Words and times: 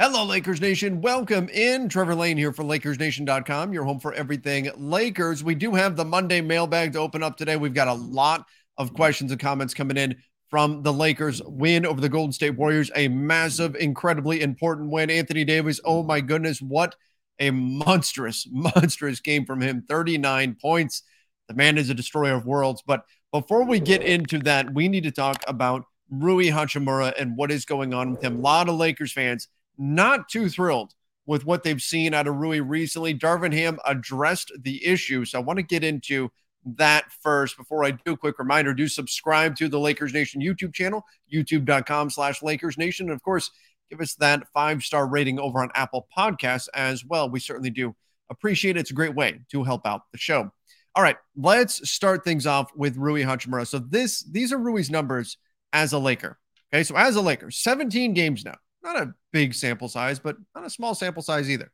Hello, 0.00 0.24
Lakers 0.24 0.60
Nation. 0.60 1.00
Welcome 1.00 1.48
in. 1.50 1.88
Trevor 1.88 2.16
Lane 2.16 2.36
here 2.36 2.52
for 2.52 2.64
LakersNation.com, 2.64 3.72
your 3.72 3.84
home 3.84 4.00
for 4.00 4.12
everything 4.12 4.68
Lakers. 4.76 5.44
We 5.44 5.54
do 5.54 5.72
have 5.72 5.94
the 5.94 6.04
Monday 6.04 6.40
mailbag 6.40 6.94
to 6.94 6.98
open 6.98 7.22
up 7.22 7.36
today. 7.36 7.54
We've 7.56 7.72
got 7.72 7.86
a 7.86 7.94
lot 7.94 8.44
of 8.76 8.92
questions 8.92 9.30
and 9.30 9.40
comments 9.40 9.72
coming 9.72 9.96
in 9.96 10.16
from 10.50 10.82
the 10.82 10.92
Lakers 10.92 11.40
win 11.44 11.86
over 11.86 12.00
the 12.00 12.08
Golden 12.08 12.32
State 12.32 12.56
Warriors. 12.56 12.90
A 12.96 13.06
massive, 13.06 13.76
incredibly 13.76 14.42
important 14.42 14.90
win. 14.90 15.10
Anthony 15.10 15.44
Davis, 15.44 15.78
oh 15.84 16.02
my 16.02 16.20
goodness, 16.20 16.60
what 16.60 16.96
a 17.38 17.52
monstrous, 17.52 18.48
monstrous 18.50 19.20
game 19.20 19.46
from 19.46 19.60
him. 19.60 19.84
39 19.88 20.56
points. 20.60 21.04
The 21.46 21.54
man 21.54 21.78
is 21.78 21.88
a 21.88 21.94
destroyer 21.94 22.34
of 22.34 22.46
worlds. 22.46 22.82
But 22.84 23.04
before 23.30 23.64
we 23.64 23.78
get 23.78 24.02
into 24.02 24.40
that, 24.40 24.74
we 24.74 24.88
need 24.88 25.04
to 25.04 25.12
talk 25.12 25.44
about 25.46 25.84
Rui 26.10 26.46
Hachimura 26.46 27.12
and 27.16 27.36
what 27.36 27.52
is 27.52 27.64
going 27.64 27.94
on 27.94 28.10
with 28.10 28.24
him. 28.24 28.38
A 28.38 28.40
lot 28.40 28.68
of 28.68 28.74
Lakers 28.74 29.12
fans 29.12 29.46
not 29.78 30.28
too 30.28 30.48
thrilled 30.48 30.94
with 31.26 31.44
what 31.46 31.62
they've 31.62 31.82
seen 31.82 32.14
out 32.14 32.26
of 32.26 32.36
Rui 32.36 32.60
recently. 32.60 33.14
Darvin 33.14 33.52
Ham 33.52 33.78
addressed 33.84 34.52
the 34.60 34.84
issue. 34.84 35.24
So 35.24 35.38
I 35.38 35.42
want 35.42 35.58
to 35.58 35.62
get 35.62 35.84
into 35.84 36.30
that 36.64 37.04
first. 37.22 37.56
Before 37.56 37.84
I 37.84 37.92
do, 37.92 38.16
quick 38.16 38.38
reminder 38.38 38.74
do 38.74 38.88
subscribe 38.88 39.56
to 39.56 39.68
the 39.68 39.80
Lakers 39.80 40.12
Nation 40.12 40.40
YouTube 40.40 40.74
channel, 40.74 41.04
youtube.com 41.32 42.10
slash 42.10 42.42
Lakers 42.42 42.78
Nation. 42.78 43.06
And 43.06 43.14
of 43.14 43.22
course, 43.22 43.50
give 43.90 44.00
us 44.00 44.14
that 44.16 44.48
five 44.52 44.82
star 44.82 45.06
rating 45.06 45.38
over 45.38 45.60
on 45.60 45.70
Apple 45.74 46.06
Podcasts 46.16 46.68
as 46.74 47.04
well. 47.04 47.28
We 47.28 47.40
certainly 47.40 47.70
do 47.70 47.94
appreciate 48.30 48.76
it. 48.76 48.80
It's 48.80 48.90
a 48.90 48.94
great 48.94 49.14
way 49.14 49.40
to 49.50 49.64
help 49.64 49.86
out 49.86 50.02
the 50.12 50.18
show. 50.18 50.50
All 50.96 51.02
right, 51.02 51.16
let's 51.36 51.90
start 51.90 52.24
things 52.24 52.46
off 52.46 52.70
with 52.76 52.96
Rui 52.96 53.22
Hachimura. 53.24 53.66
So 53.66 53.78
this 53.80 54.22
these 54.22 54.52
are 54.52 54.58
Rui's 54.58 54.90
numbers 54.90 55.38
as 55.72 55.92
a 55.92 55.98
Laker. 55.98 56.38
Okay, 56.72 56.84
so 56.84 56.96
as 56.96 57.16
a 57.16 57.20
Laker, 57.20 57.50
17 57.50 58.14
games 58.14 58.44
now. 58.44 58.56
Not 58.84 58.96
a 58.96 59.14
big 59.32 59.54
sample 59.54 59.88
size, 59.88 60.18
but 60.18 60.36
not 60.54 60.66
a 60.66 60.70
small 60.70 60.94
sample 60.94 61.22
size 61.22 61.50
either. 61.50 61.72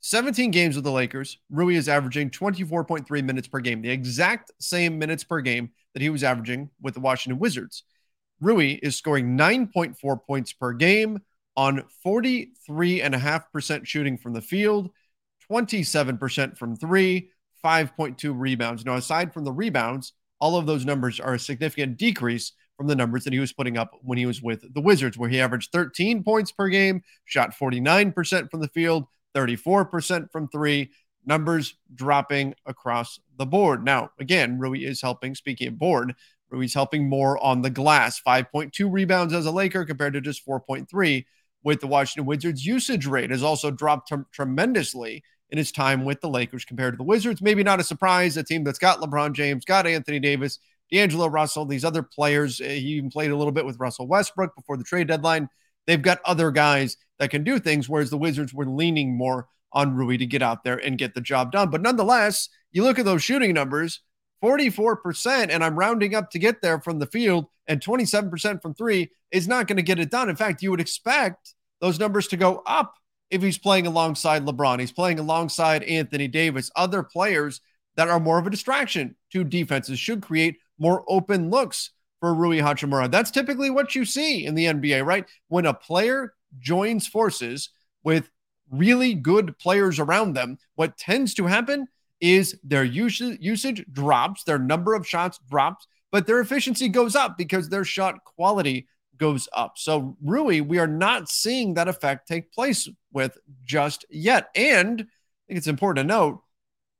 17 0.00 0.50
games 0.50 0.74
with 0.74 0.84
the 0.84 0.92
Lakers. 0.92 1.38
Rui 1.50 1.76
is 1.76 1.88
averaging 1.88 2.30
24.3 2.30 3.24
minutes 3.24 3.48
per 3.48 3.60
game, 3.60 3.80
the 3.80 3.90
exact 3.90 4.50
same 4.60 4.98
minutes 4.98 5.24
per 5.24 5.40
game 5.40 5.70
that 5.94 6.02
he 6.02 6.10
was 6.10 6.22
averaging 6.22 6.68
with 6.80 6.94
the 6.94 7.00
Washington 7.00 7.38
Wizards. 7.38 7.84
Rui 8.40 8.78
is 8.82 8.96
scoring 8.96 9.38
9.4 9.38 10.22
points 10.24 10.52
per 10.52 10.72
game 10.72 11.20
on 11.56 11.84
43.5% 12.04 13.86
shooting 13.86 14.18
from 14.18 14.34
the 14.34 14.42
field, 14.42 14.90
27% 15.50 16.58
from 16.58 16.76
three, 16.76 17.30
5.2 17.64 18.34
rebounds. 18.36 18.84
Now, 18.84 18.96
aside 18.96 19.32
from 19.32 19.44
the 19.44 19.52
rebounds, 19.52 20.12
all 20.38 20.56
of 20.56 20.66
those 20.66 20.84
numbers 20.84 21.18
are 21.18 21.34
a 21.34 21.38
significant 21.38 21.96
decrease 21.96 22.52
from 22.76 22.86
the 22.86 22.96
numbers 22.96 23.24
that 23.24 23.32
he 23.32 23.38
was 23.38 23.52
putting 23.52 23.78
up 23.78 23.92
when 24.02 24.18
he 24.18 24.26
was 24.26 24.42
with 24.42 24.72
the 24.74 24.80
Wizards, 24.80 25.16
where 25.16 25.30
he 25.30 25.40
averaged 25.40 25.72
13 25.72 26.22
points 26.22 26.52
per 26.52 26.68
game, 26.68 27.02
shot 27.24 27.54
49% 27.54 28.50
from 28.50 28.60
the 28.60 28.68
field, 28.68 29.06
34% 29.34 30.30
from 30.30 30.48
three, 30.48 30.90
numbers 31.24 31.74
dropping 31.94 32.54
across 32.64 33.18
the 33.36 33.46
board. 33.46 33.84
Now, 33.84 34.10
again, 34.18 34.58
Rui 34.58 34.84
is 34.84 35.02
helping, 35.02 35.34
speaking 35.34 35.68
of 35.68 35.78
board, 35.78 36.14
Rui's 36.50 36.74
helping 36.74 37.08
more 37.08 37.42
on 37.42 37.62
the 37.62 37.70
glass, 37.70 38.20
5.2 38.24 38.90
rebounds 38.90 39.34
as 39.34 39.46
a 39.46 39.50
Laker 39.50 39.84
compared 39.84 40.12
to 40.12 40.20
just 40.20 40.46
4.3 40.46 41.24
with 41.64 41.80
the 41.80 41.86
Washington 41.86 42.26
Wizards. 42.26 42.64
Usage 42.64 43.06
rate 43.06 43.30
has 43.30 43.42
also 43.42 43.70
dropped 43.70 44.08
t- 44.08 44.16
tremendously 44.30 45.24
in 45.50 45.58
his 45.58 45.72
time 45.72 46.04
with 46.04 46.20
the 46.20 46.28
Lakers 46.28 46.64
compared 46.64 46.94
to 46.94 46.96
the 46.96 47.02
Wizards. 47.02 47.42
Maybe 47.42 47.64
not 47.64 47.80
a 47.80 47.84
surprise, 47.84 48.36
a 48.36 48.44
team 48.44 48.62
that's 48.62 48.78
got 48.78 49.00
LeBron 49.00 49.32
James, 49.32 49.64
got 49.64 49.86
Anthony 49.86 50.20
Davis, 50.20 50.60
D'Angelo 50.90 51.28
Russell, 51.28 51.64
these 51.64 51.84
other 51.84 52.02
players. 52.02 52.60
Eh, 52.60 52.74
he 52.74 52.88
even 52.94 53.10
played 53.10 53.30
a 53.30 53.36
little 53.36 53.52
bit 53.52 53.66
with 53.66 53.78
Russell 53.78 54.06
Westbrook 54.06 54.54
before 54.54 54.76
the 54.76 54.84
trade 54.84 55.08
deadline. 55.08 55.48
They've 55.86 56.02
got 56.02 56.20
other 56.24 56.50
guys 56.50 56.96
that 57.18 57.30
can 57.30 57.44
do 57.44 57.58
things, 57.58 57.88
whereas 57.88 58.10
the 58.10 58.18
Wizards 58.18 58.52
were 58.52 58.66
leaning 58.66 59.16
more 59.16 59.48
on 59.72 59.94
Rui 59.94 60.16
to 60.16 60.26
get 60.26 60.42
out 60.42 60.64
there 60.64 60.76
and 60.76 60.98
get 60.98 61.14
the 61.14 61.20
job 61.20 61.52
done. 61.52 61.70
But 61.70 61.82
nonetheless, 61.82 62.48
you 62.72 62.82
look 62.82 62.98
at 62.98 63.04
those 63.04 63.22
shooting 63.22 63.52
numbers 63.52 64.00
44%, 64.42 65.48
and 65.50 65.64
I'm 65.64 65.78
rounding 65.78 66.14
up 66.14 66.30
to 66.30 66.38
get 66.38 66.60
there 66.60 66.80
from 66.80 66.98
the 66.98 67.06
field, 67.06 67.46
and 67.66 67.80
27% 67.80 68.60
from 68.62 68.74
three 68.74 69.10
is 69.30 69.48
not 69.48 69.66
going 69.66 69.76
to 69.76 69.82
get 69.82 69.98
it 69.98 70.10
done. 70.10 70.28
In 70.28 70.36
fact, 70.36 70.62
you 70.62 70.70
would 70.70 70.80
expect 70.80 71.54
those 71.80 71.98
numbers 71.98 72.28
to 72.28 72.36
go 72.36 72.62
up 72.66 72.94
if 73.30 73.42
he's 73.42 73.58
playing 73.58 73.86
alongside 73.86 74.44
LeBron. 74.44 74.78
He's 74.78 74.92
playing 74.92 75.18
alongside 75.18 75.82
Anthony 75.84 76.28
Davis, 76.28 76.70
other 76.76 77.02
players 77.02 77.60
that 77.96 78.08
are 78.08 78.20
more 78.20 78.38
of 78.38 78.46
a 78.46 78.50
distraction 78.50 79.16
to 79.32 79.42
defenses, 79.42 79.98
should 79.98 80.22
create 80.22 80.58
more 80.78 81.04
open 81.08 81.50
looks 81.50 81.90
for 82.20 82.34
Rui 82.34 82.58
Hachimura. 82.58 83.10
That's 83.10 83.30
typically 83.30 83.70
what 83.70 83.94
you 83.94 84.04
see 84.04 84.44
in 84.44 84.54
the 84.54 84.66
NBA, 84.66 85.04
right? 85.04 85.26
When 85.48 85.66
a 85.66 85.74
player 85.74 86.34
joins 86.58 87.06
forces 87.06 87.70
with 88.02 88.30
really 88.70 89.14
good 89.14 89.58
players 89.58 89.98
around 89.98 90.32
them, 90.32 90.58
what 90.74 90.96
tends 90.96 91.34
to 91.34 91.46
happen 91.46 91.86
is 92.20 92.58
their 92.64 92.84
usage, 92.84 93.38
usage 93.40 93.84
drops, 93.92 94.44
their 94.44 94.58
number 94.58 94.94
of 94.94 95.06
shots 95.06 95.38
drops, 95.50 95.86
but 96.10 96.26
their 96.26 96.40
efficiency 96.40 96.88
goes 96.88 97.14
up 97.14 97.36
because 97.36 97.68
their 97.68 97.84
shot 97.84 98.24
quality 98.24 98.88
goes 99.18 99.48
up. 99.52 99.74
So, 99.76 100.16
Rui, 100.22 100.60
we 100.60 100.78
are 100.78 100.86
not 100.86 101.28
seeing 101.28 101.74
that 101.74 101.88
effect 101.88 102.28
take 102.28 102.52
place 102.52 102.88
with 103.12 103.36
just 103.64 104.04
yet. 104.10 104.48
And 104.54 105.02
I 105.02 105.04
think 105.46 105.58
it's 105.58 105.66
important 105.66 106.08
to 106.08 106.14
note 106.14 106.42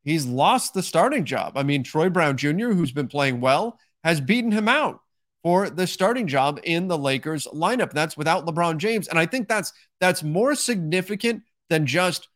he's 0.06 0.24
lost 0.24 0.72
the 0.72 0.82
starting 0.82 1.26
job. 1.26 1.58
I 1.58 1.62
mean, 1.62 1.82
Troy 1.82 2.08
Brown 2.08 2.38
Jr., 2.38 2.70
who's 2.70 2.92
been 2.92 3.08
playing 3.08 3.42
well, 3.42 3.78
has 4.02 4.22
beaten 4.22 4.52
him 4.52 4.68
out 4.68 5.00
for 5.42 5.68
the 5.68 5.86
starting 5.86 6.26
job 6.26 6.60
in 6.64 6.88
the 6.88 6.96
Lakers 6.96 7.46
lineup. 7.52 7.92
That's 7.92 8.16
without 8.16 8.46
LeBron 8.46 8.78
James. 8.78 9.08
And 9.08 9.18
I 9.18 9.26
think 9.26 9.48
that's 9.48 9.74
that's 10.00 10.22
more 10.22 10.54
significant 10.54 11.42
than 11.68 11.84
just 11.86 12.28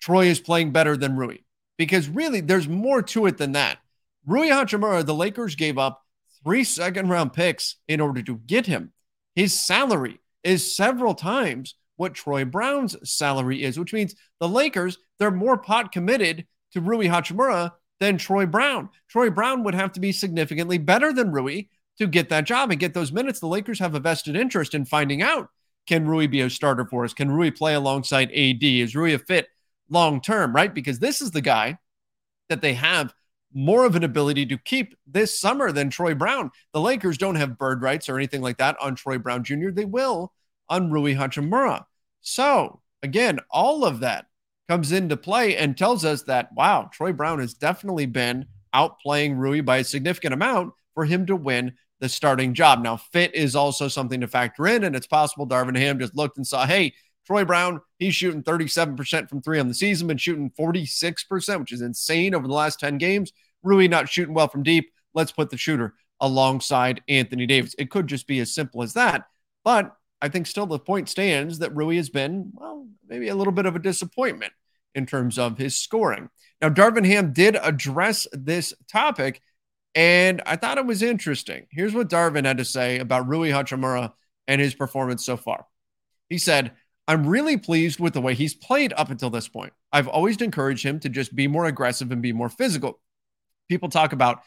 Troy 0.00 0.26
is 0.26 0.40
playing 0.40 0.72
better 0.72 0.96
than 0.96 1.16
Rui. 1.16 1.38
Because 1.76 2.08
really, 2.08 2.40
there's 2.40 2.68
more 2.68 3.02
to 3.02 3.26
it 3.26 3.36
than 3.36 3.52
that. 3.52 3.78
Rui 4.24 4.48
Hachimura, 4.48 5.04
the 5.04 5.14
Lakers 5.14 5.56
gave 5.56 5.78
up 5.78 6.02
three 6.44 6.64
second 6.64 7.08
round 7.08 7.32
picks 7.32 7.76
in 7.88 8.00
order 8.00 8.22
to 8.22 8.36
get 8.36 8.66
him. 8.66 8.92
His 9.34 9.60
salary 9.60 10.20
is 10.44 10.74
several 10.74 11.14
times 11.14 11.74
what 11.96 12.14
Troy 12.14 12.44
Brown's 12.44 12.96
salary 13.08 13.62
is, 13.62 13.78
which 13.78 13.92
means 13.92 14.14
the 14.40 14.48
Lakers, 14.48 14.98
they're 15.18 15.30
more 15.30 15.58
pot 15.58 15.92
committed 15.92 16.46
to 16.72 16.80
Rui 16.80 17.06
Hachimura 17.06 17.72
than 18.00 18.18
Troy 18.18 18.46
Brown. 18.46 18.88
Troy 19.08 19.30
Brown 19.30 19.64
would 19.64 19.74
have 19.74 19.92
to 19.92 20.00
be 20.00 20.12
significantly 20.12 20.78
better 20.78 21.12
than 21.12 21.32
Rui 21.32 21.64
to 21.98 22.06
get 22.06 22.28
that 22.30 22.44
job 22.44 22.70
and 22.70 22.80
get 22.80 22.94
those 22.94 23.12
minutes. 23.12 23.40
The 23.40 23.46
Lakers 23.46 23.78
have 23.78 23.94
a 23.94 24.00
vested 24.00 24.36
interest 24.36 24.74
in 24.74 24.84
finding 24.84 25.22
out 25.22 25.48
can 25.86 26.06
Rui 26.06 26.26
be 26.26 26.40
a 26.40 26.50
starter 26.50 26.86
for 26.86 27.04
us? 27.04 27.12
Can 27.12 27.30
Rui 27.30 27.50
play 27.50 27.74
alongside 27.74 28.30
AD? 28.30 28.62
Is 28.62 28.94
Rui 28.94 29.14
a 29.14 29.18
fit 29.18 29.48
long 29.88 30.20
term, 30.20 30.54
right? 30.54 30.72
Because 30.72 30.98
this 30.98 31.20
is 31.20 31.32
the 31.32 31.40
guy 31.40 31.78
that 32.48 32.60
they 32.60 32.74
have 32.74 33.12
more 33.54 33.84
of 33.84 33.96
an 33.96 34.04
ability 34.04 34.46
to 34.46 34.58
keep 34.58 34.96
this 35.06 35.38
summer 35.38 35.72
than 35.72 35.90
Troy 35.90 36.14
Brown. 36.14 36.50
The 36.72 36.80
Lakers 36.80 37.18
don't 37.18 37.34
have 37.34 37.58
bird 37.58 37.82
rights 37.82 38.08
or 38.08 38.16
anything 38.16 38.40
like 38.40 38.58
that 38.58 38.76
on 38.80 38.94
Troy 38.94 39.18
Brown 39.18 39.44
Jr. 39.44 39.70
They 39.70 39.84
will 39.84 40.32
on 40.68 40.90
Rui 40.90 41.14
Hachimura. 41.14 41.84
So, 42.20 42.80
again, 43.02 43.40
all 43.50 43.84
of 43.84 44.00
that 44.00 44.26
comes 44.72 44.90
into 44.90 45.18
play 45.18 45.54
and 45.54 45.76
tells 45.76 46.02
us 46.02 46.22
that, 46.22 46.50
wow, 46.54 46.88
Troy 46.90 47.12
Brown 47.12 47.40
has 47.40 47.52
definitely 47.52 48.06
been 48.06 48.46
outplaying 48.74 49.36
Rui 49.36 49.60
by 49.60 49.76
a 49.76 49.84
significant 49.84 50.32
amount 50.32 50.72
for 50.94 51.04
him 51.04 51.26
to 51.26 51.36
win 51.36 51.74
the 52.00 52.08
starting 52.08 52.54
job. 52.54 52.82
Now, 52.82 52.96
fit 52.96 53.34
is 53.34 53.54
also 53.54 53.86
something 53.86 54.22
to 54.22 54.26
factor 54.26 54.66
in, 54.66 54.84
and 54.84 54.96
it's 54.96 55.06
possible 55.06 55.46
Darvin 55.46 55.76
Ham 55.76 55.98
just 55.98 56.16
looked 56.16 56.38
and 56.38 56.46
saw, 56.46 56.64
hey, 56.64 56.94
Troy 57.26 57.44
Brown, 57.44 57.82
he's 57.98 58.14
shooting 58.14 58.42
37% 58.42 59.28
from 59.28 59.42
three 59.42 59.58
on 59.58 59.68
the 59.68 59.74
season, 59.74 60.08
been 60.08 60.16
shooting 60.16 60.50
46%, 60.58 61.60
which 61.60 61.72
is 61.72 61.82
insane 61.82 62.34
over 62.34 62.48
the 62.48 62.54
last 62.54 62.80
10 62.80 62.96
games. 62.96 63.30
Rui 63.62 63.88
not 63.88 64.08
shooting 64.08 64.32
well 64.32 64.48
from 64.48 64.62
deep. 64.62 64.90
Let's 65.12 65.32
put 65.32 65.50
the 65.50 65.58
shooter 65.58 65.92
alongside 66.18 67.02
Anthony 67.08 67.44
Davis. 67.44 67.74
It 67.78 67.90
could 67.90 68.06
just 68.06 68.26
be 68.26 68.40
as 68.40 68.54
simple 68.54 68.82
as 68.82 68.94
that. 68.94 69.26
But 69.64 69.94
I 70.22 70.30
think 70.30 70.46
still 70.46 70.64
the 70.64 70.78
point 70.78 71.10
stands 71.10 71.58
that 71.58 71.76
Rui 71.76 71.96
has 71.96 72.08
been, 72.08 72.52
well, 72.54 72.86
maybe 73.06 73.28
a 73.28 73.34
little 73.34 73.52
bit 73.52 73.66
of 73.66 73.76
a 73.76 73.78
disappointment 73.78 74.54
in 74.94 75.06
terms 75.06 75.38
of 75.38 75.58
his 75.58 75.76
scoring. 75.76 76.28
Now, 76.60 76.68
Darvin 76.68 77.06
Ham 77.06 77.32
did 77.32 77.56
address 77.56 78.26
this 78.32 78.72
topic, 78.90 79.40
and 79.94 80.40
I 80.46 80.56
thought 80.56 80.78
it 80.78 80.86
was 80.86 81.02
interesting. 81.02 81.66
Here's 81.70 81.94
what 81.94 82.08
Darvin 82.08 82.44
had 82.44 82.58
to 82.58 82.64
say 82.64 82.98
about 82.98 83.28
Rui 83.28 83.50
Hachimura 83.50 84.12
and 84.46 84.60
his 84.60 84.74
performance 84.74 85.24
so 85.24 85.36
far. 85.36 85.66
He 86.28 86.38
said, 86.38 86.72
I'm 87.08 87.26
really 87.26 87.56
pleased 87.56 87.98
with 87.98 88.14
the 88.14 88.20
way 88.20 88.34
he's 88.34 88.54
played 88.54 88.92
up 88.96 89.10
until 89.10 89.30
this 89.30 89.48
point. 89.48 89.72
I've 89.92 90.08
always 90.08 90.36
encouraged 90.36 90.84
him 90.84 91.00
to 91.00 91.08
just 91.08 91.34
be 91.34 91.48
more 91.48 91.66
aggressive 91.66 92.12
and 92.12 92.22
be 92.22 92.32
more 92.32 92.48
physical. 92.48 93.00
People 93.68 93.88
talk 93.88 94.12
about 94.12 94.42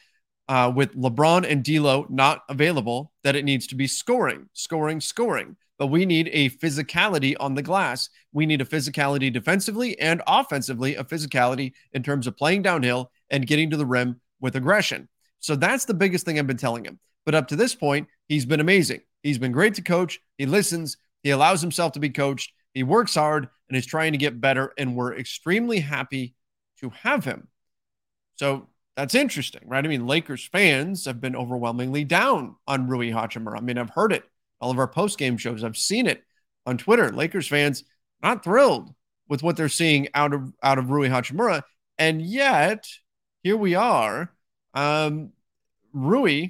uh, 0.47 0.71
with 0.73 0.95
LeBron 0.95 1.49
and 1.49 1.63
D'Lo 1.63 2.05
not 2.09 2.43
available 2.49 3.11
that 3.23 3.35
it 3.35 3.45
needs 3.45 3.67
to 3.67 3.75
be 3.75 3.87
scoring, 3.87 4.47
scoring, 4.53 5.01
scoring 5.01 5.57
but 5.77 5.87
we 5.87 6.05
need 6.05 6.29
a 6.31 6.49
physicality 6.49 7.35
on 7.39 7.55
the 7.55 7.61
glass. 7.61 8.09
We 8.31 8.45
need 8.45 8.61
a 8.61 8.65
physicality 8.65 9.31
defensively 9.31 9.99
and 9.99 10.21
offensively, 10.27 10.95
a 10.95 11.03
physicality 11.03 11.73
in 11.93 12.03
terms 12.03 12.27
of 12.27 12.37
playing 12.37 12.61
downhill 12.61 13.11
and 13.29 13.47
getting 13.47 13.69
to 13.71 13.77
the 13.77 13.85
rim 13.85 14.21
with 14.39 14.55
aggression. 14.55 15.09
So 15.39 15.55
that's 15.55 15.85
the 15.85 15.93
biggest 15.93 16.25
thing 16.25 16.39
I've 16.39 16.47
been 16.47 16.57
telling 16.57 16.85
him. 16.85 16.99
But 17.25 17.35
up 17.35 17.47
to 17.49 17.55
this 17.55 17.75
point, 17.75 18.07
he's 18.27 18.45
been 18.45 18.59
amazing. 18.59 19.01
He's 19.23 19.37
been 19.37 19.51
great 19.51 19.75
to 19.75 19.81
coach. 19.81 20.19
He 20.37 20.45
listens, 20.45 20.97
he 21.23 21.31
allows 21.31 21.61
himself 21.61 21.93
to 21.93 21.99
be 21.99 22.09
coached, 22.09 22.53
he 22.73 22.83
works 22.83 23.15
hard 23.15 23.49
and 23.67 23.77
is 23.77 23.85
trying 23.85 24.11
to 24.11 24.17
get 24.17 24.39
better. 24.39 24.73
And 24.77 24.95
we're 24.95 25.15
extremely 25.15 25.79
happy 25.79 26.35
to 26.81 26.89
have 26.89 27.25
him. 27.25 27.47
So 28.35 28.69
that's 28.95 29.15
interesting, 29.15 29.61
right? 29.65 29.83
I 29.83 29.87
mean, 29.87 30.07
Lakers 30.07 30.45
fans 30.45 31.05
have 31.05 31.19
been 31.19 31.35
overwhelmingly 31.35 32.03
down 32.03 32.55
on 32.67 32.87
Rui 32.87 33.11
Hachimura. 33.11 33.57
I 33.57 33.61
mean, 33.61 33.77
I've 33.77 33.89
heard 33.89 34.13
it 34.13 34.23
all 34.59 34.71
of 34.71 34.79
our 34.79 34.87
post 34.87 35.17
game 35.17 35.37
shows. 35.37 35.63
I've 35.63 35.77
seen 35.77 36.07
it 36.07 36.23
on 36.65 36.77
Twitter. 36.77 37.11
Lakers 37.11 37.47
fans 37.47 37.83
not 38.21 38.43
thrilled 38.43 38.93
with 39.27 39.43
what 39.43 39.57
they're 39.57 39.69
seeing 39.69 40.07
out 40.13 40.33
of 40.33 40.53
out 40.63 40.77
of 40.77 40.89
Rui 40.89 41.09
Hachimura, 41.09 41.63
and 41.97 42.21
yet 42.21 42.85
here 43.43 43.57
we 43.57 43.75
are. 43.75 44.33
Um, 44.73 45.31
Rui 45.93 46.49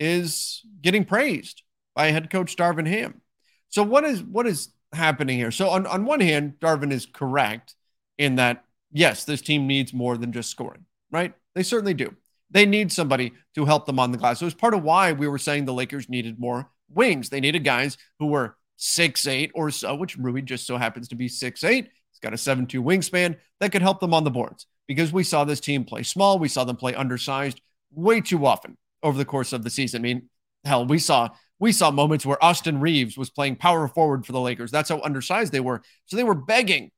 is 0.00 0.62
getting 0.80 1.04
praised 1.04 1.62
by 1.94 2.10
head 2.10 2.30
coach 2.30 2.56
Darvin 2.56 2.86
Ham. 2.86 3.20
So 3.68 3.82
what 3.82 4.04
is 4.04 4.22
what 4.22 4.46
is 4.46 4.70
happening 4.92 5.38
here? 5.38 5.50
So 5.50 5.68
on, 5.70 5.86
on 5.86 6.04
one 6.04 6.20
hand, 6.20 6.54
Darvin 6.60 6.92
is 6.92 7.06
correct 7.06 7.74
in 8.18 8.36
that 8.36 8.64
yes, 8.92 9.24
this 9.24 9.40
team 9.40 9.66
needs 9.66 9.92
more 9.92 10.16
than 10.16 10.32
just 10.32 10.50
scoring, 10.50 10.84
right? 11.10 11.34
They 11.54 11.62
certainly 11.62 11.94
do. 11.94 12.14
They 12.50 12.64
need 12.64 12.92
somebody 12.92 13.32
to 13.54 13.64
help 13.64 13.86
them 13.86 13.98
on 13.98 14.12
the 14.12 14.18
glass. 14.18 14.38
So 14.38 14.46
it's 14.46 14.54
part 14.54 14.74
of 14.74 14.82
why 14.82 15.12
we 15.12 15.26
were 15.26 15.38
saying 15.38 15.64
the 15.64 15.74
Lakers 15.74 16.08
needed 16.08 16.38
more 16.38 16.70
wings. 16.88 17.28
They 17.28 17.40
needed 17.40 17.64
guys 17.64 17.96
who 18.18 18.26
were 18.26 18.56
six 18.76 19.26
eight 19.26 19.50
or 19.54 19.70
so, 19.70 19.94
which 19.94 20.16
Rui 20.16 20.42
just 20.42 20.66
so 20.66 20.76
happens 20.76 21.08
to 21.08 21.14
be 21.14 21.28
six 21.28 21.64
eight. 21.64 21.86
He's 22.12 22.20
got 22.20 22.34
a 22.34 22.38
seven 22.38 22.66
two 22.66 22.82
wingspan 22.82 23.36
that 23.60 23.72
could 23.72 23.82
help 23.82 24.00
them 24.00 24.14
on 24.14 24.24
the 24.24 24.30
boards 24.30 24.66
because 24.86 25.12
we 25.12 25.24
saw 25.24 25.44
this 25.44 25.60
team 25.60 25.84
play 25.84 26.02
small. 26.02 26.38
We 26.38 26.48
saw 26.48 26.64
them 26.64 26.76
play 26.76 26.94
undersized 26.94 27.60
way 27.92 28.20
too 28.20 28.46
often 28.46 28.76
over 29.02 29.18
the 29.18 29.24
course 29.24 29.52
of 29.52 29.64
the 29.64 29.70
season. 29.70 30.00
I 30.00 30.02
mean, 30.02 30.28
hell, 30.64 30.86
we 30.86 30.98
saw 30.98 31.30
we 31.58 31.72
saw 31.72 31.90
moments 31.90 32.26
where 32.26 32.42
Austin 32.44 32.80
Reaves 32.80 33.16
was 33.16 33.30
playing 33.30 33.56
power 33.56 33.88
forward 33.88 34.26
for 34.26 34.32
the 34.32 34.40
Lakers. 34.40 34.70
That's 34.70 34.90
how 34.90 35.00
undersized 35.00 35.52
they 35.52 35.60
were. 35.60 35.82
So 36.04 36.16
they 36.16 36.24
were 36.24 36.34
begging 36.34 36.90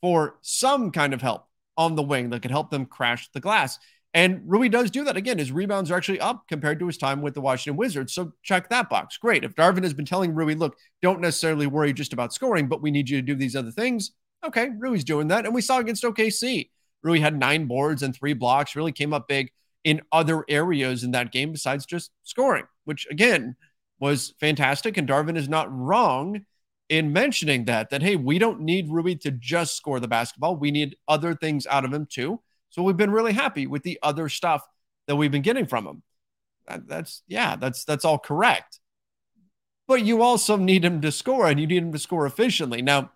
for 0.00 0.36
some 0.42 0.90
kind 0.90 1.12
of 1.14 1.22
help 1.22 1.46
on 1.76 1.96
the 1.96 2.02
wing 2.02 2.30
that 2.30 2.42
could 2.42 2.50
help 2.50 2.70
them 2.70 2.86
crash 2.86 3.28
the 3.32 3.40
glass. 3.40 3.78
And 4.14 4.42
Rui 4.46 4.68
does 4.68 4.92
do 4.92 5.02
that. 5.04 5.16
Again, 5.16 5.38
his 5.38 5.50
rebounds 5.50 5.90
are 5.90 5.96
actually 5.96 6.20
up 6.20 6.46
compared 6.48 6.78
to 6.78 6.86
his 6.86 6.96
time 6.96 7.20
with 7.20 7.34
the 7.34 7.40
Washington 7.40 7.76
Wizards. 7.76 8.14
So 8.14 8.32
check 8.44 8.68
that 8.68 8.88
box. 8.88 9.18
Great. 9.18 9.42
If 9.42 9.56
Darvin 9.56 9.82
has 9.82 9.92
been 9.92 10.04
telling 10.04 10.32
Rui, 10.32 10.54
look, 10.54 10.76
don't 11.02 11.20
necessarily 11.20 11.66
worry 11.66 11.92
just 11.92 12.12
about 12.12 12.32
scoring, 12.32 12.68
but 12.68 12.80
we 12.80 12.92
need 12.92 13.10
you 13.10 13.18
to 13.18 13.26
do 13.26 13.34
these 13.34 13.56
other 13.56 13.72
things. 13.72 14.12
Okay, 14.46 14.70
Rui's 14.78 15.02
doing 15.02 15.28
that. 15.28 15.46
And 15.46 15.54
we 15.54 15.60
saw 15.60 15.80
against 15.80 16.04
OKC. 16.04 16.70
Rui 17.02 17.18
had 17.18 17.38
nine 17.38 17.66
boards 17.66 18.02
and 18.02 18.14
three 18.14 18.34
blocks, 18.34 18.76
really 18.76 18.92
came 18.92 19.12
up 19.12 19.26
big 19.26 19.50
in 19.82 20.00
other 20.12 20.44
areas 20.48 21.02
in 21.02 21.10
that 21.10 21.32
game 21.32 21.50
besides 21.50 21.84
just 21.84 22.12
scoring, 22.22 22.64
which 22.84 23.06
again 23.10 23.56
was 23.98 24.32
fantastic. 24.38 24.96
And 24.96 25.08
Darvin 25.08 25.36
is 25.36 25.48
not 25.48 25.68
wrong 25.76 26.46
in 26.88 27.12
mentioning 27.12 27.64
that, 27.64 27.90
that, 27.90 28.02
hey, 28.02 28.14
we 28.14 28.38
don't 28.38 28.60
need 28.60 28.90
Rui 28.90 29.16
to 29.16 29.32
just 29.32 29.76
score 29.76 29.98
the 29.98 30.08
basketball. 30.08 30.56
We 30.56 30.70
need 30.70 30.96
other 31.08 31.34
things 31.34 31.66
out 31.66 31.84
of 31.84 31.92
him 31.92 32.06
too. 32.06 32.40
So 32.74 32.82
we've 32.82 32.96
been 32.96 33.12
really 33.12 33.32
happy 33.32 33.68
with 33.68 33.84
the 33.84 34.00
other 34.02 34.28
stuff 34.28 34.66
that 35.06 35.14
we've 35.14 35.30
been 35.30 35.42
getting 35.42 35.64
from 35.64 35.86
him. 35.86 36.02
That, 36.66 36.88
that's 36.88 37.22
yeah, 37.28 37.54
that's 37.54 37.84
that's 37.84 38.04
all 38.04 38.18
correct. 38.18 38.80
But 39.86 40.02
you 40.02 40.22
also 40.22 40.56
need 40.56 40.84
him 40.84 41.00
to 41.02 41.12
score, 41.12 41.46
and 41.46 41.60
you 41.60 41.68
need 41.68 41.84
him 41.84 41.92
to 41.92 42.00
score 42.00 42.26
efficiently. 42.26 42.82
Now, 42.82 43.12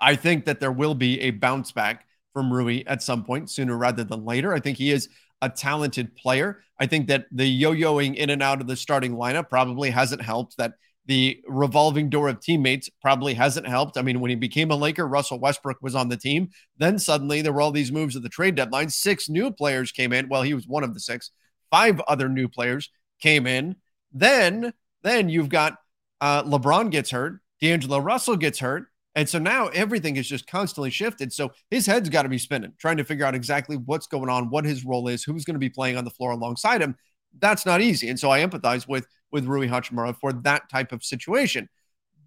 I 0.00 0.16
think 0.16 0.46
that 0.46 0.58
there 0.58 0.72
will 0.72 0.96
be 0.96 1.20
a 1.20 1.30
bounce 1.30 1.70
back 1.70 2.04
from 2.32 2.52
Rui 2.52 2.82
at 2.84 3.00
some 3.00 3.22
point 3.22 3.48
sooner 3.48 3.76
rather 3.76 4.02
than 4.02 4.24
later. 4.24 4.52
I 4.52 4.58
think 4.58 4.76
he 4.76 4.90
is 4.90 5.08
a 5.40 5.48
talented 5.48 6.16
player. 6.16 6.60
I 6.80 6.86
think 6.86 7.06
that 7.08 7.26
the 7.30 7.46
yo-yoing 7.46 8.16
in 8.16 8.30
and 8.30 8.42
out 8.42 8.60
of 8.60 8.66
the 8.66 8.74
starting 8.76 9.12
lineup 9.12 9.48
probably 9.50 9.90
hasn't 9.90 10.22
helped. 10.22 10.56
That 10.56 10.72
the 11.06 11.40
revolving 11.48 12.08
door 12.08 12.28
of 12.28 12.40
teammates 12.40 12.88
probably 13.02 13.34
hasn't 13.34 13.66
helped. 13.66 13.96
I 13.96 14.02
mean, 14.02 14.20
when 14.20 14.30
he 14.30 14.36
became 14.36 14.70
a 14.70 14.76
Laker, 14.76 15.08
Russell 15.08 15.40
Westbrook 15.40 15.78
was 15.82 15.94
on 15.94 16.08
the 16.08 16.16
team. 16.16 16.50
Then 16.78 16.98
suddenly 16.98 17.42
there 17.42 17.52
were 17.52 17.60
all 17.60 17.72
these 17.72 17.90
moves 17.90 18.16
at 18.16 18.22
the 18.22 18.28
trade 18.28 18.54
deadline. 18.54 18.90
Six 18.90 19.28
new 19.28 19.50
players 19.50 19.92
came 19.92 20.12
in. 20.12 20.28
Well, 20.28 20.42
he 20.42 20.54
was 20.54 20.68
one 20.68 20.84
of 20.84 20.94
the 20.94 21.00
six. 21.00 21.30
Five 21.70 22.00
other 22.02 22.28
new 22.28 22.48
players 22.48 22.90
came 23.20 23.46
in. 23.46 23.76
Then, 24.12 24.72
then 25.02 25.28
you've 25.28 25.48
got 25.48 25.76
uh, 26.20 26.42
LeBron 26.44 26.90
gets 26.90 27.10
hurt, 27.10 27.40
D'Angelo 27.60 27.98
Russell 27.98 28.36
gets 28.36 28.58
hurt. 28.58 28.86
And 29.16 29.28
so 29.28 29.38
now 29.40 29.66
everything 29.68 30.16
is 30.16 30.28
just 30.28 30.46
constantly 30.46 30.90
shifted. 30.90 31.32
So 31.32 31.50
his 31.70 31.84
head's 31.84 32.08
got 32.08 32.22
to 32.22 32.28
be 32.28 32.38
spinning, 32.38 32.72
trying 32.78 32.98
to 32.98 33.04
figure 33.04 33.26
out 33.26 33.34
exactly 33.34 33.76
what's 33.76 34.06
going 34.06 34.28
on, 34.28 34.50
what 34.50 34.64
his 34.64 34.84
role 34.84 35.08
is, 35.08 35.24
who's 35.24 35.44
going 35.44 35.54
to 35.54 35.60
be 35.60 35.68
playing 35.68 35.96
on 35.96 36.04
the 36.04 36.10
floor 36.10 36.30
alongside 36.30 36.80
him. 36.80 36.94
That's 37.38 37.66
not 37.66 37.80
easy. 37.80 38.08
And 38.08 38.18
so 38.18 38.30
I 38.30 38.44
empathize 38.44 38.86
with 38.86 39.06
with 39.32 39.46
Rui 39.46 39.68
Hachimura 39.68 40.16
for 40.16 40.32
that 40.32 40.68
type 40.68 40.92
of 40.92 41.04
situation. 41.04 41.68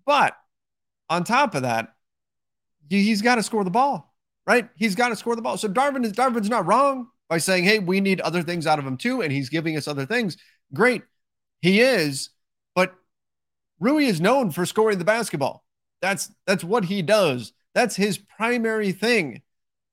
But 0.05 0.35
on 1.09 1.23
top 1.23 1.55
of 1.55 1.63
that, 1.63 1.93
he's 2.89 3.21
got 3.21 3.35
to 3.35 3.43
score 3.43 3.63
the 3.63 3.71
ball, 3.71 4.13
right? 4.45 4.69
He's 4.75 4.95
got 4.95 5.09
to 5.09 5.15
score 5.15 5.35
the 5.35 5.41
ball. 5.41 5.57
So 5.57 5.67
Darvin 5.67 6.05
is 6.05 6.13
Darvin's 6.13 6.49
not 6.49 6.65
wrong 6.65 7.07
by 7.29 7.37
saying, 7.37 7.63
"Hey, 7.63 7.79
we 7.79 8.01
need 8.01 8.21
other 8.21 8.43
things 8.43 8.67
out 8.67 8.79
of 8.79 8.85
him 8.85 8.97
too," 8.97 9.21
and 9.21 9.31
he's 9.31 9.49
giving 9.49 9.77
us 9.77 9.87
other 9.87 10.05
things. 10.05 10.37
Great, 10.73 11.03
he 11.61 11.81
is, 11.81 12.29
but 12.75 12.95
Rui 13.79 14.05
is 14.05 14.21
known 14.21 14.51
for 14.51 14.65
scoring 14.65 14.97
the 14.97 15.05
basketball. 15.05 15.63
That's 16.01 16.31
that's 16.45 16.63
what 16.63 16.85
he 16.85 17.01
does. 17.01 17.53
That's 17.73 17.95
his 17.95 18.17
primary 18.17 18.91
thing. 18.91 19.41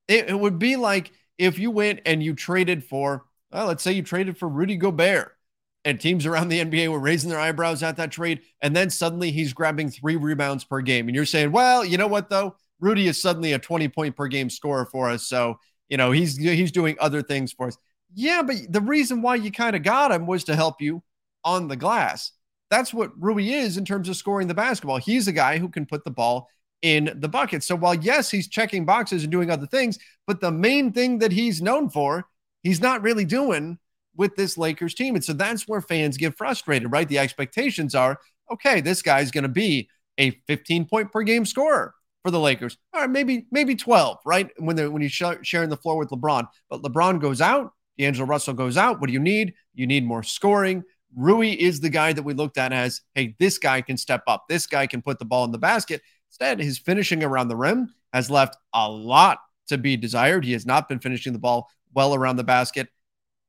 It, 0.08 0.28
it 0.28 0.38
would 0.38 0.58
be 0.58 0.76
like 0.76 1.12
if 1.38 1.58
you 1.58 1.70
went 1.70 2.00
and 2.04 2.22
you 2.22 2.34
traded 2.34 2.84
for, 2.84 3.24
well, 3.50 3.66
let's 3.66 3.82
say 3.82 3.92
you 3.92 4.02
traded 4.02 4.36
for 4.36 4.48
Rudy 4.48 4.76
Gobert 4.76 5.36
and 5.84 5.98
teams 5.98 6.26
around 6.26 6.48
the 6.48 6.60
NBA 6.60 6.88
were 6.88 6.98
raising 6.98 7.30
their 7.30 7.40
eyebrows 7.40 7.82
at 7.82 7.96
that 7.96 8.10
trade. 8.10 8.40
And 8.60 8.76
then 8.76 8.90
suddenly 8.90 9.30
he's 9.30 9.52
grabbing 9.52 9.90
three 9.90 10.16
rebounds 10.16 10.64
per 10.64 10.80
game. 10.80 11.08
And 11.08 11.14
you're 11.14 11.24
saying, 11.24 11.52
well, 11.52 11.84
you 11.84 11.96
know 11.96 12.06
what, 12.06 12.28
though? 12.28 12.56
Rudy 12.80 13.08
is 13.08 13.20
suddenly 13.20 13.52
a 13.52 13.58
20 13.58 13.88
point 13.88 14.16
per 14.16 14.26
game 14.26 14.50
scorer 14.50 14.86
for 14.86 15.10
us. 15.10 15.26
So, 15.26 15.58
you 15.88 15.96
know, 15.96 16.10
he's 16.10 16.36
he's 16.36 16.72
doing 16.72 16.96
other 17.00 17.22
things 17.22 17.52
for 17.52 17.68
us. 17.68 17.76
Yeah, 18.14 18.42
but 18.42 18.56
the 18.68 18.80
reason 18.80 19.22
why 19.22 19.36
you 19.36 19.52
kind 19.52 19.76
of 19.76 19.82
got 19.82 20.12
him 20.12 20.26
was 20.26 20.44
to 20.44 20.56
help 20.56 20.80
you 20.80 21.02
on 21.44 21.68
the 21.68 21.76
glass. 21.76 22.32
That's 22.70 22.94
what 22.94 23.10
Rui 23.18 23.48
is 23.48 23.76
in 23.76 23.84
terms 23.84 24.08
of 24.08 24.16
scoring 24.16 24.48
the 24.48 24.54
basketball. 24.54 24.98
He's 24.98 25.28
a 25.28 25.32
guy 25.32 25.58
who 25.58 25.68
can 25.68 25.86
put 25.86 26.04
the 26.04 26.10
ball 26.10 26.48
in 26.82 27.12
the 27.16 27.28
bucket. 27.28 27.62
So 27.62 27.76
while 27.76 27.94
yes, 27.94 28.30
he's 28.30 28.48
checking 28.48 28.86
boxes 28.86 29.22
and 29.22 29.32
doing 29.32 29.50
other 29.50 29.66
things, 29.66 29.98
but 30.26 30.40
the 30.40 30.52
main 30.52 30.92
thing 30.92 31.18
that 31.18 31.32
he's 31.32 31.60
known 31.60 31.90
for, 31.90 32.24
he's 32.62 32.80
not 32.80 33.02
really 33.02 33.24
doing 33.24 33.78
with 34.20 34.36
this 34.36 34.58
Lakers 34.58 34.92
team. 34.92 35.14
And 35.14 35.24
so 35.24 35.32
that's 35.32 35.66
where 35.66 35.80
fans 35.80 36.18
get 36.18 36.36
frustrated, 36.36 36.92
right? 36.92 37.08
The 37.08 37.18
expectations 37.18 37.94
are 37.94 38.18
okay, 38.52 38.82
this 38.82 39.00
guy's 39.00 39.30
going 39.30 39.44
to 39.44 39.48
be 39.48 39.88
a 40.18 40.32
15 40.46 40.84
point 40.84 41.10
per 41.10 41.22
game 41.22 41.46
scorer 41.46 41.94
for 42.22 42.30
the 42.30 42.38
Lakers. 42.38 42.76
All 42.92 43.00
right, 43.00 43.08
maybe 43.08 43.46
maybe 43.50 43.74
12, 43.74 44.18
right? 44.26 44.50
When 44.58 44.76
they 44.76 44.86
when 44.86 45.08
sh- 45.08 45.22
sharing 45.40 45.70
the 45.70 45.78
floor 45.78 45.96
with 45.96 46.10
LeBron, 46.10 46.46
but 46.68 46.82
LeBron 46.82 47.18
goes 47.18 47.40
out, 47.40 47.72
D'Angelo 47.96 48.26
Russell 48.26 48.52
goes 48.52 48.76
out. 48.76 49.00
What 49.00 49.06
do 49.06 49.14
you 49.14 49.20
need? 49.20 49.54
You 49.72 49.86
need 49.86 50.04
more 50.04 50.22
scoring. 50.22 50.84
Rui 51.16 51.52
is 51.52 51.80
the 51.80 51.88
guy 51.88 52.12
that 52.12 52.22
we 52.22 52.34
looked 52.34 52.58
at 52.58 52.74
as, 52.74 53.00
hey, 53.14 53.34
this 53.38 53.56
guy 53.56 53.80
can 53.80 53.96
step 53.96 54.22
up. 54.26 54.44
This 54.50 54.66
guy 54.66 54.86
can 54.86 55.00
put 55.00 55.18
the 55.18 55.24
ball 55.24 55.46
in 55.46 55.50
the 55.50 55.58
basket. 55.58 56.02
Instead, 56.28 56.60
his 56.60 56.78
finishing 56.78 57.24
around 57.24 57.48
the 57.48 57.56
rim 57.56 57.94
has 58.12 58.30
left 58.30 58.58
a 58.74 58.86
lot 58.86 59.38
to 59.68 59.78
be 59.78 59.96
desired. 59.96 60.44
He 60.44 60.52
has 60.52 60.66
not 60.66 60.90
been 60.90 61.00
finishing 61.00 61.32
the 61.32 61.38
ball 61.38 61.70
well 61.94 62.14
around 62.14 62.36
the 62.36 62.44
basket 62.44 62.88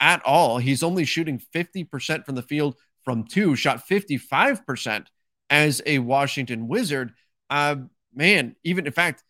at 0.01 0.21
all. 0.25 0.57
He's 0.57 0.83
only 0.83 1.05
shooting 1.05 1.41
50% 1.55 2.25
from 2.25 2.35
the 2.35 2.41
field 2.41 2.75
from 3.05 3.23
two, 3.23 3.55
shot 3.55 3.87
55% 3.87 5.05
as 5.49 5.81
a 5.85 5.99
Washington 5.99 6.67
Wizard. 6.67 7.13
Uh, 7.49 7.75
man, 8.13 8.55
even 8.63 8.85
in 8.85 8.91
fact, 8.91 9.23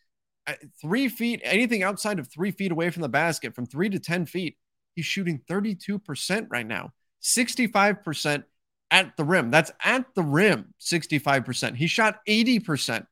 three 0.81 1.07
feet, 1.09 1.41
anything 1.43 1.83
outside 1.83 2.19
of 2.19 2.31
three 2.31 2.51
feet 2.51 2.71
away 2.71 2.89
from 2.89 3.01
the 3.01 3.09
basket, 3.09 3.53
from 3.53 3.65
three 3.65 3.89
to 3.89 3.99
10 3.99 4.25
feet, 4.25 4.57
he's 4.95 5.05
shooting 5.05 5.41
32% 5.49 6.47
right 6.49 6.65
now, 6.65 6.91
65% 7.21 8.43
at 8.89 9.15
the 9.17 9.23
rim. 9.23 9.51
That's 9.51 9.71
at 9.83 10.05
the 10.15 10.23
rim, 10.23 10.73
65%. 10.79 11.75
He 11.75 11.87
shot 11.87 12.19
80% 12.27 13.05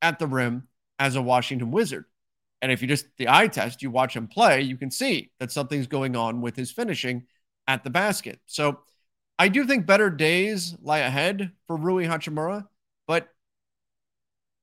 at 0.00 0.18
the 0.18 0.26
rim 0.26 0.68
as 0.98 1.16
a 1.16 1.22
Washington 1.22 1.70
Wizard. 1.70 2.04
And 2.60 2.72
if 2.72 2.82
you 2.82 2.88
just 2.88 3.06
the 3.18 3.28
eye 3.28 3.46
test, 3.46 3.82
you 3.82 3.90
watch 3.90 4.16
him 4.16 4.26
play, 4.26 4.62
you 4.62 4.76
can 4.76 4.90
see 4.90 5.30
that 5.38 5.52
something's 5.52 5.86
going 5.86 6.16
on 6.16 6.40
with 6.40 6.56
his 6.56 6.72
finishing 6.72 7.24
at 7.66 7.84
the 7.84 7.90
basket. 7.90 8.40
So 8.46 8.80
I 9.38 9.48
do 9.48 9.64
think 9.64 9.86
better 9.86 10.10
days 10.10 10.74
lie 10.82 10.98
ahead 10.98 11.52
for 11.66 11.76
Rui 11.76 12.06
Hachimura, 12.06 12.66
but 13.06 13.28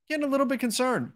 getting 0.09 0.25
a 0.25 0.29
little 0.29 0.45
bit 0.45 0.59
concerned. 0.59 1.13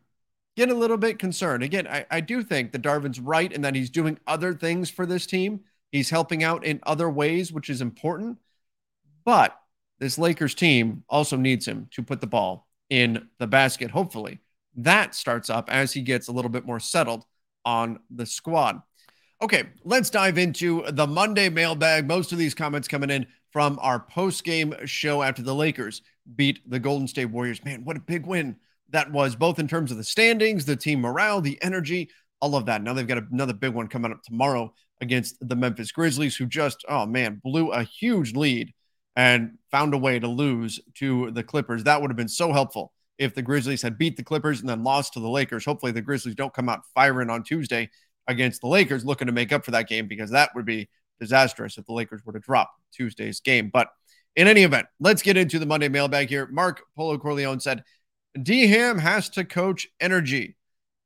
Getting 0.56 0.76
a 0.76 0.80
little 0.80 0.98
bit 0.98 1.20
concerned. 1.20 1.64
Again, 1.64 1.88
I, 1.88 2.06
I 2.10 2.22
do 2.22 2.44
think 2.44 2.72
that 2.72 2.82
Darvin's 2.82 3.20
right 3.20 3.52
in 3.52 3.62
that 3.62 3.76
he's 3.76 3.90
doing 3.90 4.20
other 4.28 4.54
things 4.54 4.90
for 4.90 5.06
this 5.06 5.26
team. 5.26 5.62
He's 5.92 6.10
helping 6.10 6.44
out 6.44 6.66
in 6.66 6.80
other 6.84 7.10
ways, 7.10 7.52
which 7.52 7.70
is 7.70 7.82
important. 7.82 8.38
But 9.26 9.58
this 10.00 10.18
Lakers 10.18 10.56
team 10.56 11.04
also 11.10 11.38
needs 11.38 11.68
him 11.68 11.88
to 11.92 12.04
put 12.04 12.22
the 12.22 12.28
ball 12.28 12.68
in 12.90 13.28
the 13.38 13.48
basket, 13.48 13.92
hopefully. 13.92 14.40
That 14.76 15.16
starts 15.16 15.50
up 15.50 15.70
as 15.72 15.94
he 15.94 16.02
gets 16.02 16.28
a 16.28 16.32
little 16.32 16.50
bit 16.50 16.66
more 16.66 16.80
settled 16.80 17.26
on 17.66 18.00
the 18.10 18.26
squad. 18.26 18.82
Okay, 19.42 19.70
let's 19.84 20.10
dive 20.10 20.38
into 20.38 20.84
the 20.92 21.08
Monday 21.08 21.50
mailbag. 21.50 22.08
Most 22.08 22.32
of 22.32 22.38
these 22.38 22.54
comments 22.54 22.88
coming 22.88 23.10
in 23.10 23.26
from 23.52 23.80
our 23.82 24.00
post 24.00 24.44
game 24.44 24.76
show 24.86 25.22
after 25.22 25.42
the 25.42 25.56
Lakers 25.56 26.02
beat 26.36 26.60
the 26.70 26.80
Golden 26.80 27.08
State 27.08 27.26
Warriors. 27.26 27.64
Man, 27.64 27.84
what 27.84 27.98
a 27.98 28.02
big 28.02 28.26
win 28.26 28.58
that 28.90 29.12
was, 29.12 29.36
both 29.36 29.60
in 29.60 29.68
terms 29.68 29.92
of 29.92 29.98
the 29.98 30.04
standings, 30.04 30.66
the 30.66 30.76
team 30.76 31.02
morale, 31.02 31.42
the 31.42 31.62
energy, 31.62 32.10
all 32.42 32.56
of 32.56 32.66
that. 32.66 32.82
Now 32.82 32.94
they've 32.94 33.08
got 33.08 33.24
another 33.32 33.54
big 33.54 33.74
one 33.74 33.88
coming 33.88 34.12
up 34.12 34.24
tomorrow 34.24 34.74
against 35.02 35.36
the 35.48 35.56
Memphis 35.56 35.92
Grizzlies, 35.92 36.36
who 36.36 36.46
just, 36.46 36.84
oh 36.90 37.06
man, 37.06 37.40
blew 37.44 37.72
a 37.72 37.84
huge 37.84 38.36
lead 38.36 38.74
and 39.16 39.58
found 39.72 39.94
a 39.94 39.98
way 39.98 40.20
to 40.20 40.28
lose 40.28 40.80
to 40.96 41.32
the 41.32 41.44
Clippers. 41.44 41.84
That 41.84 42.02
would 42.02 42.12
have 42.12 42.18
been 42.18 42.28
so 42.28 42.52
helpful 42.52 42.92
if 43.20 43.36
the 43.36 43.42
Grizzlies 43.42 43.82
had 43.82 43.98
beat 43.98 44.18
the 44.18 44.24
Clippers 44.24 44.62
and 44.62 44.70
then 44.70 44.84
lost 44.84 45.14
to 45.14 45.20
the 45.20 45.30
Lakers. 45.30 45.66
Hopefully, 45.66 45.92
the 45.92 46.02
Grizzlies 46.02 46.36
don't 46.36 46.54
come 46.54 46.70
out 46.70 46.86
firing 46.96 47.30
on 47.30 47.44
Tuesday 47.44 47.90
against 48.28 48.62
the 48.62 48.68
Lakers 48.68 49.06
looking 49.06 49.28
to 49.28 49.34
make 49.34 49.52
up 49.52 49.66
for 49.66 49.72
that 49.72 49.90
game 49.90 50.08
because 50.08 50.32
that 50.32 50.56
would 50.56 50.66
be 50.66 50.90
disastrous 51.20 51.78
if 51.78 51.86
the 51.86 51.94
Lakers 51.94 52.26
were 52.26 52.34
to 52.34 52.40
drop 52.40 52.72
Tuesday's 52.94 53.42
game. 53.42 53.70
But 53.72 53.90
in 54.36 54.48
any 54.48 54.64
event, 54.64 54.88
let's 55.00 55.22
get 55.22 55.36
into 55.36 55.60
the 55.60 55.66
Monday 55.66 55.90
mailbag 55.90 56.30
here. 56.30 56.48
Mark 56.48 56.82
Polo 56.96 57.18
Corleone 57.18 57.60
said, 57.60 57.84
D 58.42 58.68
Ham 58.68 58.98
has 58.98 59.28
to 59.30 59.44
coach 59.44 59.88
energy. 60.00 60.56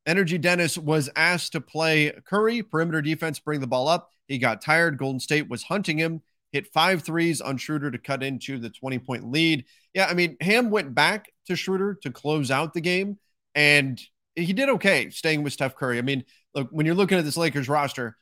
Energy 0.06 0.38
Dennis 0.38 0.78
was 0.78 1.10
asked 1.16 1.54
to 1.54 1.62
play 1.62 2.12
Curry, 2.26 2.62
perimeter 2.62 3.02
defense, 3.02 3.40
bring 3.40 3.60
the 3.60 3.68
ball 3.68 3.88
up. 3.88 4.12
He 4.28 4.38
got 4.38 4.62
tired. 4.62 4.98
Golden 4.98 5.20
State 5.20 5.50
was 5.50 5.64
hunting 5.64 5.98
him, 5.98 6.22
hit 6.52 6.68
five 6.68 7.02
threes 7.02 7.42
on 7.42 7.58
Schroeder 7.58 7.90
to 7.90 7.98
cut 7.98 8.22
into 8.22 8.60
the 8.60 8.70
20 8.70 9.00
point 9.00 9.32
lead. 9.32 9.66
Yeah, 9.94 10.06
I 10.06 10.14
mean, 10.14 10.38
Ham 10.42 10.70
went 10.70 10.94
back 10.94 11.33
to 11.48 11.56
Schroeder 11.56 11.98
to 12.04 12.12
close 12.12 12.52
out 12.52 12.74
the 12.74 12.82
game, 12.82 13.18
and 13.56 14.00
he 14.36 14.54
did 14.54 14.70
okay 14.70 15.10
staying 15.10 15.44
with 15.44 15.54
Steph 15.54 15.76
Curry. 15.76 15.98
I 15.98 16.02
mean, 16.02 16.24
look, 16.56 16.70
when 16.72 16.86
you're 16.86 16.96
looking 16.96 17.18
at 17.18 17.26
this 17.26 17.38
Lakers 17.38 17.70
roster, 17.70 18.18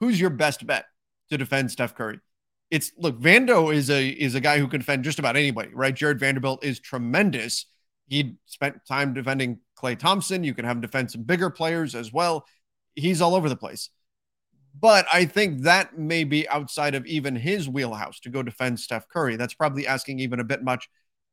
who's 0.00 0.20
your 0.20 0.30
best 0.30 0.66
bet 0.66 0.86
to 1.30 1.38
defend 1.38 1.70
Steph 1.70 1.94
Curry? 1.94 2.20
It's 2.70 2.92
look, 2.98 3.20
Vando 3.20 3.74
is 3.74 3.90
a 3.90 4.08
is 4.08 4.34
a 4.34 4.40
guy 4.40 4.58
who 4.58 4.68
can 4.68 4.80
defend 4.80 5.04
just 5.04 5.18
about 5.18 5.36
anybody, 5.36 5.70
right? 5.72 5.94
Jared 5.94 6.18
Vanderbilt 6.18 6.64
is 6.64 6.80
tremendous. 6.80 7.66
He 8.08 8.36
spent 8.46 8.84
time 8.86 9.14
defending 9.14 9.60
Klay 9.78 9.98
Thompson. 9.98 10.44
You 10.44 10.54
can 10.54 10.64
have 10.64 10.76
him 10.76 10.80
defend 10.80 11.10
some 11.10 11.22
bigger 11.22 11.50
players 11.50 11.94
as 11.94 12.12
well. 12.12 12.46
He's 12.94 13.20
all 13.20 13.34
over 13.34 13.48
the 13.48 13.56
place. 13.56 13.90
But 14.78 15.06
I 15.12 15.24
think 15.24 15.62
that 15.62 15.98
may 15.98 16.24
be 16.24 16.48
outside 16.48 16.94
of 16.94 17.06
even 17.06 17.34
his 17.34 17.68
wheelhouse 17.68 18.20
to 18.20 18.30
go 18.30 18.42
defend 18.42 18.78
Steph 18.78 19.08
Curry. 19.08 19.36
That's 19.36 19.54
probably 19.54 19.86
asking 19.86 20.18
even 20.18 20.38
a 20.38 20.44
bit 20.44 20.62
much 20.62 20.88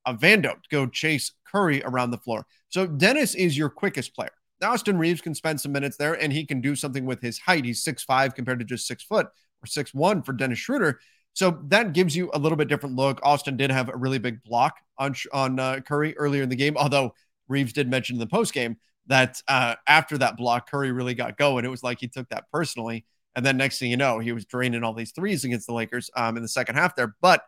of 0.05 0.19
Vando 0.19 0.53
to 0.53 0.69
go 0.69 0.85
chase 0.87 1.31
Curry 1.49 1.83
around 1.83 2.11
the 2.11 2.17
floor. 2.17 2.45
So 2.69 2.87
Dennis 2.87 3.35
is 3.35 3.57
your 3.57 3.69
quickest 3.69 4.15
player. 4.15 4.31
Austin 4.63 4.97
Reaves 4.97 5.21
can 5.21 5.35
spend 5.35 5.59
some 5.59 5.71
minutes 5.71 5.97
there 5.97 6.13
and 6.13 6.31
he 6.31 6.45
can 6.45 6.61
do 6.61 6.75
something 6.75 7.05
with 7.05 7.21
his 7.21 7.37
height. 7.39 7.65
He's 7.65 7.83
six 7.83 8.03
five 8.03 8.33
compared 8.33 8.59
to 8.59 8.65
just 8.65 8.87
six 8.87 9.03
foot 9.03 9.27
or 9.27 9.67
six 9.67 9.93
one 9.93 10.21
for 10.23 10.33
Dennis 10.33 10.59
Schroeder. 10.59 10.99
So 11.33 11.59
that 11.67 11.93
gives 11.93 12.15
you 12.15 12.29
a 12.33 12.39
little 12.39 12.55
bit 12.55 12.67
different 12.67 12.95
look. 12.95 13.19
Austin 13.23 13.57
did 13.57 13.71
have 13.71 13.89
a 13.89 13.97
really 13.97 14.19
big 14.19 14.41
block 14.43 14.77
on 14.97 15.15
on 15.33 15.59
uh, 15.59 15.79
Curry 15.81 16.15
earlier 16.17 16.43
in 16.43 16.49
the 16.49 16.55
game, 16.55 16.77
although 16.77 17.13
Reaves 17.47 17.73
did 17.73 17.89
mention 17.89 18.15
in 18.15 18.19
the 18.19 18.27
post 18.27 18.53
game 18.53 18.77
that 19.07 19.41
uh, 19.47 19.75
after 19.87 20.17
that 20.19 20.37
block, 20.37 20.69
Curry 20.69 20.91
really 20.91 21.15
got 21.15 21.37
going. 21.37 21.65
It 21.65 21.71
was 21.71 21.83
like 21.83 21.99
he 21.99 22.07
took 22.07 22.29
that 22.29 22.45
personally, 22.51 23.05
and 23.35 23.45
then 23.45 23.57
next 23.57 23.79
thing 23.79 23.91
you 23.91 23.97
know, 23.97 24.19
he 24.19 24.31
was 24.31 24.45
draining 24.45 24.83
all 24.83 24.93
these 24.93 25.11
threes 25.11 25.43
against 25.43 25.67
the 25.67 25.73
Lakers 25.73 26.09
um, 26.15 26.37
in 26.37 26.43
the 26.43 26.47
second 26.49 26.75
half 26.75 26.95
there. 26.95 27.15
But 27.21 27.43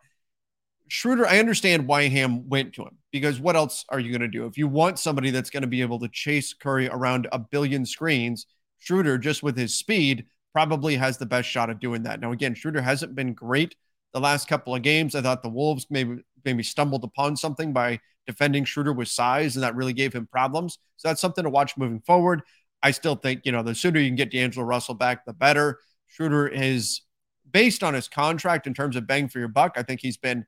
Schroeder, 0.88 1.26
I 1.26 1.38
understand 1.38 1.88
why 1.88 2.08
Ham 2.08 2.48
went 2.48 2.72
to 2.74 2.82
him 2.82 2.96
because 3.10 3.40
what 3.40 3.56
else 3.56 3.84
are 3.88 3.98
you 3.98 4.10
going 4.10 4.20
to 4.20 4.28
do 4.28 4.46
if 4.46 4.56
you 4.56 4.68
want 4.68 4.98
somebody 4.98 5.30
that's 5.30 5.50
going 5.50 5.62
to 5.62 5.66
be 5.66 5.80
able 5.80 5.98
to 5.98 6.08
chase 6.08 6.54
Curry 6.54 6.88
around 6.88 7.28
a 7.32 7.38
billion 7.38 7.84
screens? 7.84 8.46
Schroeder, 8.78 9.18
just 9.18 9.42
with 9.42 9.56
his 9.56 9.74
speed, 9.74 10.26
probably 10.52 10.96
has 10.96 11.18
the 11.18 11.26
best 11.26 11.48
shot 11.48 11.70
at 11.70 11.80
doing 11.80 12.04
that. 12.04 12.20
Now, 12.20 12.32
again, 12.32 12.54
Schroeder 12.54 12.80
hasn't 12.80 13.14
been 13.14 13.34
great 13.34 13.74
the 14.12 14.20
last 14.20 14.48
couple 14.48 14.74
of 14.74 14.82
games. 14.82 15.14
I 15.14 15.22
thought 15.22 15.42
the 15.42 15.48
Wolves 15.48 15.86
maybe 15.90 16.22
maybe 16.44 16.62
stumbled 16.62 17.04
upon 17.04 17.36
something 17.36 17.72
by 17.72 17.98
defending 18.26 18.64
Schroeder 18.64 18.92
with 18.92 19.08
size, 19.08 19.56
and 19.56 19.62
that 19.62 19.74
really 19.74 19.92
gave 19.92 20.12
him 20.12 20.26
problems. 20.26 20.78
So 20.96 21.08
that's 21.08 21.20
something 21.20 21.44
to 21.44 21.50
watch 21.50 21.76
moving 21.76 22.00
forward. 22.00 22.42
I 22.82 22.92
still 22.92 23.16
think, 23.16 23.42
you 23.44 23.52
know, 23.52 23.62
the 23.62 23.74
sooner 23.74 23.98
you 23.98 24.08
can 24.08 24.16
get 24.16 24.30
D'Angelo 24.30 24.64
Russell 24.64 24.94
back, 24.94 25.24
the 25.24 25.32
better. 25.32 25.80
Schroeder 26.06 26.46
is 26.46 27.02
based 27.50 27.82
on 27.82 27.94
his 27.94 28.08
contract 28.08 28.66
in 28.66 28.74
terms 28.74 28.96
of 28.96 29.06
bang 29.06 29.28
for 29.28 29.38
your 29.38 29.48
buck. 29.48 29.74
I 29.76 29.82
think 29.82 30.00
he's 30.00 30.16
been 30.16 30.46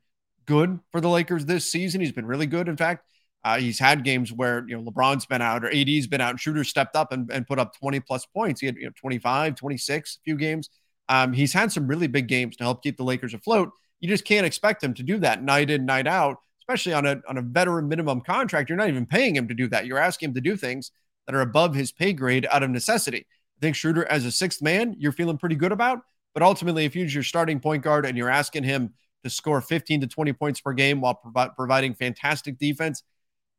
good 0.49 0.81
for 0.91 1.01
the 1.01 1.09
Lakers 1.09 1.45
this 1.45 1.71
season. 1.71 2.01
He's 2.01 2.11
been 2.11 2.27
really 2.27 2.47
good. 2.47 2.69
In 2.69 2.77
fact, 2.77 3.05
uh, 3.45 3.59
he's 3.59 3.79
had 3.79 4.03
games 4.03 4.33
where 4.33 4.65
you 4.67 4.77
know 4.77 4.91
LeBron's 4.91 5.27
been 5.27 5.43
out 5.43 5.63
or 5.63 5.69
AD's 5.69 6.09
been 6.09 6.21
out, 6.21 6.31
and 6.31 6.41
Schroeder 6.41 6.65
stepped 6.65 6.97
up 6.97 7.13
and, 7.13 7.31
and 7.31 7.47
put 7.47 7.59
up 7.59 7.77
20 7.79 8.01
plus 8.01 8.27
points. 8.27 8.61
He 8.61 8.67
had 8.67 8.77
you 8.77 8.87
know 8.87 8.93
25, 8.97 9.55
26, 9.55 10.17
a 10.17 10.21
few 10.25 10.37
games. 10.37 10.71
Um, 11.09 11.33
he's 11.33 11.53
had 11.53 11.71
some 11.71 11.87
really 11.87 12.09
big 12.09 12.27
games 12.27 12.57
to 12.57 12.65
help 12.65 12.83
keep 12.83 12.97
the 12.97 13.05
Lakers 13.05 13.35
afloat. 13.35 13.71
You 14.01 14.09
just 14.09 14.25
can't 14.25 14.47
expect 14.47 14.83
him 14.83 14.95
to 14.95 15.03
do 15.03 15.19
that 15.19 15.43
night 15.43 15.71
in, 15.71 15.87
night 15.87 16.07
out, 16.07 16.39
especially 16.63 16.95
on 16.95 17.07
a 17.07 17.21
on 17.29 17.37
a 17.37 17.43
veteran 17.43 17.87
minimum 17.87 18.23
contract. 18.23 18.71
You're 18.71 18.79
not 18.79 18.89
even 18.89 19.07
paying 19.07 19.37
him 19.37 19.49
to 19.49 19.55
do 19.55 19.69
that. 19.69 19.87
You're 19.87 19.99
asking 19.99 20.31
him 20.31 20.35
to 20.35 20.41
do 20.41 20.57
things 20.57 20.91
that 21.27 21.35
are 21.35 21.43
above 21.43 21.75
his 21.75 21.93
pay 21.93 22.15
grade 22.15 22.47
out 22.51 22.63
of 22.63 22.71
necessity. 22.71 23.21
I 23.21 23.61
think 23.61 23.77
Schroeder, 23.77 24.11
as 24.11 24.25
a 24.25 24.33
sixth 24.33 24.63
man, 24.63 24.97
you're 24.99 25.13
feeling 25.13 25.37
pretty 25.37 25.57
good 25.57 25.73
about. 25.73 26.01
But 26.33 26.43
ultimately, 26.43 26.85
if 26.85 26.95
he's 26.95 27.15
your 27.15 27.25
starting 27.25 27.61
point 27.61 27.83
guard 27.83 28.07
and 28.07 28.17
you're 28.17 28.31
asking 28.31 28.65
him 28.65 28.95
to 29.29 29.35
score 29.35 29.61
15 29.61 30.03
to 30.03 30.07
20 30.07 30.33
points 30.33 30.61
per 30.61 30.73
game 30.73 31.01
while 31.01 31.15
provi- 31.15 31.53
providing 31.57 31.95
fantastic 31.95 32.59
defense, 32.59 33.03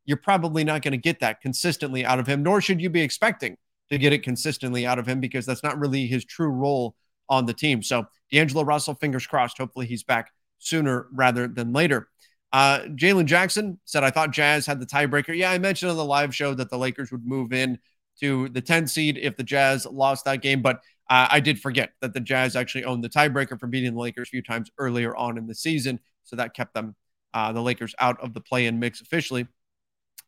you're 0.04 0.16
probably 0.16 0.64
not 0.64 0.82
going 0.82 0.92
to 0.92 0.98
get 0.98 1.20
that 1.20 1.40
consistently 1.40 2.04
out 2.04 2.18
of 2.18 2.26
him, 2.26 2.42
nor 2.42 2.60
should 2.60 2.80
you 2.80 2.90
be 2.90 3.00
expecting 3.00 3.56
to 3.90 3.98
get 3.98 4.12
it 4.12 4.22
consistently 4.22 4.86
out 4.86 4.98
of 4.98 5.06
him 5.06 5.20
because 5.20 5.46
that's 5.46 5.62
not 5.62 5.78
really 5.78 6.06
his 6.06 6.24
true 6.24 6.48
role 6.48 6.94
on 7.28 7.46
the 7.46 7.54
team. 7.54 7.82
So 7.82 8.06
D'Angelo 8.32 8.64
Russell, 8.64 8.94
fingers 8.94 9.26
crossed. 9.26 9.58
Hopefully 9.58 9.86
he's 9.86 10.02
back 10.02 10.30
sooner 10.58 11.06
rather 11.12 11.48
than 11.48 11.72
later. 11.72 12.08
Uh, 12.52 12.80
Jalen 12.88 13.26
Jackson 13.26 13.78
said, 13.84 14.02
I 14.02 14.10
thought 14.10 14.32
Jazz 14.32 14.66
had 14.66 14.80
the 14.80 14.86
tiebreaker. 14.86 15.36
Yeah, 15.36 15.50
I 15.50 15.58
mentioned 15.58 15.90
on 15.90 15.96
the 15.96 16.04
live 16.04 16.34
show 16.34 16.54
that 16.54 16.70
the 16.70 16.78
Lakers 16.78 17.12
would 17.12 17.24
move 17.24 17.52
in 17.52 17.78
to 18.20 18.48
the 18.50 18.60
10 18.60 18.86
seed 18.86 19.18
if 19.18 19.36
the 19.36 19.42
Jazz 19.42 19.86
lost 19.86 20.24
that 20.24 20.42
game, 20.42 20.62
but 20.62 20.80
uh, 21.08 21.28
I 21.30 21.40
did 21.40 21.60
forget 21.60 21.90
that 22.00 22.12
the 22.12 22.20
Jazz 22.20 22.56
actually 22.56 22.84
owned 22.84 23.02
the 23.02 23.08
tiebreaker 23.08 23.58
for 23.58 23.66
beating 23.66 23.94
the 23.94 24.00
Lakers 24.00 24.28
a 24.28 24.30
few 24.30 24.42
times 24.42 24.70
earlier 24.78 25.16
on 25.16 25.38
in 25.38 25.46
the 25.46 25.54
season. 25.54 25.98
So 26.24 26.36
that 26.36 26.54
kept 26.54 26.74
them, 26.74 26.94
uh, 27.34 27.52
the 27.52 27.62
Lakers, 27.62 27.94
out 27.98 28.20
of 28.20 28.34
the 28.34 28.40
play 28.40 28.66
in 28.66 28.78
mix 28.78 29.00
officially. 29.00 29.46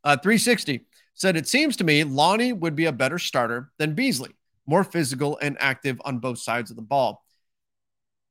Uh, 0.04 0.16
360 0.16 0.86
said, 1.14 1.36
It 1.36 1.46
seems 1.46 1.76
to 1.76 1.84
me 1.84 2.02
Lonnie 2.02 2.52
would 2.52 2.74
be 2.74 2.86
a 2.86 2.92
better 2.92 3.18
starter 3.18 3.70
than 3.78 3.94
Beasley 3.94 4.34
more 4.66 4.84
physical 4.84 5.38
and 5.40 5.56
active 5.60 6.00
on 6.04 6.18
both 6.18 6.38
sides 6.38 6.70
of 6.70 6.76
the 6.76 6.82
ball. 6.82 7.24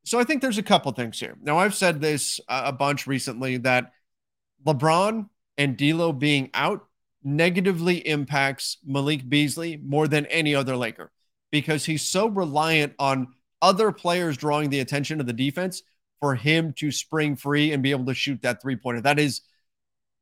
So 0.03 0.19
I 0.19 0.23
think 0.23 0.41
there's 0.41 0.57
a 0.57 0.63
couple 0.63 0.91
things 0.91 1.19
here. 1.19 1.37
Now 1.41 1.59
I've 1.59 1.75
said 1.75 2.01
this 2.01 2.39
a 2.47 2.71
bunch 2.71 3.05
recently 3.05 3.57
that 3.57 3.91
LeBron 4.65 5.29
and 5.57 5.77
D'Lo 5.77 6.11
being 6.11 6.49
out 6.53 6.87
negatively 7.23 7.97
impacts 8.07 8.77
Malik 8.85 9.27
Beasley 9.27 9.77
more 9.77 10.07
than 10.07 10.25
any 10.27 10.55
other 10.55 10.75
Laker 10.75 11.11
because 11.51 11.85
he's 11.85 12.01
so 12.01 12.27
reliant 12.27 12.93
on 12.97 13.27
other 13.61 13.91
players 13.91 14.37
drawing 14.37 14.69
the 14.69 14.79
attention 14.79 15.19
of 15.19 15.27
the 15.27 15.33
defense 15.33 15.83
for 16.19 16.35
him 16.35 16.73
to 16.73 16.91
spring 16.91 17.35
free 17.35 17.73
and 17.73 17.83
be 17.83 17.91
able 17.91 18.05
to 18.05 18.13
shoot 18.13 18.41
that 18.41 18.61
three 18.61 18.75
pointer. 18.75 19.01
That 19.01 19.19
is 19.19 19.41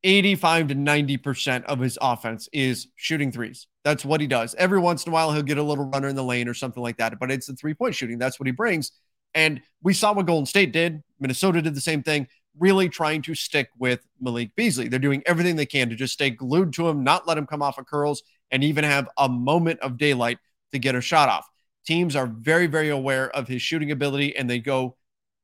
85 0.03 0.69
to 0.69 0.75
90% 0.75 1.65
of 1.65 1.79
his 1.79 1.97
offense 2.01 2.47
is 2.53 2.87
shooting 2.95 3.31
threes. 3.31 3.67
That's 3.83 4.05
what 4.05 4.21
he 4.21 4.27
does. 4.27 4.55
Every 4.55 4.79
once 4.79 5.05
in 5.05 5.11
a 5.11 5.13
while, 5.13 5.31
he'll 5.33 5.43
get 5.43 5.57
a 5.57 5.63
little 5.63 5.85
runner 5.85 6.07
in 6.07 6.15
the 6.15 6.23
lane 6.23 6.47
or 6.47 6.53
something 6.53 6.81
like 6.81 6.97
that, 6.97 7.19
but 7.19 7.31
it's 7.31 7.47
the 7.47 7.53
three 7.53 7.73
point 7.73 7.95
shooting. 7.95 8.17
That's 8.17 8.39
what 8.39 8.47
he 8.47 8.51
brings. 8.51 8.91
And 9.33 9.61
we 9.83 9.93
saw 9.93 10.13
what 10.13 10.25
Golden 10.25 10.45
State 10.45 10.71
did. 10.71 11.03
Minnesota 11.19 11.61
did 11.61 11.75
the 11.75 11.81
same 11.81 12.01
thing. 12.01 12.27
Really 12.59 12.89
trying 12.89 13.21
to 13.23 13.35
stick 13.35 13.69
with 13.77 14.05
Malik 14.19 14.55
Beasley. 14.55 14.87
They're 14.87 14.99
doing 14.99 15.23
everything 15.25 15.55
they 15.55 15.65
can 15.65 15.89
to 15.89 15.95
just 15.95 16.13
stay 16.13 16.29
glued 16.29 16.73
to 16.73 16.87
him, 16.87 17.03
not 17.03 17.27
let 17.27 17.37
him 17.37 17.47
come 17.47 17.61
off 17.61 17.77
of 17.77 17.85
curls, 17.85 18.21
and 18.51 18.63
even 18.63 18.83
have 18.83 19.07
a 19.17 19.29
moment 19.29 19.79
of 19.79 19.97
daylight 19.97 20.39
to 20.71 20.79
get 20.79 20.95
a 20.95 21.01
shot 21.01 21.29
off. 21.29 21.47
Teams 21.85 22.15
are 22.15 22.27
very, 22.27 22.67
very 22.67 22.89
aware 22.89 23.29
of 23.31 23.47
his 23.47 23.61
shooting 23.61 23.91
ability, 23.91 24.35
and 24.35 24.49
they 24.49 24.59
go 24.59 24.97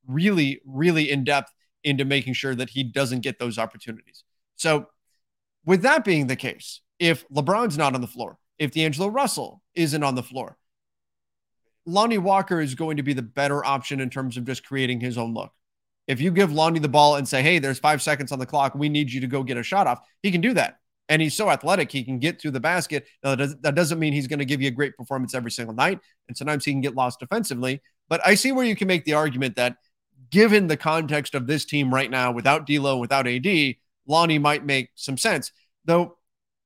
really, 0.07 0.62
really 0.65 1.10
in 1.10 1.24
depth 1.24 1.51
into 1.84 2.05
making 2.05 2.34
sure 2.34 2.55
that 2.55 2.69
he 2.69 2.84
doesn't 2.84 3.22
get 3.22 3.39
those 3.39 3.57
opportunities. 3.57 4.24
So, 4.55 4.88
with 5.65 5.81
that 5.81 6.03
being 6.03 6.27
the 6.27 6.36
case, 6.36 6.81
if 7.00 7.27
LeBron's 7.29 7.77
not 7.77 7.95
on 7.95 8.01
the 8.01 8.07
floor, 8.07 8.38
if 8.60 8.72
D'Angelo 8.72 9.07
Russell 9.07 9.62
isn't 9.74 10.03
on 10.03 10.15
the 10.15 10.24
floor, 10.24 10.57
Lonnie 11.86 12.17
Walker 12.17 12.60
is 12.60 12.75
going 12.75 12.98
to 12.98 13.03
be 13.03 13.13
the 13.13 13.22
better 13.22 13.63
option 13.63 14.00
in 14.00 14.10
terms 14.10 14.38
of 14.38 14.45
just 14.45 14.65
creating 14.65 15.00
his 15.00 15.17
own 15.17 15.34
look. 15.34 15.51
If 16.07 16.21
you 16.21 16.31
give 16.31 16.51
Lonnie 16.51 16.79
the 16.79 16.89
ball 16.89 17.15
and 17.15 17.27
say, 17.27 17.41
hey, 17.41 17.59
there's 17.59 17.79
five 17.79 18.01
seconds 18.01 18.31
on 18.31 18.39
the 18.39 18.45
clock, 18.45 18.75
we 18.75 18.89
need 18.89 19.12
you 19.12 19.21
to 19.21 19.27
go 19.27 19.43
get 19.43 19.57
a 19.57 19.63
shot 19.63 19.88
off, 19.88 20.05
he 20.21 20.31
can 20.31 20.41
do 20.41 20.53
that. 20.53 20.77
And 21.09 21.21
he's 21.21 21.35
so 21.35 21.50
athletic, 21.50 21.91
he 21.91 22.03
can 22.03 22.19
get 22.19 22.39
to 22.39 22.51
the 22.51 22.59
basket. 22.59 23.05
Now, 23.24 23.35
that 23.35 23.75
doesn't 23.75 24.00
mean 24.00 24.13
he's 24.13 24.27
going 24.27 24.39
to 24.39 24.45
give 24.45 24.62
you 24.62 24.67
a 24.69 24.71
great 24.71 24.97
performance 24.97 25.35
every 25.35 25.51
single 25.51 25.75
night. 25.75 26.00
And 26.27 26.35
sometimes 26.35 26.65
he 26.65 26.71
can 26.71 26.81
get 26.81 26.95
lost 26.95 27.19
defensively. 27.19 27.81
But 28.09 28.21
I 28.25 28.35
see 28.35 28.51
where 28.51 28.65
you 28.65 28.75
can 28.75 28.88
make 28.88 29.05
the 29.05 29.13
argument 29.13 29.55
that 29.55 29.77
given 30.31 30.67
the 30.67 30.77
context 30.77 31.35
of 31.35 31.45
this 31.45 31.65
team 31.65 31.93
right 31.93 32.09
now, 32.09 32.31
without 32.31 32.65
D'Lo, 32.65 32.97
without 32.97 33.27
AD, 33.27 33.75
Lonnie 34.07 34.39
might 34.39 34.65
make 34.65 34.89
some 34.95 35.17
sense. 35.17 35.51
Though 35.85 36.17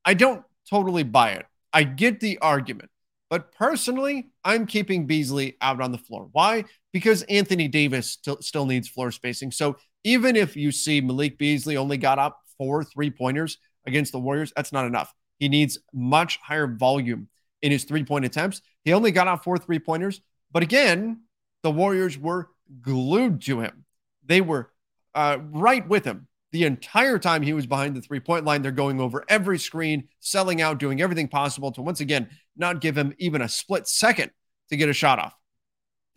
I 0.06 0.14
don't 0.14 0.44
totally 0.70 1.04
buy 1.04 1.32
it. 1.32 1.46
I 1.74 1.84
get 1.84 2.20
the 2.20 2.40
argument. 2.40 2.90
But 3.30 3.52
personally, 3.54 4.30
I'm 4.44 4.66
keeping 4.66 5.06
Beasley 5.06 5.58
out 5.62 5.82
on 5.82 5.92
the 5.92 5.98
floor. 5.98 6.30
Why? 6.32 6.66
Because 6.92 7.22
Anthony 7.24 7.68
Davis 7.68 8.12
still, 8.12 8.42
still 8.42 8.66
needs 8.66 8.88
floor 8.88 9.12
spacing. 9.12 9.52
So 9.52 9.78
even 10.04 10.36
if 10.36 10.56
you 10.56 10.72
see 10.72 11.02
Malik 11.02 11.38
Beasley 11.38 11.78
only 11.78 11.98
got 11.98 12.20
up 12.20 12.40
four 12.58 12.84
three 12.84 13.12
pointers 13.12 13.58
against 13.86 14.12
the 14.12 14.20
Warriors, 14.20 14.52
that's 14.56 14.72
not 14.72 14.86
enough. 14.86 15.14
He 15.38 15.50
needs 15.50 15.78
much 15.94 16.38
higher 16.38 16.68
volume 16.68 17.30
in 17.62 17.72
his 17.72 17.84
three 17.84 18.04
point 18.04 18.26
attempts. 18.26 18.62
He 18.84 18.94
only 18.94 19.12
got 19.12 19.28
out 19.28 19.44
four 19.44 19.58
three 19.58 19.80
pointers. 19.80 20.22
But 20.52 20.64
again, 20.64 21.22
the 21.64 21.72
Warriors 21.72 22.18
were 22.18 22.50
glued 22.82 23.42
to 23.44 23.62
him. 23.62 23.86
They 24.26 24.42
were 24.42 24.72
uh, 25.14 25.38
right 25.52 25.88
with 25.88 26.06
him 26.06 26.28
the 26.52 26.64
entire 26.64 27.20
time 27.20 27.42
he 27.42 27.54
was 27.54 27.68
behind 27.68 27.96
the 27.96 28.02
three 28.02 28.20
point 28.20 28.46
line. 28.46 28.62
They're 28.62 28.72
going 28.72 29.00
over 29.00 29.24
every 29.30 29.60
screen, 29.60 30.08
selling 30.20 30.62
out, 30.62 30.80
doing 30.80 31.02
everything 31.02 31.28
possible 31.28 31.72
to 31.74 31.82
once 31.82 32.00
again 32.00 32.30
not 32.58 32.82
give 32.82 32.98
him 32.98 33.14
even 33.18 33.42
a 33.42 33.50
split 33.50 33.88
second 33.88 34.32
to 34.70 34.78
get 34.78 34.90
a 34.90 34.94
shot 34.94 35.20
off. 35.20 35.34